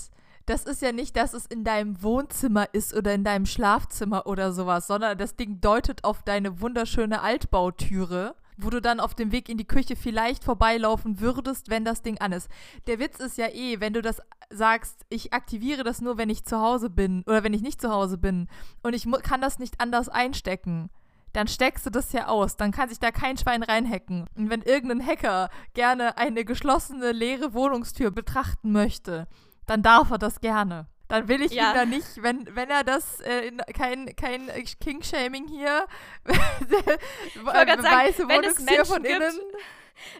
das 0.51 0.65
ist 0.65 0.81
ja 0.81 0.91
nicht, 0.91 1.15
dass 1.15 1.33
es 1.33 1.45
in 1.45 1.63
deinem 1.63 2.03
Wohnzimmer 2.03 2.67
ist 2.73 2.93
oder 2.93 3.13
in 3.13 3.23
deinem 3.23 3.45
Schlafzimmer 3.45 4.27
oder 4.27 4.51
sowas, 4.51 4.85
sondern 4.85 5.17
das 5.17 5.37
Ding 5.37 5.61
deutet 5.61 6.03
auf 6.03 6.23
deine 6.23 6.59
wunderschöne 6.59 7.21
Altbautüre, 7.21 8.35
wo 8.57 8.69
du 8.69 8.81
dann 8.81 8.99
auf 8.99 9.15
dem 9.15 9.31
Weg 9.31 9.47
in 9.47 9.57
die 9.57 9.67
Küche 9.67 9.95
vielleicht 9.95 10.43
vorbeilaufen 10.43 11.21
würdest, 11.21 11.69
wenn 11.69 11.85
das 11.85 12.01
Ding 12.01 12.17
an 12.19 12.33
ist. 12.33 12.49
Der 12.87 12.99
Witz 12.99 13.19
ist 13.21 13.37
ja 13.37 13.47
eh, 13.47 13.79
wenn 13.79 13.93
du 13.93 14.01
das 14.01 14.21
sagst, 14.49 15.05
ich 15.07 15.31
aktiviere 15.31 15.85
das 15.85 16.01
nur, 16.01 16.17
wenn 16.17 16.29
ich 16.29 16.43
zu 16.43 16.59
Hause 16.59 16.89
bin 16.89 17.23
oder 17.27 17.45
wenn 17.45 17.53
ich 17.53 17.61
nicht 17.61 17.79
zu 17.79 17.89
Hause 17.89 18.17
bin 18.17 18.49
und 18.83 18.93
ich 18.93 19.07
kann 19.23 19.39
das 19.39 19.57
nicht 19.57 19.79
anders 19.79 20.09
einstecken. 20.09 20.89
Dann 21.31 21.47
steckst 21.47 21.85
du 21.85 21.89
das 21.89 22.11
ja 22.11 22.27
aus. 22.27 22.57
Dann 22.57 22.73
kann 22.73 22.89
sich 22.89 22.99
da 22.99 23.11
kein 23.11 23.37
Schwein 23.37 23.63
reinhacken. 23.63 24.25
Und 24.35 24.49
wenn 24.49 24.63
irgendein 24.63 25.07
Hacker 25.07 25.49
gerne 25.73 26.17
eine 26.17 26.43
geschlossene, 26.43 27.13
leere 27.13 27.53
Wohnungstür 27.53 28.11
betrachten 28.11 28.73
möchte, 28.73 29.29
dann 29.71 29.83
darf 29.83 30.11
er 30.11 30.17
das 30.17 30.41
gerne. 30.41 30.87
Dann 31.07 31.27
will 31.27 31.41
ich 31.41 31.51
Ja. 31.51 31.71
ihn 31.71 31.75
da 31.75 31.85
nicht, 31.85 32.21
wenn, 32.23 32.55
wenn 32.55 32.69
er 32.69 32.83
das, 32.83 33.19
äh, 33.21 33.47
in- 33.47 33.57
kein, 33.73 34.15
kein 34.15 34.49
King-Shaming 34.81 35.47
hier, 35.47 35.85
sagen, 37.45 37.83
weiße 37.83 38.27
wenn 38.27 38.43
es 38.43 38.59
Wohnungstür 38.59 38.85
von 38.85 39.01
Menschen 39.01 39.19
gibt, 39.19 39.33
innen. 39.33 39.51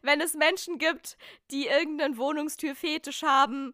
Wenn 0.04 0.22
es 0.22 0.34
Menschen 0.36 0.78
gibt, 0.78 1.18
die 1.52 1.68
irgendeinen 1.68 2.18
Wohnungstür-Fetisch 2.18 3.24
haben, 3.24 3.74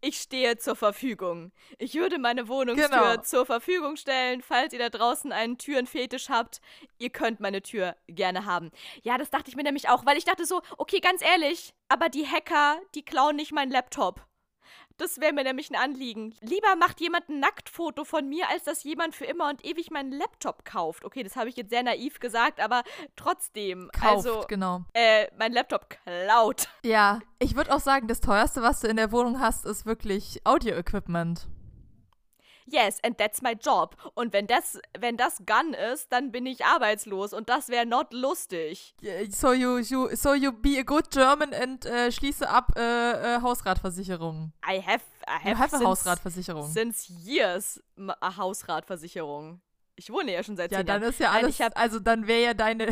ich 0.00 0.16
stehe 0.18 0.56
zur 0.56 0.74
Verfügung. 0.74 1.52
Ich 1.78 1.94
würde 1.94 2.18
meine 2.18 2.48
Wohnungstür 2.48 2.88
Genau. 2.88 3.16
zur 3.18 3.46
Verfügung 3.46 3.96
stellen, 3.96 4.42
falls 4.42 4.72
ihr 4.72 4.80
da 4.80 4.88
draußen 4.88 5.30
einen 5.32 5.58
Türenfetisch 5.58 6.28
habt. 6.28 6.60
Ihr 6.98 7.10
könnt 7.10 7.38
meine 7.38 7.62
Tür 7.62 7.94
gerne 8.08 8.44
haben. 8.44 8.70
Ja, 9.02 9.16
das 9.18 9.30
dachte 9.30 9.48
ich 9.50 9.54
mir 9.56 9.62
nämlich 9.62 9.88
auch, 9.88 10.04
weil 10.04 10.16
ich 10.16 10.24
dachte 10.24 10.44
so, 10.44 10.60
okay, 10.76 10.98
ganz 10.98 11.22
ehrlich, 11.22 11.72
aber 11.88 12.08
die 12.08 12.26
Hacker, 12.26 12.80
die 12.96 13.04
klauen 13.04 13.36
nicht 13.36 13.52
meinen 13.52 13.70
Laptop. 13.70 14.26
Das 15.02 15.20
wäre 15.20 15.32
mir 15.32 15.42
nämlich 15.42 15.68
ein 15.68 15.74
Anliegen. 15.74 16.32
Lieber 16.42 16.76
macht 16.78 17.00
jemand 17.00 17.28
ein 17.28 17.40
Nacktfoto 17.40 18.04
von 18.04 18.28
mir, 18.28 18.48
als 18.48 18.62
dass 18.62 18.84
jemand 18.84 19.16
für 19.16 19.24
immer 19.24 19.48
und 19.48 19.64
ewig 19.64 19.90
meinen 19.90 20.12
Laptop 20.12 20.64
kauft. 20.64 21.04
Okay, 21.04 21.24
das 21.24 21.34
habe 21.34 21.48
ich 21.48 21.56
jetzt 21.56 21.70
sehr 21.70 21.82
naiv 21.82 22.20
gesagt, 22.20 22.60
aber 22.60 22.84
trotzdem. 23.16 23.90
Kauft, 23.92 24.28
also, 24.28 24.44
genau. 24.46 24.84
äh, 24.94 25.26
mein 25.36 25.52
Laptop 25.52 25.88
klaut. 25.88 26.68
Ja, 26.84 27.18
ich 27.40 27.56
würde 27.56 27.74
auch 27.74 27.80
sagen, 27.80 28.06
das 28.06 28.20
teuerste, 28.20 28.62
was 28.62 28.78
du 28.78 28.86
in 28.86 28.96
der 28.96 29.10
Wohnung 29.10 29.40
hast, 29.40 29.64
ist 29.64 29.86
wirklich 29.86 30.40
Audio-Equipment. 30.44 31.48
Yes, 32.66 32.98
and 33.02 33.18
that's 33.18 33.42
my 33.42 33.52
job. 33.52 33.96
Und 34.14 34.32
wenn 34.32 34.46
das, 34.46 34.78
wenn 34.98 35.16
das 35.16 35.38
Gun 35.46 35.74
ist, 35.74 36.12
dann 36.12 36.30
bin 36.32 36.46
ich 36.46 36.64
arbeitslos 36.64 37.32
und 37.32 37.48
das 37.48 37.68
wäre 37.68 37.86
not 37.86 38.12
lustig. 38.12 38.94
So 39.30 39.52
you, 39.52 39.78
you, 39.78 40.08
so 40.14 40.34
you 40.34 40.52
be 40.52 40.78
a 40.78 40.82
good 40.82 41.10
German 41.10 41.52
and 41.54 41.84
äh, 41.86 42.10
schließe 42.12 42.48
ab 42.48 42.72
äh, 42.76 43.36
äh, 43.36 43.40
Hausratversicherung. 43.42 44.52
I 44.66 44.80
have, 44.80 45.02
I 45.26 45.48
You 45.50 45.54
have, 45.54 45.58
have 45.58 45.64
a 45.74 45.78
since, 45.78 45.84
Hausratversicherung. 45.84 46.68
since 46.72 47.08
years 47.24 47.82
a 48.20 48.36
Hausratversicherung. 48.36 49.60
Ich 49.96 50.10
wohne 50.10 50.32
ja 50.32 50.42
schon 50.42 50.56
seit 50.56 50.70
Ja, 50.72 50.78
zehn 50.78 50.86
dann 50.86 51.02
Jahren. 51.02 51.10
ist 51.12 51.20
ja 51.20 51.32
Nein, 51.32 51.44
alles, 51.44 51.54
ich 51.56 51.62
hab- 51.62 51.78
also 51.78 51.98
dann 52.00 52.26
wäre 52.26 52.42
ja 52.42 52.54
deine, 52.54 52.88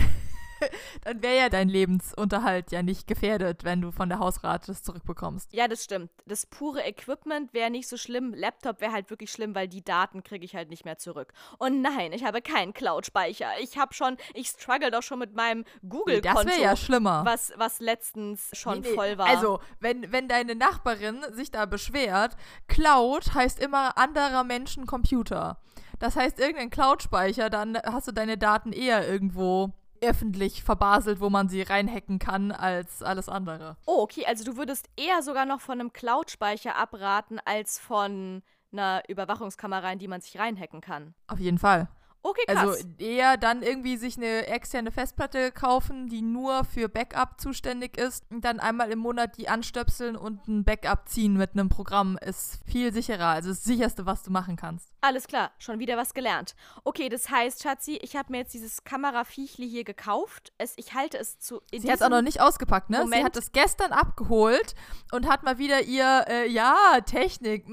dann 1.05 1.23
wäre 1.23 1.37
ja 1.37 1.49
dein 1.49 1.69
Lebensunterhalt 1.69 2.73
ja 2.73 2.83
nicht 2.83 3.07
gefährdet, 3.07 3.65
wenn 3.65 3.81
du 3.81 3.91
von 3.91 4.09
der 4.09 4.19
Hausrat 4.19 4.69
das 4.69 4.83
zurückbekommst. 4.83 5.53
Ja, 5.53 5.69
das 5.69 5.85
stimmt. 5.85 6.11
Das 6.27 6.47
pure 6.47 6.83
Equipment 6.83 7.53
wäre 7.55 7.71
nicht 7.71 7.89
so 7.89 7.97
schlimm. 7.97 8.35
Laptop 8.35 8.81
wäre 8.81 8.93
halt 8.93 9.11
wirklich 9.11 9.31
schlimm, 9.31 9.55
weil 9.55 9.69
die 9.69 9.83
Daten 9.85 10.23
kriege 10.23 10.45
ich 10.45 10.55
halt 10.55 10.71
nicht 10.71 10.85
mehr 10.85 10.99
zurück. 10.99 11.33
Und 11.59 11.83
nein, 11.83 12.13
ich 12.13 12.25
habe 12.25 12.43
keinen 12.43 12.73
Cloud-Speicher. 12.73 13.49
Ich 13.61 13.79
habe 13.79 13.95
schon, 13.95 14.17
ich 14.35 14.49
struggle 14.49 14.91
doch 14.91 15.03
schon 15.03 15.19
mit 15.19 15.35
meinem 15.35 15.65
Das 15.65 15.91
Google-Konto, 15.91 16.47
wäre 16.49 16.61
ja 16.63 16.77
schlimmer. 16.77 17.25
was, 17.25 17.53
was 17.57 17.81
letztens 17.81 18.51
schon 18.53 18.81
Nee, 18.81 18.89
nee. 18.89 18.95
voll 18.95 19.19
war. 19.19 19.27
Also, 19.27 19.61
wenn, 19.81 20.11
wenn 20.13 20.29
deine 20.29 20.55
Nachbarin 20.55 21.21
sich 21.33 21.51
da 21.51 21.67
beschwert, 21.67 22.37
Cloud 22.69 23.35
heißt 23.35 23.59
immer 23.61 23.97
anderer 23.99 24.45
Menschen 24.45 24.87
Computer. 24.87 25.61
Das 25.99 26.17
heißt, 26.17 26.39
irgendein 26.39 26.71
Cloud-Speicher, 26.71 27.51
dann 27.51 27.77
hast 27.85 28.09
du 28.09 28.13
deine 28.13 28.39
Daten 28.39 28.73
eher 28.73 29.07
irgendwo 29.07 29.73
öffentlich 30.03 30.63
verbaselt, 30.63 31.21
wo 31.21 31.31
man 31.31 31.49
sie 31.49 31.63
reinhacken 31.63 32.19
kann, 32.19 32.53
als 32.53 33.03
alles 33.03 33.29
andere. 33.29 33.77
Oh, 33.87 34.03
okay, 34.03 34.25
also 34.27 34.45
du 34.45 34.57
würdest 34.57 34.89
eher 34.97 35.23
sogar 35.23 35.47
noch 35.47 35.61
von 35.61 35.81
einem 35.81 35.93
Cloud-Speicher 35.93 36.77
abraten, 36.77 37.39
als 37.45 37.79
von 37.79 38.43
einer 38.73 39.03
Überwachungskamera, 39.09 39.93
in 39.93 39.99
die 39.99 40.09
man 40.09 40.21
sich 40.21 40.39
reinhacken 40.39 40.81
kann. 40.81 41.15
Auf 41.27 41.39
jeden 41.39 41.59
Fall. 41.59 41.89
Okay, 42.23 42.43
krass. 42.47 42.59
Also 42.59 42.89
eher 42.99 43.39
dann 43.39 43.63
irgendwie 43.63 43.97
sich 43.97 44.19
eine 44.19 44.47
externe 44.47 44.91
Festplatte 44.91 45.53
kaufen, 45.53 46.09
die 46.09 46.21
nur 46.21 46.65
für 46.65 46.89
Backup 46.89 47.41
zuständig 47.41 47.97
ist 47.97 48.31
und 48.31 48.45
dann 48.45 48.61
einmal 48.61 48.91
im 48.91 48.99
Monat 48.99 49.39
die 49.39 49.49
anstöpseln 49.49 50.17
und 50.17 50.47
ein 50.47 50.65
Backup 50.65 51.09
ziehen 51.09 51.35
mit 51.39 51.53
einem 51.53 51.71
Programm 51.71 52.19
ist 52.19 52.61
viel 52.67 52.93
sicherer. 52.93 53.29
Also 53.29 53.49
das 53.49 53.65
sicherste, 53.65 54.05
was 54.05 54.23
du 54.23 54.31
machen 54.31 54.57
kannst. 54.57 54.90
Alles 55.03 55.27
klar, 55.27 55.51
schon 55.59 55.79
wieder 55.79 55.97
was 55.97 56.13
gelernt. 56.13 56.55
Okay, 56.85 57.09
das 57.09 57.31
heißt, 57.31 57.63
Schatzi, 57.63 57.99
ich 58.03 58.17
habe 58.17 58.33
mir 58.33 58.39
jetzt 58.39 58.53
dieses 58.53 58.85
Kameraviechli 58.85 59.67
hier 59.67 59.85
gekauft. 59.85 60.53
Es, 60.59 60.75
ich 60.77 60.93
halte 60.93 61.17
es 61.17 61.39
zu. 61.39 61.63
in 61.71 61.81
Sie 61.81 61.89
hat 61.89 61.97
es 61.97 62.03
auch 62.03 62.11
noch 62.11 62.21
nicht 62.21 62.43
ausgepackt, 62.43 62.91
ne? 62.91 62.99
Sie 62.99 63.03
Moment. 63.05 63.25
hat 63.25 63.37
es 63.39 63.53
gestern 63.53 63.93
abgeholt 63.93 64.75
und 65.11 65.27
hat 65.27 65.43
mal 65.43 65.57
wieder 65.57 65.83
ihr, 65.83 66.27
äh, 66.29 66.49
ja, 66.51 67.01
Technik, 67.07 67.65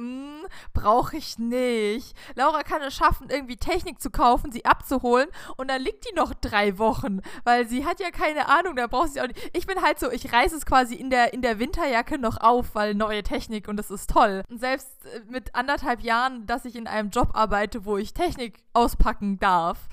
brauche 0.74 1.18
ich 1.18 1.38
nicht. 1.38 2.16
Laura 2.36 2.64
kann 2.64 2.82
es 2.82 2.96
schaffen, 2.96 3.30
irgendwie 3.30 3.58
Technik 3.58 4.02
zu 4.02 4.10
kaufen, 4.10 4.54
sie 4.54 4.64
abzuholen 4.64 5.28
und 5.58 5.70
dann 5.70 5.82
liegt 5.82 6.10
die 6.10 6.16
noch 6.16 6.34
drei 6.34 6.78
Wochen, 6.78 7.20
weil 7.44 7.68
sie 7.68 7.86
hat 7.86 8.00
ja 8.00 8.10
keine 8.10 8.48
Ahnung, 8.48 8.78
da 8.78 8.88
braucht 8.88 9.10
sie 9.10 9.22
auch 9.22 9.28
nicht. 9.28 9.52
Ich 9.52 9.68
bin 9.68 9.82
halt 9.82 10.00
so, 10.00 10.10
ich 10.10 10.32
reiße 10.32 10.56
es 10.56 10.66
quasi 10.66 10.96
in 10.96 11.10
der, 11.10 11.34
in 11.34 11.42
der 11.42 11.60
Winterjacke 11.60 12.18
noch 12.18 12.38
auf, 12.38 12.74
weil 12.74 12.94
neue 12.94 13.22
Technik 13.22 13.68
und 13.68 13.76
das 13.76 13.92
ist 13.92 14.10
toll. 14.10 14.44
Und 14.50 14.60
selbst 14.60 14.88
äh, 15.06 15.20
mit 15.28 15.54
anderthalb 15.56 16.02
Jahren, 16.02 16.46
dass 16.48 16.64
ich 16.64 16.78
in 16.78 16.88
einem 16.88 17.10
Job 17.10 17.17
arbeite, 17.24 17.86
wo 17.86 17.98
ich 17.98 18.14
Technik 18.14 18.64
auspacken 18.74 19.40
darf, 19.40 19.88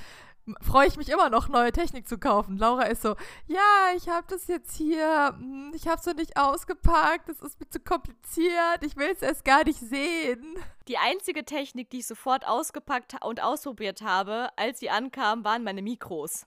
freue 0.61 0.89
ich 0.89 0.97
mich 0.97 1.09
immer 1.09 1.31
noch, 1.31 1.49
neue 1.49 1.72
Technik 1.72 2.07
zu 2.07 2.18
kaufen. 2.18 2.59
Laura 2.59 2.85
ist 2.85 3.03
so, 3.03 3.16
ja, 3.47 3.93
ich 3.97 4.09
habe 4.09 4.27
das 4.29 4.47
jetzt 4.47 4.77
hier, 4.77 5.35
hm, 5.37 5.72
ich 5.75 5.89
habe 5.89 6.01
es 6.01 6.07
noch 6.07 6.14
nicht 6.14 6.37
ausgepackt, 6.37 7.29
das 7.29 7.41
ist 7.41 7.59
mir 7.61 7.68
zu 7.68 7.81
kompliziert, 7.81 8.83
ich 8.83 8.97
will 8.97 9.11
es 9.11 9.22
erst 9.22 9.45
gar 9.45 9.64
nicht 9.64 9.79
sehen. 9.79 10.57
Die 10.89 10.99
einzige 10.99 11.45
Technik, 11.45 11.91
die 11.91 12.01
ich 12.01 12.07
sofort 12.07 12.47
ausgepackt 12.47 13.25
und 13.25 13.43
ausprobiert 13.43 14.03
habe, 14.03 14.49
als 14.57 14.81
sie 14.81 14.91
ankam, 14.91 15.45
waren 15.45 15.64
meine 15.64 15.83
Mikros. 15.83 16.47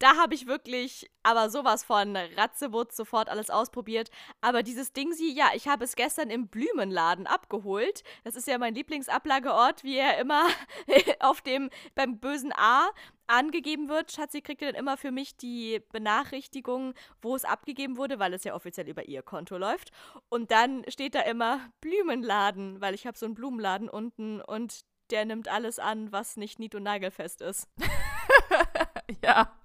Da 0.00 0.16
habe 0.16 0.34
ich 0.34 0.46
wirklich 0.46 1.10
aber 1.22 1.50
sowas 1.50 1.84
von 1.84 2.16
Ratzewutz 2.16 2.96
sofort 2.96 3.28
alles 3.28 3.50
ausprobiert. 3.50 4.10
Aber 4.40 4.62
dieses 4.62 4.94
Ding 4.94 5.12
sie, 5.12 5.30
ja, 5.30 5.50
ich 5.54 5.68
habe 5.68 5.84
es 5.84 5.94
gestern 5.94 6.30
im 6.30 6.48
Blumenladen 6.48 7.26
abgeholt. 7.26 8.02
Das 8.24 8.34
ist 8.34 8.48
ja 8.48 8.56
mein 8.56 8.74
Lieblingsablageort, 8.74 9.84
wie 9.84 9.98
er 9.98 10.16
immer 10.18 10.48
auf 11.20 11.42
dem 11.42 11.68
beim 11.94 12.18
bösen 12.18 12.50
A 12.56 12.88
angegeben 13.26 13.90
wird. 13.90 14.10
Schatzi 14.10 14.40
kriegt 14.40 14.62
dann 14.62 14.74
immer 14.74 14.96
für 14.96 15.10
mich 15.10 15.36
die 15.36 15.82
Benachrichtigung, 15.92 16.94
wo 17.20 17.36
es 17.36 17.44
abgegeben 17.44 17.98
wurde, 17.98 18.18
weil 18.18 18.32
es 18.32 18.44
ja 18.44 18.54
offiziell 18.54 18.88
über 18.88 19.06
ihr 19.06 19.22
Konto 19.22 19.58
läuft. 19.58 19.90
Und 20.30 20.50
dann 20.50 20.82
steht 20.88 21.14
da 21.14 21.20
immer 21.20 21.60
Blumenladen, 21.82 22.80
weil 22.80 22.94
ich 22.94 23.06
habe 23.06 23.18
so 23.18 23.26
einen 23.26 23.34
Blumenladen 23.34 23.90
unten 23.90 24.40
und 24.40 24.80
der 25.10 25.26
nimmt 25.26 25.48
alles 25.48 25.78
an, 25.78 26.10
was 26.10 26.38
nicht 26.38 26.58
nied- 26.58 26.74
und 26.74 26.84
nagelfest 26.84 27.42
ist. 27.42 27.68
ja. 29.22 29.59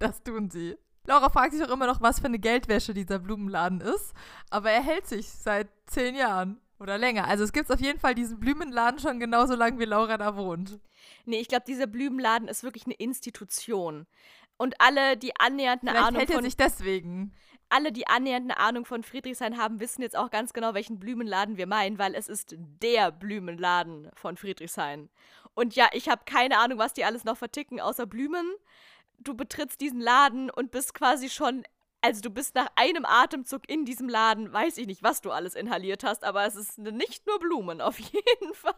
Das 0.00 0.22
tun 0.24 0.50
sie. 0.50 0.76
Laura 1.06 1.30
fragt 1.30 1.52
sich 1.52 1.62
auch 1.64 1.72
immer 1.72 1.86
noch, 1.86 2.00
was 2.00 2.20
für 2.20 2.26
eine 2.26 2.38
Geldwäsche 2.38 2.92
dieser 2.94 3.18
Blumenladen 3.18 3.80
ist. 3.80 4.12
Aber 4.50 4.70
er 4.70 4.82
hält 4.82 5.06
sich 5.06 5.28
seit 5.28 5.68
zehn 5.86 6.14
Jahren 6.14 6.60
oder 6.78 6.98
länger. 6.98 7.26
Also 7.26 7.44
es 7.44 7.52
gibt 7.52 7.70
auf 7.70 7.80
jeden 7.80 8.00
Fall 8.00 8.14
diesen 8.14 8.40
Blumenladen 8.40 8.98
schon 8.98 9.20
genauso 9.20 9.54
lange, 9.54 9.78
wie 9.78 9.84
Laura 9.84 10.18
da 10.18 10.36
wohnt. 10.36 10.80
Nee, 11.26 11.40
ich 11.40 11.48
glaube, 11.48 11.64
dieser 11.66 11.86
Blumenladen 11.86 12.48
ist 12.48 12.62
wirklich 12.64 12.86
eine 12.86 12.94
Institution. 12.94 14.06
Und 14.56 14.74
alle, 14.78 15.16
die 15.16 15.32
annähernd 15.38 15.82
eine 15.82 15.90
Vielleicht 15.92 16.06
Ahnung 16.06 16.18
hält 16.18 16.30
er 16.30 16.34
von 16.36 16.44
sich 16.44 16.56
deswegen. 16.56 17.34
alle, 17.68 17.92
die 17.92 18.06
annähernd 18.06 18.50
eine 18.50 18.58
Ahnung 18.58 18.84
von 18.84 19.02
Friedrichshain 19.02 19.58
haben, 19.58 19.80
wissen 19.80 20.02
jetzt 20.02 20.16
auch 20.16 20.30
ganz 20.30 20.52
genau, 20.52 20.74
welchen 20.74 20.98
Blumenladen 20.98 21.56
wir 21.56 21.66
meinen, 21.66 21.98
weil 21.98 22.14
es 22.14 22.28
ist 22.28 22.54
der 22.56 23.10
Blumenladen 23.10 24.10
von 24.14 24.36
Friedrichshain. 24.36 25.08
Und 25.54 25.74
ja, 25.76 25.88
ich 25.92 26.08
habe 26.08 26.22
keine 26.24 26.58
Ahnung, 26.58 26.78
was 26.78 26.94
die 26.94 27.04
alles 27.04 27.24
noch 27.24 27.36
verticken, 27.36 27.80
außer 27.80 28.06
Blumen 28.06 28.46
du 29.20 29.34
betrittst 29.34 29.80
diesen 29.80 30.00
Laden 30.00 30.50
und 30.50 30.70
bist 30.70 30.94
quasi 30.94 31.28
schon 31.28 31.64
also 32.02 32.22
du 32.22 32.30
bist 32.30 32.54
nach 32.54 32.68
einem 32.76 33.04
Atemzug 33.04 33.68
in 33.68 33.84
diesem 33.84 34.08
Laden, 34.08 34.52
weiß 34.52 34.78
ich 34.78 34.86
nicht, 34.86 35.02
was 35.02 35.20
du 35.20 35.30
alles 35.30 35.54
inhaliert 35.54 36.02
hast, 36.02 36.24
aber 36.24 36.46
es 36.46 36.56
ist 36.56 36.78
nicht 36.78 37.26
nur 37.26 37.38
Blumen 37.38 37.80
auf 37.80 37.98
jeden 37.98 38.54
Fall. 38.54 38.74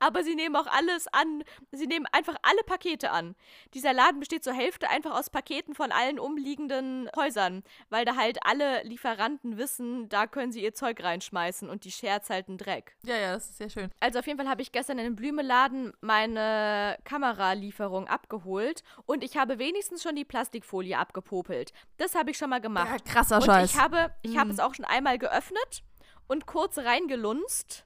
Aber 0.00 0.22
sie 0.22 0.34
nehmen 0.34 0.54
auch 0.56 0.66
alles 0.66 1.06
an. 1.08 1.42
Sie 1.72 1.86
nehmen 1.86 2.06
einfach 2.12 2.36
alle 2.42 2.62
Pakete 2.64 3.10
an. 3.10 3.34
Dieser 3.74 3.92
Laden 3.92 4.20
besteht 4.20 4.44
zur 4.44 4.52
Hälfte 4.52 4.88
einfach 4.90 5.18
aus 5.18 5.30
Paketen 5.30 5.74
von 5.74 5.90
allen 5.92 6.18
umliegenden 6.18 7.10
Häusern, 7.16 7.62
weil 7.90 8.04
da 8.04 8.16
halt 8.16 8.38
alle 8.42 8.82
Lieferanten 8.84 9.58
wissen, 9.58 10.08
da 10.08 10.26
können 10.26 10.52
sie 10.52 10.62
ihr 10.62 10.74
Zeug 10.74 11.02
reinschmeißen 11.02 11.68
und 11.68 11.84
die 11.84 11.90
Scherz 11.90 12.30
halt 12.30 12.48
einen 12.48 12.58
Dreck. 12.58 12.96
Ja, 13.04 13.16
ja, 13.16 13.32
das 13.34 13.50
ist 13.50 13.58
sehr 13.58 13.70
schön. 13.70 13.90
Also 14.00 14.18
auf 14.20 14.26
jeden 14.26 14.38
Fall 14.38 14.48
habe 14.48 14.62
ich 14.62 14.72
gestern 14.72 14.98
in 14.98 15.04
dem 15.04 15.16
Blümeladen 15.16 15.92
meine 16.00 16.98
Kameralieferung 17.04 18.06
abgeholt 18.08 18.82
und 19.06 19.24
ich 19.24 19.36
habe 19.36 19.58
wenigstens 19.58 20.02
schon 20.02 20.16
die 20.16 20.24
Plastikfolie 20.24 20.96
abgepopelt. 20.98 21.72
Das 21.96 22.14
habe 22.14 22.30
ich 22.30 22.38
schon 22.38 22.50
mal 22.50 22.60
gemacht. 22.60 22.88
Ja, 23.06 23.12
krasser 23.12 23.36
und 23.36 23.44
Scheiß. 23.44 23.72
ich 23.74 23.78
habe, 23.80 24.14
ich 24.22 24.32
Mhm. 24.34 24.38
habe 24.40 24.50
es 24.50 24.60
auch 24.60 24.74
schon 24.74 24.84
einmal 24.84 25.18
geöffnet 25.18 25.82
und 26.26 26.46
kurz 26.46 26.78
reingelunzt, 26.78 27.84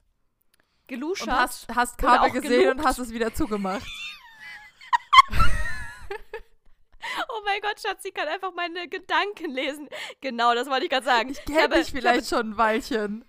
geluschert. 0.93 1.27
und 1.27 1.33
hast, 1.33 1.67
hast 1.73 1.97
Kabel 1.97 2.31
gesehen 2.31 2.61
gelugt. 2.61 2.79
und 2.79 2.85
hast 2.85 2.99
es 2.99 3.11
wieder 3.11 3.33
zugemacht. 3.33 3.85
Oh 7.29 7.41
mein 7.43 7.61
Gott, 7.61 7.79
Schatz, 7.81 8.03
sie 8.03 8.11
kann 8.11 8.27
einfach 8.27 8.53
meine 8.53 8.87
Gedanken 8.87 9.51
lesen. 9.51 9.89
Genau, 10.21 10.55
das 10.55 10.69
wollte 10.69 10.85
ich 10.85 10.89
gerade 10.89 11.05
sagen. 11.05 11.29
Ich 11.29 11.43
kenne 11.45 11.63
habe, 11.63 11.75
dich 11.75 11.91
vielleicht 11.91 12.27
schon 12.29 12.51
ein 12.51 12.57
Weilchen. 12.57 13.25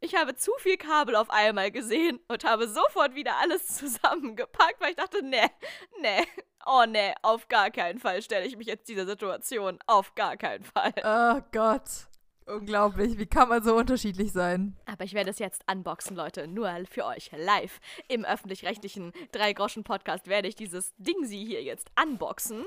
ich 0.00 0.16
habe 0.16 0.34
zu 0.34 0.50
viel 0.58 0.76
Kabel 0.76 1.14
auf 1.16 1.30
einmal 1.30 1.70
gesehen 1.70 2.18
und 2.28 2.44
habe 2.44 2.68
sofort 2.68 3.14
wieder 3.14 3.36
alles 3.38 3.66
zusammengepackt, 3.78 4.80
weil 4.80 4.90
ich 4.90 4.96
dachte, 4.96 5.22
nee, 5.22 5.48
nee, 6.00 6.26
oh 6.66 6.84
nee, 6.86 7.14
auf 7.22 7.48
gar 7.48 7.70
keinen 7.70 7.98
Fall 7.98 8.20
stelle 8.22 8.46
ich 8.46 8.56
mich 8.56 8.66
jetzt 8.66 8.88
dieser 8.88 9.06
Situation. 9.06 9.78
Auf 9.86 10.14
gar 10.14 10.36
keinen 10.36 10.64
Fall. 10.64 10.92
Oh 11.04 11.40
Gott. 11.52 12.08
Unglaublich. 12.46 13.18
Wie 13.18 13.26
kann 13.26 13.48
man 13.48 13.62
so 13.62 13.76
unterschiedlich 13.76 14.32
sein? 14.32 14.76
Aber 14.86 15.04
ich 15.04 15.14
werde 15.14 15.30
es 15.30 15.38
jetzt 15.38 15.62
unboxen, 15.70 16.16
Leute. 16.16 16.46
Nur 16.48 16.70
für 16.90 17.06
euch 17.06 17.30
live 17.36 17.80
im 18.08 18.24
öffentlich-rechtlichen 18.24 19.12
Drei-Groschen-Podcast 19.32 20.26
werde 20.26 20.48
ich 20.48 20.54
dieses 20.54 20.92
Ding 20.96 21.24
sie 21.24 21.44
hier 21.44 21.62
jetzt 21.62 21.90
unboxen. 22.00 22.64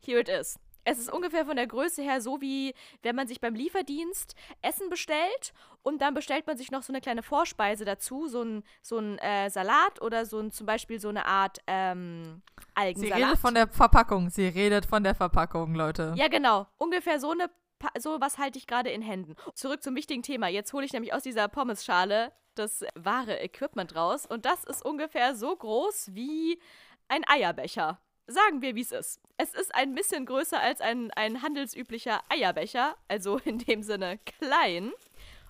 Here 0.00 0.20
it 0.20 0.28
is. 0.28 0.58
Es 0.84 0.98
ist 0.98 1.12
ungefähr 1.12 1.44
von 1.44 1.56
der 1.56 1.66
Größe 1.66 2.02
her 2.02 2.20
so 2.20 2.40
wie, 2.40 2.74
wenn 3.02 3.14
man 3.14 3.28
sich 3.28 3.40
beim 3.40 3.54
Lieferdienst 3.54 4.34
Essen 4.62 4.88
bestellt 4.88 5.52
und 5.82 6.00
dann 6.00 6.14
bestellt 6.14 6.46
man 6.46 6.56
sich 6.56 6.70
noch 6.70 6.82
so 6.82 6.92
eine 6.92 7.00
kleine 7.00 7.22
Vorspeise 7.22 7.84
dazu, 7.84 8.28
so 8.28 8.42
ein, 8.42 8.64
so 8.82 8.98
ein 8.98 9.18
äh, 9.18 9.50
Salat 9.50 10.00
oder 10.00 10.24
so 10.24 10.38
ein, 10.38 10.52
zum 10.52 10.66
Beispiel 10.66 10.98
so 10.98 11.10
eine 11.10 11.26
Art 11.26 11.58
ähm, 11.66 12.42
Sie 12.58 12.64
Algensalat. 12.74 13.18
redet 13.18 13.38
von 13.38 13.54
der 13.54 13.68
Verpackung. 13.68 14.30
Sie 14.30 14.46
redet 14.48 14.86
von 14.86 15.04
der 15.04 15.14
Verpackung, 15.14 15.74
Leute. 15.74 16.14
Ja, 16.16 16.28
genau. 16.28 16.66
Ungefähr 16.78 17.20
so 17.20 17.30
eine 17.30 17.50
so 17.98 18.20
was 18.20 18.38
halte 18.38 18.58
ich 18.58 18.66
gerade 18.66 18.90
in 18.90 19.02
Händen. 19.02 19.34
Zurück 19.54 19.82
zum 19.82 19.94
wichtigen 19.96 20.22
Thema. 20.22 20.48
Jetzt 20.48 20.72
hole 20.72 20.84
ich 20.84 20.92
nämlich 20.92 21.12
aus 21.12 21.22
dieser 21.22 21.48
Pommesschale 21.48 22.32
das 22.54 22.84
wahre 22.94 23.40
Equipment 23.40 23.94
raus 23.94 24.26
und 24.26 24.44
das 24.44 24.64
ist 24.64 24.84
ungefähr 24.84 25.34
so 25.34 25.54
groß 25.54 26.10
wie 26.14 26.60
ein 27.08 27.22
Eierbecher. 27.26 28.00
Sagen 28.26 28.62
wir, 28.62 28.76
wie 28.76 28.82
es 28.82 28.92
ist. 28.92 29.20
Es 29.38 29.54
ist 29.54 29.74
ein 29.74 29.94
bisschen 29.94 30.24
größer 30.24 30.60
als 30.60 30.80
ein, 30.80 31.10
ein 31.12 31.42
handelsüblicher 31.42 32.20
Eierbecher, 32.28 32.96
also 33.08 33.38
in 33.38 33.58
dem 33.58 33.82
Sinne 33.82 34.18
klein. 34.18 34.92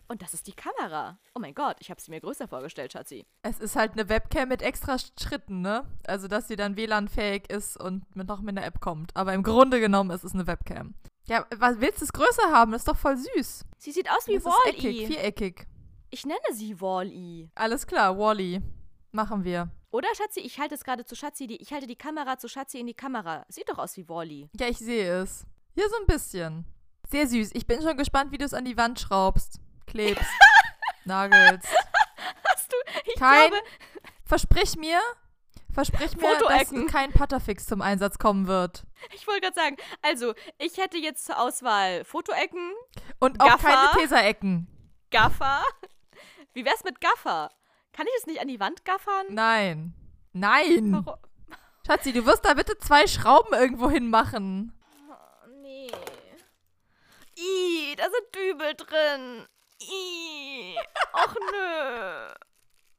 Und 0.09 0.23
das 0.23 0.35
ist 0.35 0.49
die 0.49 0.55
Kamera. 0.55 1.19
Oh 1.37 1.41
mein 1.41 1.55
Gott, 1.55 1.77
ich 1.79 1.91
habe 1.91 2.01
sie 2.01 2.11
mir 2.11 2.21
größer 2.21 2.49
vorgestellt, 2.49 2.93
Schatzi. 2.93 3.27
Es 3.43 3.61
ist 3.61 3.77
halt 3.77 3.93
eine 3.93 4.09
Webcam 4.09 4.49
mit 4.49 4.61
extra 4.61 4.97
Schritten, 4.99 5.61
ne? 5.61 5.85
Also, 6.05 6.27
dass 6.27 6.49
sie 6.49 6.57
dann 6.57 6.77
WLAN-fähig 6.77 7.49
ist 7.49 7.77
und 7.77 8.05
mit 8.17 8.27
noch 8.27 8.41
mit 8.41 8.59
einer 8.59 8.67
App 8.67 8.81
kommt. 8.81 9.15
Aber 9.15 9.35
im 9.35 9.45
Grunde 9.45 9.79
genommen 9.79 10.11
ist 10.11 10.25
es 10.25 10.35
eine 10.35 10.49
Webcam. 10.49 10.95
Ja, 11.27 11.47
was 11.57 11.81
willst 11.81 12.01
du 12.01 12.05
es 12.05 12.13
größer 12.13 12.51
haben? 12.51 12.73
Das 12.73 12.83
ist 12.83 12.89
doch 12.89 12.97
voll 12.97 13.17
süß. 13.17 13.65
Sie 13.79 13.93
sieht 13.93 14.11
aus 14.11 14.27
wie 14.27 14.35
eckig, 14.35 14.45
Wall-E. 14.45 15.07
viereckig. 15.07 15.67
Ich 16.11 16.27
nenne 16.27 16.41
sie 16.53 16.81
Wall-E. 16.81 17.49
Alles 17.55 17.87
klar, 17.87 18.19
Wally. 18.19 18.61
Machen 19.13 19.45
wir. 19.45 19.71
Oder 19.93 20.09
Schatzi, 20.17 20.41
ich 20.41 20.59
halte 20.59 20.75
es 20.75 20.85
gerade 20.85 21.05
zu 21.05 21.15
Schatzi, 21.17 21.47
die, 21.47 21.57
ich 21.61 21.73
halte 21.73 21.87
die 21.87 21.97
Kamera 21.97 22.39
zu 22.39 22.49
Schatzi 22.49 22.79
in 22.79 22.87
die 22.87 22.95
Kamera. 22.95 23.45
Sieht 23.49 23.69
doch 23.69 23.79
aus 23.79 23.97
wie 23.97 24.09
Wally. 24.09 24.49
Ja, 24.59 24.69
ich 24.69 24.79
sehe 24.79 25.23
es. 25.23 25.47
Hier 25.75 25.89
so 25.89 25.97
ein 26.01 26.07
bisschen. 26.07 26.65
Sehr 27.11 27.27
süß. 27.27 27.51
Ich 27.55 27.67
bin 27.67 27.83
schon 27.83 27.97
gespannt, 27.97 28.31
wie 28.33 28.39
du 28.39 28.45
es 28.45 28.55
an 28.55 28.65
die 28.65 28.77
Wand 28.77 29.01
schraubst, 29.01 29.61
klebst, 29.87 30.31
nagelst. 31.05 31.69
Hast 32.49 32.73
du? 32.73 32.77
Ich 33.07 33.15
Kein, 33.17 33.51
glaube, 33.51 33.65
versprich 34.25 34.77
mir, 34.77 35.01
versprich 35.89 36.17
mir, 36.17 36.39
dass 36.39 36.93
kein 36.93 37.13
Putterfix 37.13 37.67
zum 37.67 37.81
Einsatz 37.83 38.19
kommen 38.19 38.47
wird. 38.47 38.85
ich 39.15 39.27
wollte 39.27 39.41
gerade 39.43 39.55
sagen, 39.55 39.77
also, 40.03 40.35
ich 40.59 40.77
hätte 40.79 40.99
jetzt 40.99 41.25
zur 41.27 41.39
Auswahl 41.41 42.05
Fotoecken, 42.05 42.73
Und 43.19 43.41
auch 43.41 43.47
Gaffer? 43.47 43.69
keine 43.69 43.91
Teserecken. 44.03 44.67
Gaffer. 45.11 45.63
Wie 46.53 46.65
wär's 46.65 46.85
mit 46.85 47.01
Gaffer? 47.01 47.51
Kann 47.93 48.07
ich 48.07 48.13
das 48.19 48.27
nicht 48.27 48.41
an 48.41 48.49
die 48.49 48.61
Wand 48.61 48.85
gaffern? 48.85 49.27
Nein. 49.31 49.95
Nein. 50.33 50.93
Warum? 51.05 51.19
Schatzi, 51.87 52.13
du 52.13 52.25
wirst 52.27 52.45
da 52.45 52.55
bitte 52.55 52.79
zwei 52.79 53.07
Schrauben 53.07 53.53
irgendwo 53.53 53.91
hin 53.91 54.11
machen. 54.11 54.73
Oh, 55.09 55.47
nee. 55.61 55.91
Ih, 57.37 57.97
da 57.97 58.05
sind 58.05 58.35
Dübel 58.35 58.75
drin. 58.75 59.47
Ih. 59.81 60.77
Och 61.13 61.35
nö. 61.53 62.29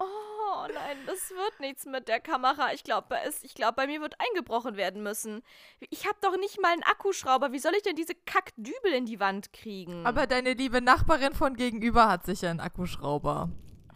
Oh 0.03 0.67
nein, 0.73 0.97
das 1.05 1.29
wird 1.31 1.59
nichts 1.59 1.85
mit 1.85 2.07
der 2.07 2.19
Kamera. 2.19 2.73
Ich 2.73 2.83
glaube, 2.83 3.15
ich 3.43 3.53
glaub, 3.55 3.75
bei 3.75 3.87
mir 3.87 4.01
wird 4.01 4.15
eingebrochen 4.19 4.75
werden 4.75 5.01
müssen. 5.03 5.41
Ich 5.89 6.05
habe 6.07 6.17
doch 6.21 6.35
nicht 6.37 6.61
mal 6.61 6.73
einen 6.73 6.83
Akkuschrauber. 6.83 7.51
Wie 7.51 7.59
soll 7.59 7.73
ich 7.75 7.83
denn 7.83 7.95
diese 7.95 8.15
Kackdübel 8.15 8.91
in 8.93 9.05
die 9.05 9.19
Wand 9.19 9.53
kriegen? 9.53 10.05
Aber 10.05 10.27
deine 10.27 10.53
liebe 10.53 10.81
Nachbarin 10.81 11.33
von 11.33 11.55
gegenüber 11.55 12.09
hat 12.09 12.25
sicher 12.25 12.49
einen 12.49 12.59
Akkuschrauber. 12.59 13.49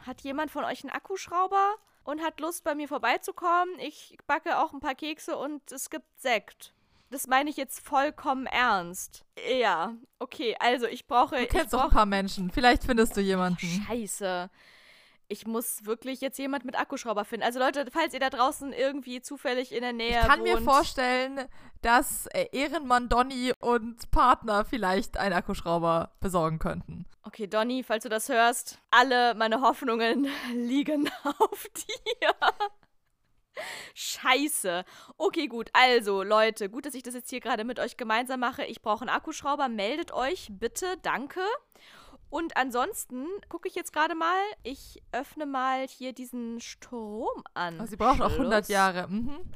Hat 0.05 0.21
jemand 0.21 0.51
von 0.51 0.63
euch 0.63 0.83
einen 0.83 0.91
Akkuschrauber 0.93 1.75
und 2.03 2.21
hat 2.21 2.39
Lust, 2.39 2.63
bei 2.63 2.75
mir 2.75 2.87
vorbeizukommen? 2.87 3.77
Ich 3.79 4.17
backe 4.27 4.59
auch 4.59 4.71
ein 4.73 4.79
paar 4.79 4.95
Kekse 4.95 5.37
und 5.37 5.71
es 5.71 5.89
gibt 5.89 6.05
Sekt. 6.21 6.73
Das 7.11 7.27
meine 7.27 7.49
ich 7.49 7.57
jetzt 7.57 7.85
vollkommen 7.85 8.45
ernst. 8.47 9.25
Ja, 9.59 9.93
okay, 10.19 10.55
also 10.59 10.87
ich 10.87 11.05
brauche. 11.07 11.37
Du 11.37 11.45
kennst 11.47 11.73
doch 11.73 11.79
brauch- 11.79 11.85
ein 11.89 11.91
paar 11.95 12.05
Menschen. 12.05 12.49
Vielleicht 12.49 12.83
findest 12.83 13.15
du 13.15 13.21
jemanden. 13.21 13.59
Scheiße. 13.87 14.49
Ich 15.27 15.47
muss 15.47 15.85
wirklich 15.85 16.21
jetzt 16.21 16.37
jemand 16.37 16.65
mit 16.65 16.77
Akkuschrauber 16.77 17.25
finden. 17.25 17.45
Also 17.45 17.59
Leute, 17.59 17.85
falls 17.91 18.13
ihr 18.13 18.19
da 18.19 18.29
draußen 18.29 18.73
irgendwie 18.73 19.21
zufällig 19.21 19.71
in 19.71 19.81
der 19.81 19.93
Nähe 19.93 20.19
Ich 20.21 20.27
kann 20.27 20.39
wohnt. 20.41 20.49
mir 20.53 20.61
vorstellen, 20.61 21.45
dass 21.81 22.27
äh, 22.27 22.47
Ehrenmann 22.51 23.09
Donny 23.09 23.53
und 23.59 24.11
Partner 24.11 24.65
vielleicht 24.65 25.17
einen 25.17 25.33
Akkuschrauber 25.33 26.11
besorgen 26.19 26.59
könnten. 26.59 27.05
Okay, 27.23 27.47
Donny, 27.47 27.83
falls 27.83 28.03
du 28.03 28.09
das 28.09 28.29
hörst, 28.29 28.77
alle 28.91 29.33
meine 29.35 29.61
Hoffnungen 29.61 30.27
liegen 30.53 31.09
auf 31.39 31.67
dir. 31.73 32.29
Scheiße. 33.93 34.83
Okay, 35.17 35.47
gut. 35.47 35.69
Also, 35.73 36.23
Leute, 36.23 36.69
gut, 36.69 36.85
dass 36.85 36.93
ich 36.93 37.03
das 37.03 37.13
jetzt 37.13 37.29
hier 37.29 37.39
gerade 37.39 37.63
mit 37.63 37.79
euch 37.79 37.97
gemeinsam 37.97 38.41
mache. 38.41 38.65
Ich 38.65 38.81
brauche 38.81 39.01
einen 39.01 39.09
Akkuschrauber. 39.15 39.69
Meldet 39.69 40.11
euch 40.11 40.49
bitte. 40.51 40.97
Danke. 41.01 41.39
Und 42.29 42.57
ansonsten 42.57 43.27
gucke 43.49 43.67
ich 43.67 43.75
jetzt 43.75 43.93
gerade 43.93 44.15
mal. 44.15 44.39
Ich 44.63 45.01
öffne 45.11 45.45
mal 45.45 45.87
hier 45.87 46.13
diesen 46.13 46.59
Strom 46.59 47.43
an. 47.53 47.79
Oh, 47.81 47.85
sie 47.85 47.97
braucht 47.97 48.21
auch 48.21 48.31
100 48.31 48.67
Jahre. 48.67 49.07
Mhm. 49.07 49.53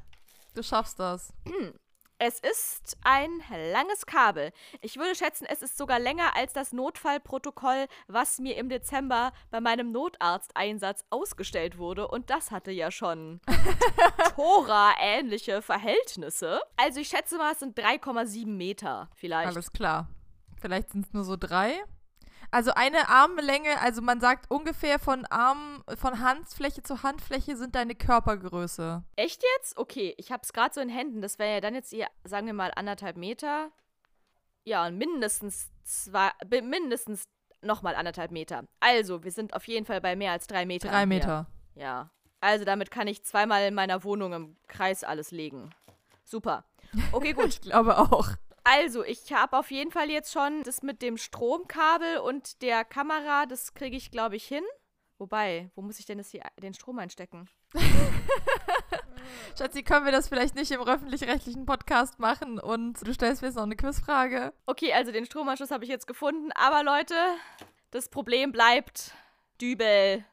Du 0.54 0.64
schaffst 0.64 1.00
das. 1.00 1.34
Es 2.22 2.38
ist 2.42 2.98
ein 3.02 3.42
langes 3.72 4.06
Kabel. 4.06 4.52
Ich 4.82 4.98
würde 4.98 5.16
schätzen, 5.16 5.46
es 5.50 5.62
ist 5.62 5.78
sogar 5.78 6.00
länger 6.00 6.36
als 6.36 6.52
das 6.52 6.74
Notfallprotokoll, 6.74 7.88
was 8.08 8.40
mir 8.40 8.58
im 8.58 8.68
Dezember 8.68 9.32
bei 9.52 9.62
meinem 9.62 9.94
Notarzteinsatz 9.94 11.06
ausgestellt 11.12 11.78
wurde. 11.78 12.10
Und 12.10 12.30
das 12.30 12.52
hatte 12.52 12.72
ja 12.72 12.92
schon 12.92 13.40
Tora-ähnliche 14.36 15.62
Verhältnisse. 15.62 16.60
Also 16.76 17.00
ich 17.00 17.08
schätze 17.08 17.38
mal, 17.38 17.54
es 17.54 17.60
sind 17.60 17.80
3,7 17.80 18.48
Meter 18.48 19.10
vielleicht. 19.16 19.48
Alles 19.48 19.72
klar. 19.72 20.10
Vielleicht 20.60 20.92
sind 20.92 21.06
es 21.06 21.14
nur 21.14 21.24
so 21.24 21.38
drei. 21.38 21.82
Also 22.52 22.72
eine 22.74 23.10
Armlänge, 23.10 23.80
also 23.80 24.02
man 24.02 24.20
sagt 24.20 24.50
ungefähr 24.50 24.98
von 24.98 25.26
Arm, 25.28 25.84
von 25.96 26.20
Handfläche 26.20 26.82
zu 26.82 27.04
Handfläche 27.04 27.56
sind 27.56 27.76
deine 27.76 27.94
Körpergröße. 27.94 29.04
Echt 29.16 29.44
jetzt? 29.56 29.78
Okay, 29.78 30.16
ich 30.18 30.32
habe 30.32 30.42
es 30.44 30.52
gerade 30.52 30.74
so 30.74 30.82
in 30.82 30.90
Händen. 30.90 31.22
Das 31.22 31.38
wäre 31.38 31.54
ja 31.54 31.62
dann 31.62 31.76
jetzt 31.76 31.92
hier, 31.92 32.08
sagen 32.24 32.48
wir 32.48 32.54
mal, 32.54 32.72
anderthalb 32.76 33.18
Meter. 33.18 33.72
Ja, 34.64 34.88
und 34.88 34.98
mindestens 34.98 35.70
zwei, 35.84 36.32
mindestens 36.62 37.24
nochmal 37.62 37.96
anderthalb 37.96 38.32
Meter. 38.32 38.64
Also, 38.80 39.24
wir 39.24 39.32
sind 39.32 39.54
auf 39.54 39.68
jeden 39.68 39.86
Fall 39.86 40.02
bei 40.02 40.16
mehr 40.16 40.32
als 40.32 40.48
drei 40.48 40.66
Meter. 40.66 40.90
Drei 40.90 41.06
Meter. 41.06 41.48
Ja. 41.76 42.10
Also, 42.42 42.66
damit 42.66 42.90
kann 42.90 43.08
ich 43.08 43.24
zweimal 43.24 43.64
in 43.64 43.76
meiner 43.76 44.04
Wohnung 44.04 44.34
im 44.34 44.58
Kreis 44.68 45.04
alles 45.04 45.32
legen. 45.32 45.70
Super. 46.24 46.66
Okay, 47.12 47.34
gut. 47.34 47.48
ich 47.48 47.62
glaube 47.62 47.98
auch. 47.98 48.30
Also, 48.64 49.04
ich 49.04 49.32
habe 49.34 49.58
auf 49.58 49.72
jeden 49.72 49.92
Fall 49.92 50.10
jetzt 50.10 50.32
schon 50.32 50.64
das 50.64 50.82
mit 50.82 51.02
dem 51.02 51.18
Stromkabel 51.18 52.18
und 52.20 52.62
der 52.62 52.86
Kamera, 52.86 53.46
das 53.46 53.74
kriege 53.74 53.98
ich, 53.98 54.12
glaube 54.12 54.36
ich, 54.36 54.46
hin. 54.46 54.64
Wobei, 55.18 55.70
wo 55.76 55.82
muss 55.82 56.00
ich 56.00 56.06
denn 56.06 56.18
das 56.18 56.30
hier, 56.30 56.44
den 56.62 56.74
Strom 56.74 56.98
einstecken? 56.98 57.50
Schatzi, 59.58 59.84
können 59.84 60.06
wir 60.06 60.14
das 60.14 60.30
vielleicht 60.30 60.56
nicht 60.56 60.72
im 60.72 60.82
öffentlich-rechtlichen 60.82 61.66
Podcast 61.66 62.20
machen 62.20 62.58
und 62.58 63.06
du 63.06 63.14
stellst 63.14 63.42
mir 63.42 63.50
jetzt 63.50 63.56
noch 63.56 63.64
eine 63.64 63.76
Quizfrage? 63.76 64.54
Okay, 64.66 64.94
also 64.94 65.12
den 65.12 65.26
Stromanschluss 65.26 65.72
habe 65.72 65.84
ich 65.84 65.90
jetzt 65.90 66.08
gefunden, 66.08 66.52
aber 66.54 66.84
Leute, 66.84 67.16
das 67.92 68.08
Problem 68.08 68.54
bleibt 68.54 69.14
Dübel. 69.60 70.24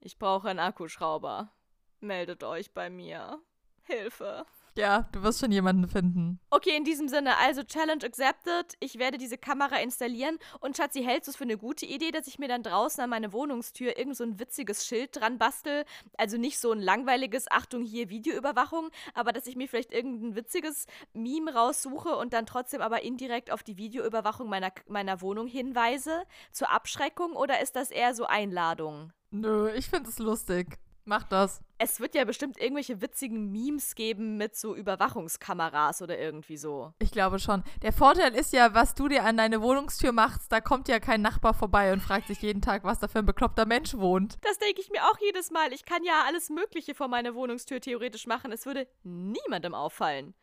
Ich 0.00 0.18
brauche 0.18 0.48
einen 0.48 0.60
Akkuschrauber. 0.60 1.52
Meldet 2.00 2.42
euch 2.42 2.72
bei 2.72 2.88
mir. 2.88 3.38
Hilfe. 3.82 4.46
Ja, 4.76 5.06
du 5.12 5.22
wirst 5.22 5.40
schon 5.40 5.52
jemanden 5.52 5.86
finden. 5.86 6.40
Okay, 6.48 6.74
in 6.76 6.84
diesem 6.84 7.08
Sinne, 7.08 7.36
also 7.36 7.62
Challenge 7.62 8.04
accepted. 8.04 8.74
Ich 8.80 8.98
werde 8.98 9.18
diese 9.18 9.36
Kamera 9.36 9.76
installieren. 9.76 10.38
Und 10.60 10.76
Schatzi, 10.76 11.02
hältst 11.02 11.28
du 11.28 11.32
es 11.32 11.36
für 11.36 11.44
eine 11.44 11.58
gute 11.58 11.84
Idee, 11.84 12.10
dass 12.10 12.26
ich 12.26 12.38
mir 12.38 12.48
dann 12.48 12.62
draußen 12.62 13.02
an 13.04 13.10
meine 13.10 13.32
Wohnungstür 13.34 13.98
irgend 13.98 14.16
so 14.16 14.24
ein 14.24 14.38
witziges 14.38 14.86
Schild 14.86 15.14
dran 15.14 15.38
bastel? 15.38 15.84
Also 16.16 16.38
nicht 16.38 16.58
so 16.58 16.72
ein 16.72 16.80
langweiliges, 16.80 17.50
Achtung 17.50 17.82
hier, 17.82 18.08
Videoüberwachung, 18.08 18.90
aber 19.12 19.32
dass 19.32 19.46
ich 19.46 19.56
mir 19.56 19.68
vielleicht 19.68 19.92
irgendein 19.92 20.36
witziges 20.36 20.86
Meme 21.12 21.52
raussuche 21.52 22.16
und 22.16 22.32
dann 22.32 22.46
trotzdem 22.46 22.80
aber 22.80 23.02
indirekt 23.02 23.50
auf 23.50 23.62
die 23.62 23.76
Videoüberwachung 23.76 24.48
meiner, 24.48 24.72
meiner 24.88 25.20
Wohnung 25.20 25.46
hinweise? 25.46 26.22
Zur 26.50 26.70
Abschreckung 26.70 27.32
oder 27.32 27.60
ist 27.60 27.76
das 27.76 27.90
eher 27.90 28.14
so 28.14 28.24
Einladung? 28.24 29.12
Nö, 29.30 29.70
ich 29.74 29.90
finde 29.90 30.08
es 30.08 30.18
lustig. 30.18 30.78
Mach 31.04 31.24
das. 31.24 31.60
Es 31.78 31.98
wird 31.98 32.14
ja 32.14 32.24
bestimmt 32.24 32.60
irgendwelche 32.60 33.00
witzigen 33.00 33.50
Memes 33.50 33.96
geben 33.96 34.36
mit 34.36 34.54
so 34.54 34.76
Überwachungskameras 34.76 36.00
oder 36.00 36.16
irgendwie 36.16 36.56
so. 36.56 36.92
Ich 37.00 37.10
glaube 37.10 37.40
schon. 37.40 37.64
Der 37.82 37.92
Vorteil 37.92 38.34
ist 38.34 38.52
ja, 38.52 38.72
was 38.72 38.94
du 38.94 39.08
dir 39.08 39.24
an 39.24 39.36
deine 39.36 39.60
Wohnungstür 39.62 40.12
machst, 40.12 40.52
da 40.52 40.60
kommt 40.60 40.86
ja 40.86 41.00
kein 41.00 41.22
Nachbar 41.22 41.54
vorbei 41.54 41.92
und 41.92 42.00
fragt 42.00 42.28
sich 42.28 42.40
jeden 42.40 42.62
Tag, 42.62 42.84
was 42.84 43.00
da 43.00 43.08
für 43.08 43.18
ein 43.18 43.26
bekloppter 43.26 43.66
Mensch 43.66 43.94
wohnt. 43.94 44.38
Das 44.42 44.58
denke 44.58 44.80
ich 44.80 44.90
mir 44.90 45.02
auch 45.04 45.18
jedes 45.20 45.50
Mal. 45.50 45.72
Ich 45.72 45.84
kann 45.84 46.04
ja 46.04 46.22
alles 46.26 46.50
Mögliche 46.50 46.94
vor 46.94 47.08
meiner 47.08 47.34
Wohnungstür 47.34 47.80
theoretisch 47.80 48.28
machen. 48.28 48.52
Es 48.52 48.64
würde 48.64 48.86
niemandem 49.02 49.74
auffallen. 49.74 50.34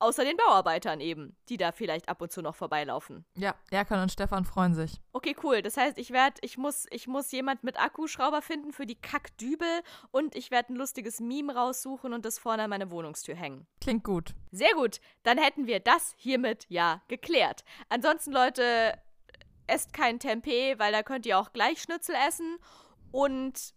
Außer 0.00 0.24
den 0.24 0.36
Bauarbeitern 0.36 1.00
eben, 1.00 1.36
die 1.48 1.56
da 1.56 1.72
vielleicht 1.72 2.08
ab 2.08 2.22
und 2.22 2.30
zu 2.30 2.40
noch 2.40 2.54
vorbeilaufen. 2.54 3.24
Ja, 3.34 3.56
Erkan 3.70 4.00
und 4.00 4.12
Stefan 4.12 4.44
freuen 4.44 4.74
sich. 4.74 5.00
Okay, 5.12 5.34
cool. 5.42 5.60
Das 5.60 5.76
heißt, 5.76 5.98
ich 5.98 6.10
werde, 6.10 6.36
ich 6.42 6.56
muss, 6.56 6.86
ich 6.90 7.08
muss 7.08 7.32
jemand 7.32 7.64
mit 7.64 7.80
Akkuschrauber 7.80 8.40
finden 8.40 8.72
für 8.72 8.86
die 8.86 8.94
Kackdübel 8.94 9.82
und 10.12 10.36
ich 10.36 10.52
werde 10.52 10.72
ein 10.72 10.76
lustiges 10.76 11.18
Meme 11.18 11.54
raussuchen 11.54 12.12
und 12.12 12.24
das 12.24 12.38
vorne 12.38 12.62
an 12.62 12.70
meine 12.70 12.92
Wohnungstür 12.92 13.34
hängen. 13.34 13.66
Klingt 13.80 14.04
gut. 14.04 14.34
Sehr 14.52 14.72
gut. 14.74 15.00
Dann 15.24 15.36
hätten 15.36 15.66
wir 15.66 15.80
das 15.80 16.14
hiermit 16.16 16.66
ja 16.68 17.02
geklärt. 17.08 17.64
Ansonsten, 17.88 18.32
Leute, 18.32 18.96
esst 19.66 19.92
kein 19.92 20.20
Tempeh, 20.20 20.78
weil 20.78 20.92
da 20.92 21.02
könnt 21.02 21.26
ihr 21.26 21.38
auch 21.38 21.52
gleich 21.52 21.82
Schnitzel 21.82 22.14
essen 22.28 22.58
und 23.10 23.74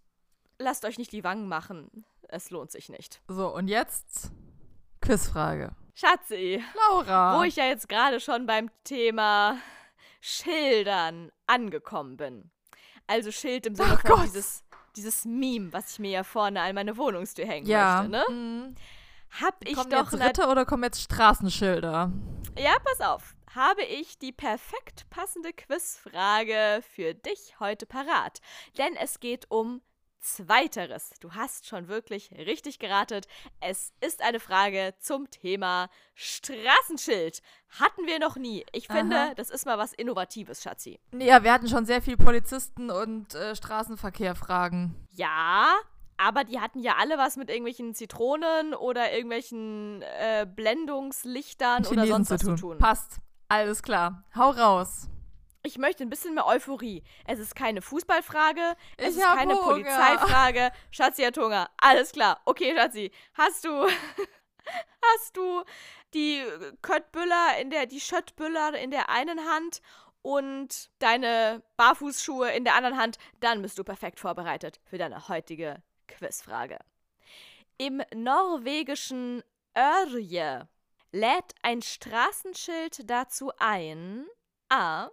lasst 0.59 0.85
euch 0.85 0.97
nicht 0.99 1.11
die 1.11 1.23
Wangen 1.23 1.47
machen. 1.47 2.05
Es 2.27 2.51
lohnt 2.51 2.71
sich 2.71 2.89
nicht. 2.89 3.21
So, 3.27 3.53
und 3.53 3.67
jetzt 3.67 4.31
Quizfrage. 5.01 5.75
Schatzi. 5.93 6.63
Laura. 6.75 7.37
Wo 7.37 7.43
ich 7.43 7.55
ja 7.55 7.65
jetzt 7.65 7.89
gerade 7.89 8.19
schon 8.19 8.45
beim 8.45 8.69
Thema 8.83 9.57
Schildern 10.19 11.31
angekommen 11.47 12.17
bin. 12.17 12.51
Also 13.07 13.31
Schild 13.31 13.65
im 13.65 13.75
Sinne 13.75 13.99
oh 14.03 14.07
von 14.07 14.23
dieses, 14.23 14.63
dieses 14.95 15.25
Meme, 15.25 15.73
was 15.73 15.93
ich 15.93 15.99
mir 15.99 16.11
ja 16.11 16.23
vorne 16.23 16.61
an 16.61 16.75
meine 16.75 16.95
Wohnungstür 16.97 17.45
hängen 17.45 17.67
ja. 17.67 18.03
möchte, 18.03 18.11
ne? 18.11 18.23
Mhm. 18.29 18.75
Hab 19.41 19.55
ich 19.65 19.75
kommen 19.75 19.89
doch 19.89 20.11
jetzt 20.11 20.21
Ritter 20.21 20.51
oder 20.51 20.65
kommen 20.65 20.83
jetzt 20.83 21.01
Straßenschilder? 21.01 22.11
Ja, 22.57 22.75
pass 22.83 23.01
auf. 23.01 23.35
Habe 23.55 23.83
ich 23.83 24.17
die 24.17 24.31
perfekt 24.31 25.09
passende 25.09 25.53
Quizfrage 25.53 26.81
für 26.93 27.13
dich 27.13 27.59
heute 27.59 27.85
parat. 27.85 28.39
Denn 28.77 28.95
es 28.95 29.19
geht 29.19 29.49
um 29.49 29.81
Zweiteres. 30.21 31.11
Du 31.19 31.33
hast 31.33 31.67
schon 31.67 31.87
wirklich 31.87 32.31
richtig 32.31 32.77
geratet. 32.77 33.27
Es 33.59 33.91
ist 34.01 34.21
eine 34.21 34.39
Frage 34.39 34.93
zum 34.99 35.29
Thema 35.31 35.89
Straßenschild. 36.13 37.41
Hatten 37.79 38.05
wir 38.05 38.19
noch 38.19 38.35
nie. 38.35 38.63
Ich 38.71 38.87
finde, 38.87 39.17
Aha. 39.17 39.33
das 39.35 39.49
ist 39.49 39.65
mal 39.65 39.77
was 39.79 39.93
Innovatives, 39.93 40.61
Schatzi. 40.61 40.99
Ja, 41.17 41.43
wir 41.43 41.51
hatten 41.51 41.67
schon 41.67 41.85
sehr 41.85 42.01
viel 42.01 42.17
Polizisten 42.17 42.91
und 42.91 43.33
äh, 43.33 43.55
Straßenverkehr-Fragen. 43.55 44.95
Ja, 45.09 45.73
aber 46.17 46.43
die 46.43 46.59
hatten 46.59 46.79
ja 46.79 46.97
alle 46.99 47.17
was 47.17 47.35
mit 47.35 47.49
irgendwelchen 47.49 47.95
Zitronen 47.95 48.75
oder 48.75 49.11
irgendwelchen 49.11 50.03
äh, 50.03 50.45
Blendungslichtern 50.45 51.83
Chinesen 51.83 51.99
oder 51.99 52.07
sonst 52.07 52.29
was 52.29 52.41
zu 52.41 52.47
tun. 52.47 52.57
zu 52.57 52.61
tun. 52.61 52.77
Passt. 52.77 53.17
Alles 53.47 53.81
klar. 53.81 54.23
Hau 54.35 54.51
raus. 54.51 55.09
Ich 55.63 55.77
möchte 55.77 56.03
ein 56.03 56.09
bisschen 56.09 56.33
mehr 56.33 56.47
Euphorie. 56.47 57.03
Es 57.25 57.39
ist 57.39 57.55
keine 57.55 57.81
Fußballfrage, 57.81 58.75
es 58.97 59.15
ich 59.15 59.21
ist 59.21 59.27
keine 59.27 59.53
Hunger. 59.53 59.63
Polizeifrage. 59.63 60.71
Schatzi 60.91 61.23
hat 61.23 61.37
Hunger. 61.37 61.69
Alles 61.77 62.11
klar. 62.11 62.41
Okay, 62.45 62.75
Schatzi. 62.75 63.11
Hast 63.33 63.65
du 63.65 63.87
hast 65.15 65.37
du 65.37 65.63
die 66.13 66.43
Köttbüller 66.81 67.59
in 67.59 67.69
der 67.69 67.85
die 67.85 68.01
Schöttbüller 68.01 68.73
in 68.77 68.91
der 68.91 69.09
einen 69.09 69.39
Hand 69.49 69.81
und 70.21 70.89
deine 70.99 71.63
Barfußschuhe 71.77 72.51
in 72.51 72.63
der 72.63 72.75
anderen 72.75 72.97
Hand, 72.97 73.17
dann 73.39 73.61
bist 73.61 73.77
du 73.77 73.83
perfekt 73.83 74.19
vorbereitet 74.19 74.79
für 74.83 74.97
deine 74.97 75.27
heutige 75.27 75.81
Quizfrage. 76.07 76.77
Im 77.77 78.03
norwegischen 78.13 79.43
Örje 79.75 80.67
lädt 81.11 81.55
ein 81.63 81.81
Straßenschild 81.81 83.09
dazu 83.09 83.51
ein, 83.57 84.27
a 84.69 85.09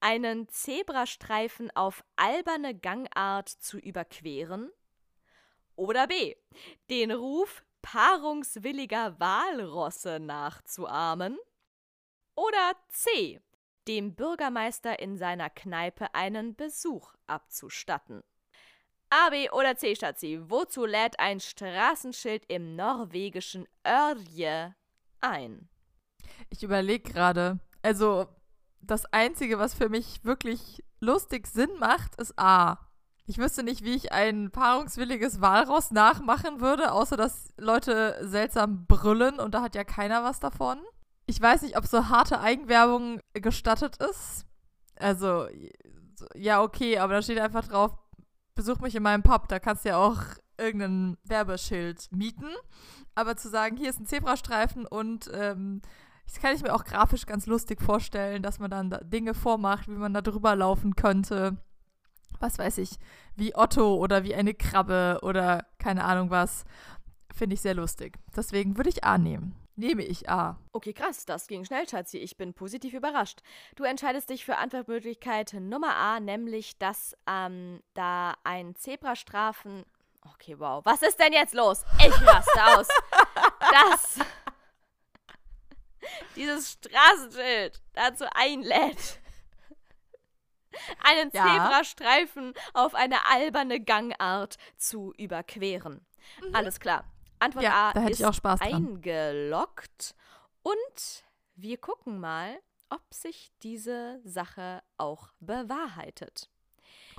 einen 0.00 0.48
Zebrastreifen 0.48 1.70
auf 1.76 2.04
alberne 2.16 2.78
Gangart 2.78 3.48
zu 3.48 3.78
überqueren? 3.78 4.70
Oder 5.76 6.06
B. 6.06 6.36
Den 6.90 7.10
Ruf 7.10 7.64
paarungswilliger 7.82 9.18
Walrosse 9.18 10.20
nachzuahmen? 10.20 11.38
Oder 12.34 12.74
C. 12.88 13.40
Dem 13.88 14.14
Bürgermeister 14.14 14.98
in 14.98 15.16
seiner 15.16 15.50
Kneipe 15.50 16.14
einen 16.14 16.54
Besuch 16.54 17.14
abzustatten? 17.26 18.22
A, 19.12 19.30
B 19.30 19.50
oder 19.50 19.76
C, 19.76 19.96
Stazzi, 19.96 20.38
wozu 20.40 20.86
lädt 20.86 21.18
ein 21.18 21.40
Straßenschild 21.40 22.44
im 22.46 22.76
norwegischen 22.76 23.66
Örje 23.84 24.76
ein? 25.20 25.68
Ich 26.48 26.62
überlege 26.62 27.12
gerade. 27.12 27.58
Also, 27.82 28.28
das 28.80 29.06
Einzige, 29.12 29.58
was 29.58 29.74
für 29.74 29.88
mich 29.88 30.24
wirklich 30.24 30.82
lustig 31.00 31.46
Sinn 31.46 31.70
macht, 31.78 32.16
ist 32.16 32.38
A. 32.38 32.78
Ich 33.26 33.38
wüsste 33.38 33.62
nicht, 33.62 33.84
wie 33.84 33.94
ich 33.94 34.12
ein 34.12 34.50
paarungswilliges 34.50 35.40
Walross 35.40 35.92
nachmachen 35.92 36.60
würde, 36.60 36.92
außer 36.92 37.16
dass 37.16 37.52
Leute 37.56 38.18
seltsam 38.22 38.86
brüllen 38.86 39.38
und 39.38 39.54
da 39.54 39.62
hat 39.62 39.74
ja 39.74 39.84
keiner 39.84 40.24
was 40.24 40.40
davon. 40.40 40.78
Ich 41.26 41.40
weiß 41.40 41.62
nicht, 41.62 41.76
ob 41.76 41.86
so 41.86 42.08
harte 42.08 42.40
Eigenwerbung 42.40 43.20
gestattet 43.34 43.98
ist. 43.98 44.46
Also, 44.96 45.46
ja, 46.34 46.60
okay, 46.60 46.98
aber 46.98 47.14
da 47.14 47.22
steht 47.22 47.38
einfach 47.38 47.68
drauf, 47.68 47.96
besuch 48.56 48.80
mich 48.80 48.96
in 48.96 49.02
meinem 49.02 49.22
Pub. 49.22 49.48
Da 49.48 49.60
kannst 49.60 49.84
du 49.84 49.90
ja 49.90 49.96
auch 49.96 50.20
irgendein 50.58 51.16
Werbeschild 51.24 52.10
mieten. 52.10 52.50
Aber 53.14 53.36
zu 53.36 53.48
sagen, 53.48 53.76
hier 53.76 53.90
ist 53.90 54.00
ein 54.00 54.06
Zebrastreifen 54.06 54.86
und 54.86 55.30
ähm, 55.32 55.82
das 56.30 56.40
kann 56.40 56.54
ich 56.54 56.62
mir 56.62 56.72
auch 56.72 56.84
grafisch 56.84 57.26
ganz 57.26 57.46
lustig 57.46 57.82
vorstellen, 57.82 58.40
dass 58.40 58.60
man 58.60 58.70
dann 58.70 58.88
da 58.88 58.98
Dinge 58.98 59.34
vormacht, 59.34 59.88
wie 59.88 59.96
man 59.96 60.14
da 60.14 60.22
drüber 60.22 60.54
laufen 60.54 60.94
könnte. 60.94 61.56
Was 62.38 62.56
weiß 62.56 62.78
ich, 62.78 62.90
wie 63.34 63.56
Otto 63.56 63.96
oder 63.96 64.22
wie 64.22 64.36
eine 64.36 64.54
Krabbe 64.54 65.18
oder 65.22 65.66
keine 65.78 66.04
Ahnung 66.04 66.30
was. 66.30 66.64
Finde 67.34 67.54
ich 67.54 67.60
sehr 67.60 67.74
lustig. 67.74 68.16
Deswegen 68.36 68.76
würde 68.76 68.90
ich 68.90 69.02
A 69.02 69.18
nehmen. 69.18 69.56
Nehme 69.74 70.04
ich 70.04 70.30
A. 70.30 70.56
Okay, 70.72 70.92
krass, 70.92 71.24
das 71.26 71.48
ging 71.48 71.64
schnell, 71.64 71.88
Schatzi. 71.88 72.18
Ich 72.18 72.36
bin 72.36 72.54
positiv 72.54 72.94
überrascht. 72.94 73.40
Du 73.74 73.82
entscheidest 73.82 74.30
dich 74.30 74.44
für 74.44 74.56
Antwortmöglichkeit 74.56 75.54
Nummer 75.54 75.96
A, 75.96 76.20
nämlich, 76.20 76.78
dass 76.78 77.16
ähm, 77.26 77.82
da 77.94 78.34
ein 78.44 78.76
Zebrastreifen. 78.76 79.84
Okay, 80.34 80.56
wow. 80.60 80.84
Was 80.84 81.02
ist 81.02 81.18
denn 81.18 81.32
jetzt 81.32 81.54
los? 81.54 81.82
Ich 81.98 82.26
raste 82.26 82.78
aus. 82.78 82.88
Das. 83.60 84.18
Dieses 86.36 86.72
Straßenschild 86.72 87.80
dazu 87.92 88.24
einlädt, 88.34 89.20
einen 91.02 91.30
Ja. 91.32 91.44
Zebrastreifen 91.46 92.54
auf 92.74 92.94
eine 92.94 93.26
alberne 93.26 93.80
Gangart 93.80 94.56
zu 94.76 95.12
überqueren. 95.16 96.06
Alles 96.52 96.78
klar. 96.80 97.04
Antwort 97.38 97.64
Ja, 97.64 97.92
A 97.94 98.06
ist 98.08 98.20
ich 98.20 98.26
auch 98.26 98.34
Spaß 98.34 98.60
dran. 98.60 98.74
eingeloggt 98.74 100.14
und 100.62 101.24
wir 101.54 101.78
gucken 101.78 102.20
mal, 102.20 102.58
ob 102.90 103.02
sich 103.12 103.50
diese 103.62 104.20
Sache 104.24 104.82
auch 104.98 105.32
bewahrheitet. 105.40 106.50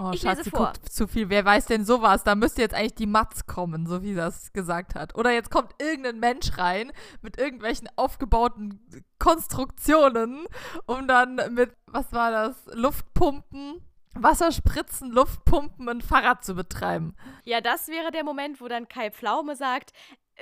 Oh, 0.03 0.11
Ich 0.13 0.21
Schatz, 0.21 0.39
lese 0.39 0.49
vor. 0.49 0.67
guckt 0.67 0.89
zu 0.91 1.07
viel. 1.07 1.29
Wer 1.29 1.45
weiß 1.45 1.67
denn 1.67 1.85
sowas? 1.85 2.23
Da 2.23 2.33
müsste 2.35 2.61
jetzt 2.61 2.73
eigentlich 2.73 2.95
die 2.95 3.05
Matz 3.05 3.45
kommen, 3.45 3.85
so 3.85 4.01
wie 4.01 4.15
das 4.15 4.51
gesagt 4.53 4.95
hat. 4.95 5.15
Oder 5.15 5.31
jetzt 5.31 5.51
kommt 5.51 5.73
irgendein 5.79 6.19
Mensch 6.19 6.57
rein 6.57 6.91
mit 7.21 7.37
irgendwelchen 7.37 7.87
aufgebauten 7.95 8.79
Konstruktionen, 9.19 10.45
um 10.87 11.07
dann 11.07 11.35
mit, 11.53 11.71
was 11.85 12.11
war 12.13 12.31
das, 12.31 12.55
Luftpumpen, 12.73 13.81
Wasserspritzen, 14.15 15.11
Luftpumpen 15.11 15.87
ein 15.87 16.01
Fahrrad 16.01 16.43
zu 16.43 16.55
betreiben. 16.55 17.15
Ja, 17.43 17.61
das 17.61 17.87
wäre 17.87 18.11
der 18.11 18.23
Moment, 18.23 18.59
wo 18.59 18.67
dann 18.67 18.87
Kai 18.87 19.11
Pflaume 19.11 19.55
sagt, 19.55 19.91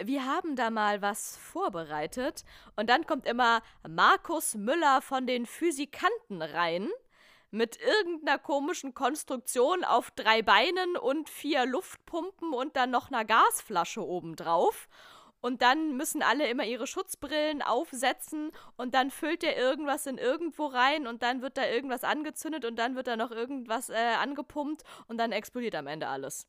wir 0.01 0.25
haben 0.25 0.55
da 0.55 0.69
mal 0.69 1.01
was 1.01 1.35
vorbereitet. 1.37 2.43
Und 2.75 2.89
dann 2.89 3.05
kommt 3.05 3.27
immer 3.27 3.61
Markus 3.87 4.55
Müller 4.55 5.01
von 5.01 5.27
den 5.27 5.45
Physikanten 5.45 6.41
rein. 6.41 6.87
Mit 7.51 7.79
irgendeiner 7.81 8.37
komischen 8.37 8.93
Konstruktion 8.93 9.83
auf 9.83 10.11
drei 10.11 10.41
Beinen 10.41 10.97
und 10.97 11.29
vier 11.29 11.65
Luftpumpen 11.65 12.53
und 12.53 12.75
dann 12.75 12.91
noch 12.91 13.09
einer 13.09 13.25
Gasflasche 13.25 14.05
obendrauf. 14.05 14.87
Und 15.41 15.61
dann 15.61 15.95
müssen 15.95 16.21
alle 16.21 16.49
immer 16.49 16.65
ihre 16.65 16.85
Schutzbrillen 16.85 17.61
aufsetzen 17.61 18.51
und 18.75 18.93
dann 18.93 19.09
füllt 19.09 19.43
er 19.43 19.57
irgendwas 19.57 20.05
in 20.05 20.17
irgendwo 20.17 20.65
rein 20.65 21.07
und 21.07 21.23
dann 21.23 21.41
wird 21.41 21.57
da 21.57 21.65
irgendwas 21.65 22.03
angezündet 22.03 22.65
und 22.65 22.75
dann 22.75 22.95
wird 22.95 23.07
da 23.07 23.15
noch 23.15 23.31
irgendwas 23.31 23.89
äh, 23.89 24.15
angepumpt 24.19 24.83
und 25.07 25.17
dann 25.17 25.31
explodiert 25.31 25.75
am 25.75 25.87
Ende 25.87 26.07
alles. 26.07 26.45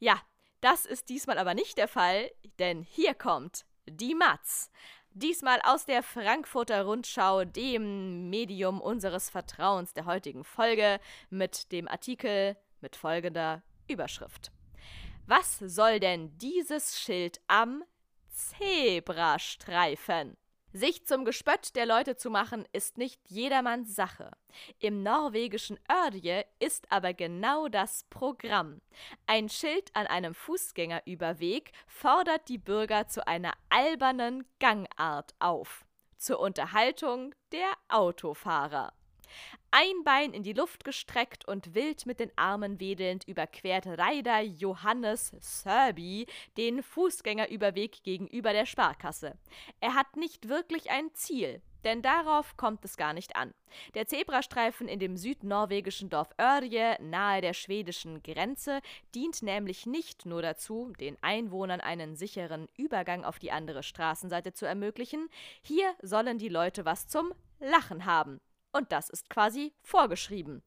Ja, 0.00 0.20
das 0.60 0.84
ist 0.84 1.08
diesmal 1.08 1.38
aber 1.38 1.54
nicht 1.54 1.78
der 1.78 1.88
Fall, 1.88 2.30
denn 2.58 2.82
hier 2.82 3.14
kommt 3.14 3.64
die 3.86 4.14
Matz. 4.14 4.70
Diesmal 5.18 5.60
aus 5.64 5.86
der 5.86 6.02
Frankfurter 6.02 6.84
Rundschau, 6.84 7.46
dem 7.46 8.28
Medium 8.28 8.82
unseres 8.82 9.30
Vertrauens 9.30 9.94
der 9.94 10.04
heutigen 10.04 10.44
Folge, 10.44 11.00
mit 11.30 11.72
dem 11.72 11.88
Artikel 11.88 12.54
mit 12.82 12.96
folgender 12.96 13.62
Überschrift. 13.88 14.52
Was 15.26 15.58
soll 15.58 16.00
denn 16.00 16.36
dieses 16.36 17.00
Schild 17.00 17.40
am 17.46 17.82
Zebrastreifen? 18.28 20.36
Sich 20.76 21.06
zum 21.06 21.24
Gespött 21.24 21.74
der 21.74 21.86
Leute 21.86 22.16
zu 22.16 22.28
machen, 22.28 22.68
ist 22.74 22.98
nicht 22.98 23.18
jedermanns 23.30 23.94
Sache. 23.94 24.32
Im 24.78 25.02
norwegischen 25.02 25.78
Örje 25.90 26.44
ist 26.58 26.92
aber 26.92 27.14
genau 27.14 27.68
das 27.68 28.04
Programm. 28.10 28.82
Ein 29.26 29.48
Schild 29.48 29.88
an 29.96 30.06
einem 30.06 30.34
Fußgängerüberweg 30.34 31.72
fordert 31.86 32.50
die 32.50 32.58
Bürger 32.58 33.08
zu 33.08 33.26
einer 33.26 33.54
albernen 33.70 34.44
Gangart 34.60 35.34
auf. 35.38 35.86
Zur 36.18 36.40
Unterhaltung 36.40 37.34
der 37.52 37.72
Autofahrer. 37.88 38.92
Ein 39.70 40.04
Bein 40.04 40.32
in 40.32 40.42
die 40.42 40.52
Luft 40.52 40.84
gestreckt 40.84 41.46
und 41.46 41.74
wild 41.74 42.06
mit 42.06 42.20
den 42.20 42.30
Armen 42.36 42.80
wedelnd 42.80 43.28
überquert 43.28 43.86
Reiter 43.86 44.40
Johannes 44.40 45.32
Serbi 45.40 46.26
den 46.56 46.82
Fußgängerüberweg 46.82 48.02
gegenüber 48.02 48.52
der 48.52 48.66
Sparkasse. 48.66 49.36
Er 49.80 49.94
hat 49.94 50.16
nicht 50.16 50.48
wirklich 50.48 50.90
ein 50.90 51.12
Ziel, 51.14 51.60
denn 51.84 52.02
darauf 52.02 52.56
kommt 52.56 52.84
es 52.84 52.96
gar 52.96 53.12
nicht 53.12 53.36
an. 53.36 53.54
Der 53.94 54.06
Zebrastreifen 54.06 54.88
in 54.88 54.98
dem 54.98 55.16
südnorwegischen 55.16 56.08
Dorf 56.10 56.30
Örje 56.40 56.96
nahe 57.00 57.40
der 57.40 57.52
schwedischen 57.52 58.22
Grenze 58.22 58.80
dient 59.14 59.42
nämlich 59.42 59.86
nicht 59.86 60.26
nur 60.26 60.42
dazu, 60.42 60.92
den 60.98 61.16
Einwohnern 61.22 61.80
einen 61.80 62.16
sicheren 62.16 62.68
Übergang 62.76 63.24
auf 63.24 63.38
die 63.38 63.52
andere 63.52 63.82
Straßenseite 63.82 64.52
zu 64.52 64.66
ermöglichen, 64.66 65.28
hier 65.62 65.94
sollen 66.02 66.38
die 66.38 66.48
Leute 66.48 66.84
was 66.84 67.06
zum 67.06 67.32
Lachen 67.60 68.04
haben. 68.04 68.40
Und 68.72 68.92
das 68.92 69.08
ist 69.10 69.30
quasi 69.30 69.72
vorgeschrieben. 69.82 70.62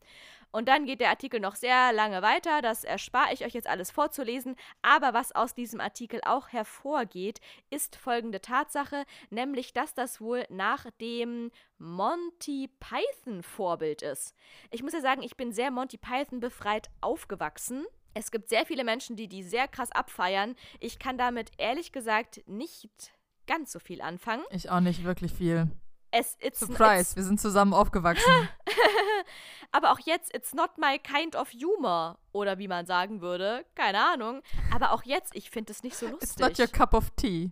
Und 0.52 0.68
dann 0.68 0.86
geht 0.86 1.00
der 1.00 1.10
Artikel 1.10 1.40
noch 1.40 1.56
sehr 1.56 1.94
lange 1.94 2.22
weiter, 2.24 2.62
das 2.62 2.84
erspare 2.84 3.34
ich 3.34 3.46
euch 3.46 3.54
jetzt 3.54 3.68
alles 3.68 3.92
vorzulesen, 3.92 4.56
aber 4.82 5.14
was 5.14 5.32
aus 5.32 5.54
diesem 5.54 5.80
Artikel 5.80 6.22
auch 6.26 6.48
hervorgeht, 6.48 7.40
ist 7.70 7.96
folgende 7.96 8.42
Tatsache, 8.42 9.06
nämlich 9.30 9.74
dass 9.74 9.94
das 9.94 10.20
wohl 10.20 10.46
nach 10.50 10.88
dem 11.02 11.52
Monty 11.78 12.72
Python 12.80 13.44
Vorbild 13.44 14.02
ist. 14.02 14.34
Ich 14.72 14.82
muss 14.82 14.94
ja 14.94 15.02
sagen, 15.02 15.22
ich 15.22 15.38
bin 15.38 15.54
sehr 15.54 15.70
Monty 15.70 15.98
Python 15.98 16.40
befreit 16.40 16.90
aufgewachsen. 17.00 17.86
Es 18.16 18.32
gibt 18.32 18.50
sehr 18.50 18.66
viele 18.66 18.84
Menschen, 18.84 19.16
die 19.16 19.28
die 19.28 19.44
sehr 19.44 19.68
krass 19.68 19.92
abfeiern. 19.92 20.56
Ich 20.80 20.98
kann 20.98 21.20
damit 21.20 21.52
ehrlich 21.60 21.92
gesagt 21.92 22.42
nicht 22.48 23.14
ganz 23.46 23.72
so 23.72 23.78
viel 23.78 24.02
anfangen. 24.02 24.44
Ich 24.50 24.72
auch 24.72 24.80
nicht 24.80 25.04
wirklich 25.04 25.32
viel. 25.32 25.70
Es 26.12 26.38
it's, 26.40 26.60
Surprise, 26.60 27.16
wir 27.16 27.24
sind 27.24 27.40
zusammen 27.40 27.74
aufgewachsen. 27.74 28.50
Aber 29.72 29.92
auch 29.92 30.00
jetzt, 30.00 30.34
it's 30.34 30.54
not 30.54 30.78
my 30.78 30.98
kind 30.98 31.36
of 31.36 31.52
humor. 31.52 32.18
Oder 32.32 32.58
wie 32.58 32.68
man 32.68 32.86
sagen 32.86 33.22
würde, 33.22 33.66
keine 33.76 34.04
Ahnung. 34.04 34.42
Aber 34.74 34.92
auch 34.92 35.04
jetzt, 35.04 35.36
ich 35.36 35.52
finde 35.52 35.72
es 35.72 35.84
nicht 35.84 35.96
so 35.96 36.08
lustig. 36.08 36.30
It's 36.30 36.40
not 36.40 36.60
your 36.60 36.68
cup 36.68 36.94
of 36.94 37.12
tea. 37.16 37.52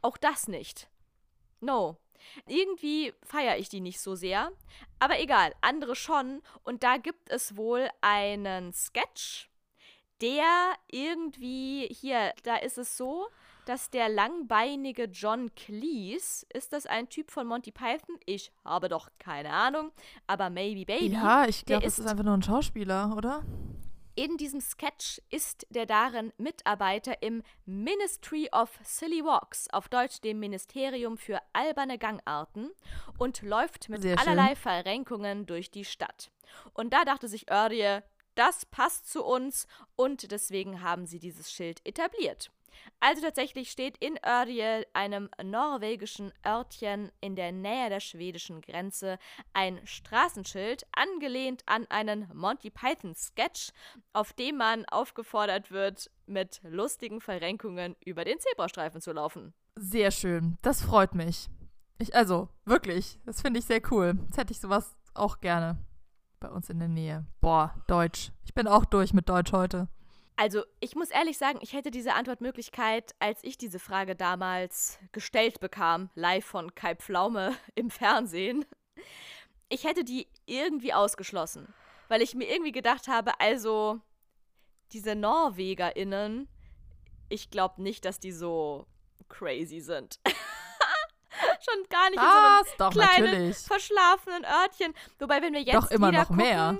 Auch 0.00 0.16
das 0.16 0.48
nicht. 0.48 0.88
No. 1.60 1.98
Irgendwie 2.46 3.12
feiere 3.22 3.58
ich 3.58 3.68
die 3.68 3.80
nicht 3.80 4.00
so 4.00 4.14
sehr. 4.14 4.50
Aber 4.98 5.20
egal, 5.20 5.54
andere 5.60 5.94
schon. 5.94 6.42
Und 6.62 6.82
da 6.82 6.96
gibt 6.96 7.28
es 7.28 7.56
wohl 7.56 7.90
einen 8.00 8.72
Sketch, 8.72 9.50
der 10.22 10.74
irgendwie, 10.88 11.86
hier, 11.88 12.32
da 12.44 12.56
ist 12.56 12.78
es 12.78 12.96
so, 12.96 13.28
dass 13.64 13.90
der 13.90 14.08
langbeinige 14.08 15.04
John 15.04 15.54
Cleese, 15.54 16.46
ist 16.52 16.72
das 16.72 16.86
ein 16.86 17.08
Typ 17.08 17.30
von 17.30 17.46
Monty 17.46 17.70
Python? 17.72 18.18
Ich 18.26 18.52
habe 18.64 18.88
doch 18.88 19.08
keine 19.18 19.50
Ahnung, 19.50 19.92
aber 20.26 20.50
maybe 20.50 20.84
baby. 20.84 21.14
Ja, 21.14 21.46
ich 21.46 21.64
glaube, 21.64 21.86
es 21.86 21.98
ist- 21.98 22.06
einfach 22.06 22.24
nur 22.24 22.34
ein 22.34 22.42
Schauspieler, 22.42 23.14
oder? 23.16 23.42
In 24.16 24.36
diesem 24.36 24.60
Sketch 24.60 25.20
ist 25.30 25.66
der 25.70 25.86
darin 25.86 26.32
Mitarbeiter 26.38 27.20
im 27.20 27.42
Ministry 27.66 28.48
of 28.52 28.70
Silly 28.84 29.24
Walks, 29.24 29.68
auf 29.72 29.88
Deutsch 29.88 30.20
dem 30.20 30.38
Ministerium 30.38 31.16
für 31.18 31.40
alberne 31.52 31.98
Gangarten, 31.98 32.70
und 33.18 33.42
läuft 33.42 33.88
mit 33.88 34.02
Sehr 34.02 34.16
schön. 34.16 34.28
allerlei 34.28 34.54
Verrenkungen 34.54 35.46
durch 35.46 35.72
die 35.72 35.84
Stadt. 35.84 36.30
Und 36.74 36.92
da 36.92 37.04
dachte 37.04 37.26
sich 37.26 37.50
Örje, 37.50 38.04
das 38.36 38.66
passt 38.66 39.10
zu 39.10 39.24
uns 39.24 39.66
und 39.96 40.30
deswegen 40.30 40.80
haben 40.80 41.06
sie 41.06 41.18
dieses 41.18 41.50
Schild 41.50 41.84
etabliert. 41.84 42.52
Also 43.00 43.22
tatsächlich 43.22 43.70
steht 43.70 43.98
in 43.98 44.18
Örje, 44.24 44.86
einem 44.92 45.28
norwegischen 45.42 46.32
Örtchen 46.46 47.10
in 47.20 47.36
der 47.36 47.52
Nähe 47.52 47.88
der 47.88 48.00
schwedischen 48.00 48.60
Grenze, 48.60 49.18
ein 49.52 49.80
Straßenschild, 49.84 50.86
angelehnt 50.92 51.62
an 51.66 51.86
einen 51.88 52.28
Monty 52.34 52.70
Python 52.70 53.14
Sketch, 53.14 53.70
auf 54.12 54.32
dem 54.32 54.56
man 54.56 54.84
aufgefordert 54.86 55.70
wird, 55.70 56.10
mit 56.26 56.60
lustigen 56.64 57.20
Verrenkungen 57.20 57.96
über 58.04 58.24
den 58.24 58.38
Zebrastreifen 58.40 59.00
zu 59.00 59.12
laufen. 59.12 59.54
Sehr 59.76 60.10
schön. 60.10 60.56
Das 60.62 60.82
freut 60.82 61.14
mich. 61.14 61.48
Ich, 61.98 62.14
also, 62.14 62.48
wirklich. 62.64 63.18
Das 63.24 63.40
finde 63.40 63.60
ich 63.60 63.66
sehr 63.66 63.80
cool. 63.90 64.18
Jetzt 64.24 64.38
hätte 64.38 64.52
ich 64.52 64.60
sowas 64.60 64.96
auch 65.14 65.40
gerne 65.40 65.78
bei 66.40 66.48
uns 66.48 66.68
in 66.68 66.78
der 66.78 66.88
Nähe. 66.88 67.24
Boah, 67.40 67.74
Deutsch. 67.86 68.32
Ich 68.44 68.54
bin 68.54 68.66
auch 68.66 68.84
durch 68.84 69.14
mit 69.14 69.28
Deutsch 69.28 69.52
heute. 69.52 69.88
Also, 70.36 70.64
ich 70.80 70.96
muss 70.96 71.10
ehrlich 71.10 71.38
sagen, 71.38 71.60
ich 71.62 71.72
hätte 71.72 71.90
diese 71.90 72.14
Antwortmöglichkeit, 72.14 73.14
als 73.20 73.38
ich 73.44 73.56
diese 73.56 73.78
Frage 73.78 74.16
damals 74.16 74.98
gestellt 75.12 75.60
bekam, 75.60 76.10
live 76.14 76.44
von 76.44 76.74
Kai 76.74 76.96
Pflaume 76.96 77.54
im 77.74 77.90
Fernsehen, 77.90 78.64
ich 79.68 79.84
hätte 79.84 80.04
die 80.04 80.28
irgendwie 80.46 80.92
ausgeschlossen. 80.92 81.72
Weil 82.08 82.20
ich 82.20 82.34
mir 82.34 82.50
irgendwie 82.50 82.72
gedacht 82.72 83.08
habe, 83.08 83.38
also, 83.40 84.00
diese 84.92 85.14
NorwegerInnen, 85.14 86.48
ich 87.28 87.50
glaube 87.50 87.82
nicht, 87.82 88.04
dass 88.04 88.18
die 88.18 88.32
so 88.32 88.86
crazy 89.28 89.80
sind. 89.80 90.18
Schon 91.60 91.84
gar 91.88 92.10
nicht 92.10 92.18
Was? 92.18 92.66
in 92.66 92.72
so 92.72 92.76
Doch, 92.78 92.84
einem 92.86 92.92
kleinen, 92.92 93.24
natürlich. 93.26 93.58
verschlafenen 93.58 94.44
Örtchen. 94.44 94.94
Wobei, 95.18 95.40
wenn 95.42 95.54
wir 95.54 95.62
jetzt 95.62 95.74
Doch 95.74 95.90
immer 95.90 96.10
wieder 96.10 96.22
noch 96.22 96.30
mehr. 96.30 96.78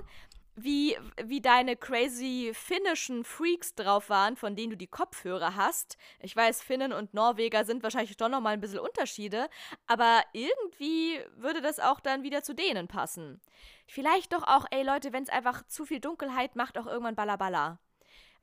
Wie, 0.57 0.97
wie 1.23 1.41
deine 1.41 1.77
crazy 1.77 2.53
finnischen 2.55 3.25
Freaks 3.25 3.75
drauf 3.75 4.09
waren, 4.09 4.37
von 4.37 4.57
denen 4.57 4.71
du 4.71 4.77
die 4.77 4.87
Kopfhörer 4.87 5.57
hast. 5.57 5.97
Ich 6.21 6.35
weiß, 6.35 6.63
Finnen 6.63 6.93
und 6.93 7.15
Norweger 7.15 7.65
sind 7.65 7.83
wahrscheinlich 7.83 8.17
doch 8.17 8.29
nochmal 8.29 8.55
ein 8.55 8.61
bisschen 8.61 8.79
Unterschiede, 8.79 9.49
aber 9.87 10.23
irgendwie 10.33 11.21
würde 11.37 11.61
das 11.61 11.81
auch 11.81 12.01
dann 12.01 12.23
wieder 12.23 12.43
zu 12.43 12.55
denen 12.55 12.89
passen. 12.89 13.41
Vielleicht 13.87 14.33
doch 14.33 14.43
auch, 14.43 14.67
ey 14.71 14.83
Leute, 14.83 15.13
wenn 15.13 15.25
es 15.25 15.29
einfach 15.29 15.67
zu 15.67 15.85
viel 15.85 16.01
Dunkelheit 16.01 16.57
macht, 16.57 16.79
auch 16.79 16.87
irgendwann 16.87 17.17
Ballaballa. 17.17 17.79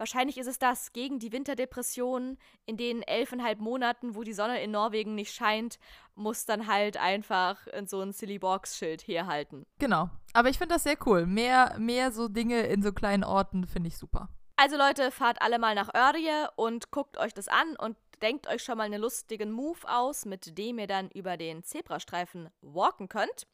Wahrscheinlich 0.02 0.39
ist 0.39 0.47
es 0.47 0.58
das 0.58 0.93
gegen 0.93 1.20
die 1.20 1.32
Winterdepression. 1.32 2.39
In 2.66 2.76
den 2.76 3.04
elfeinhalb 3.04 3.60
Monaten, 3.60 4.16
wo 4.16 4.24
die 4.24 4.34
Sonne 4.34 4.60
in 4.64 4.72
Norwegen 4.72 5.14
nicht 5.14 5.32
scheint, 5.32 5.78
muss 6.16 6.45
dann 6.47 6.66
halt 6.66 6.97
einfach 6.97 7.68
in 7.68 7.86
so 7.86 8.02
ein 8.02 8.12
Silly 8.12 8.39
Box-Schild 8.39 9.04
herhalten. 9.08 9.68
Genau. 9.78 10.10
Aber 10.34 10.49
ich 10.49 10.58
finde 10.58 10.74
das 10.74 10.82
sehr 10.82 10.97
cool. 11.06 11.28
Mehr, 11.28 11.76
mehr 11.78 12.12
so 12.12 12.30
Dinge 12.30 12.62
in 12.62 12.82
so 12.82 12.93
kleinen 12.93 13.24
Orten 13.24 13.68
finde 13.68 13.89
ich 13.89 13.97
super. 13.99 14.30
Also 14.56 14.76
Leute, 14.76 15.12
fahrt 15.12 15.39
alle 15.39 15.60
mal 15.60 15.76
nach 15.76 15.93
Örje 15.93 16.49
und 16.56 16.89
guckt 16.89 17.20
euch 17.20 17.36
das 17.36 17.47
an 17.47 17.76
und 17.78 17.95
denkt 18.22 18.47
euch 18.47 18.63
schon 18.63 18.78
mal 18.78 18.84
einen 18.84 19.01
lustigen 19.01 19.51
Move 19.51 19.80
aus, 19.88 20.26
mit 20.26 20.57
dem 20.57 20.80
ihr 20.80 20.88
dann 20.88 21.09
über 21.11 21.38
den 21.38 21.63
Zebrastreifen 21.63 22.49
walken 22.61 23.09
könnt. 23.09 23.47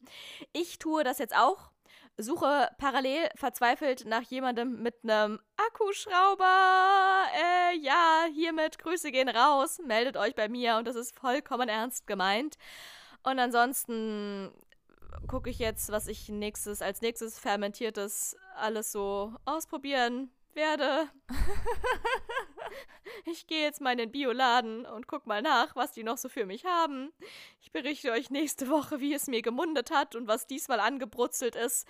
Ich 0.52 0.78
tue 0.78 1.04
das 1.04 1.18
jetzt 1.18 1.36
auch. 1.36 1.70
Suche 2.16 2.68
parallel 2.78 3.28
verzweifelt 3.36 4.04
nach 4.04 4.22
jemandem 4.22 4.82
mit 4.82 4.96
einem 5.04 5.38
Akkuschrauber. 5.56 7.26
Äh, 7.34 7.78
ja, 7.78 8.26
hiermit 8.32 8.78
Grüße 8.78 9.12
gehen 9.12 9.28
raus. 9.28 9.78
Meldet 9.86 10.16
euch 10.16 10.34
bei 10.34 10.48
mir 10.48 10.76
und 10.76 10.86
das 10.86 10.96
ist 10.96 11.16
vollkommen 11.16 11.68
ernst 11.68 12.06
gemeint. 12.06 12.56
Und 13.22 13.38
ansonsten 13.38 14.52
gucke 15.28 15.50
ich 15.50 15.58
jetzt, 15.58 15.90
was 15.90 16.08
ich 16.08 16.28
nächstes 16.28 16.82
als 16.82 17.02
nächstes 17.02 17.38
fermentiertes 17.38 18.36
alles 18.56 18.92
so 18.92 19.34
ausprobieren 19.44 20.30
werde. 20.58 21.08
ich 23.24 23.46
gehe 23.46 23.62
jetzt 23.62 23.80
mal 23.80 23.92
in 23.92 23.98
den 23.98 24.10
Bioladen 24.10 24.84
und 24.84 25.06
guck 25.06 25.26
mal 25.26 25.40
nach, 25.40 25.74
was 25.76 25.92
die 25.92 26.02
noch 26.02 26.18
so 26.18 26.28
für 26.28 26.44
mich 26.44 26.66
haben. 26.66 27.12
Ich 27.60 27.70
berichte 27.72 28.10
euch 28.10 28.28
nächste 28.28 28.68
Woche, 28.68 29.00
wie 29.00 29.14
es 29.14 29.28
mir 29.28 29.40
gemundet 29.40 29.90
hat 29.90 30.16
und 30.16 30.26
was 30.26 30.46
diesmal 30.46 30.80
angebrutzelt 30.80 31.54
ist. 31.54 31.86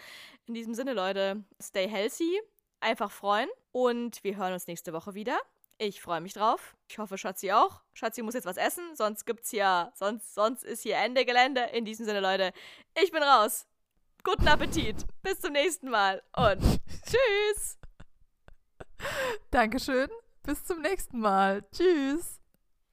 In 0.46 0.54
diesem 0.54 0.74
Sinne, 0.74 0.92
Leute, 0.92 1.42
stay 1.60 1.88
healthy, 1.88 2.40
einfach 2.80 3.10
freuen 3.10 3.48
und 3.72 4.22
wir 4.22 4.36
hören 4.36 4.52
uns 4.52 4.66
nächste 4.66 4.92
Woche 4.92 5.14
wieder. 5.14 5.40
Ich 5.78 6.02
freue 6.02 6.20
mich 6.20 6.34
drauf. 6.34 6.76
Ich 6.90 6.98
hoffe, 6.98 7.16
Schatzi 7.16 7.52
auch. 7.52 7.80
Schatzi 7.94 8.22
muss 8.22 8.34
jetzt 8.34 8.46
was 8.46 8.56
essen, 8.56 8.94
sonst 8.94 9.24
gibt's 9.24 9.50
hier, 9.50 9.92
sonst, 9.94 10.34
sonst 10.34 10.64
ist 10.64 10.82
hier 10.82 10.96
Ende 10.96 11.24
Gelände. 11.24 11.62
In 11.72 11.84
diesem 11.84 12.04
Sinne, 12.04 12.20
Leute, 12.20 12.52
ich 13.02 13.12
bin 13.12 13.22
raus. 13.22 13.66
Guten 14.24 14.48
Appetit. 14.48 15.06
Bis 15.22 15.40
zum 15.40 15.52
nächsten 15.52 15.88
Mal 15.88 16.22
und 16.36 16.60
tschüss. 17.06 17.77
Dankeschön. 19.50 20.08
Bis 20.42 20.64
zum 20.64 20.80
nächsten 20.80 21.20
Mal. 21.20 21.64
Tschüss. 21.72 22.37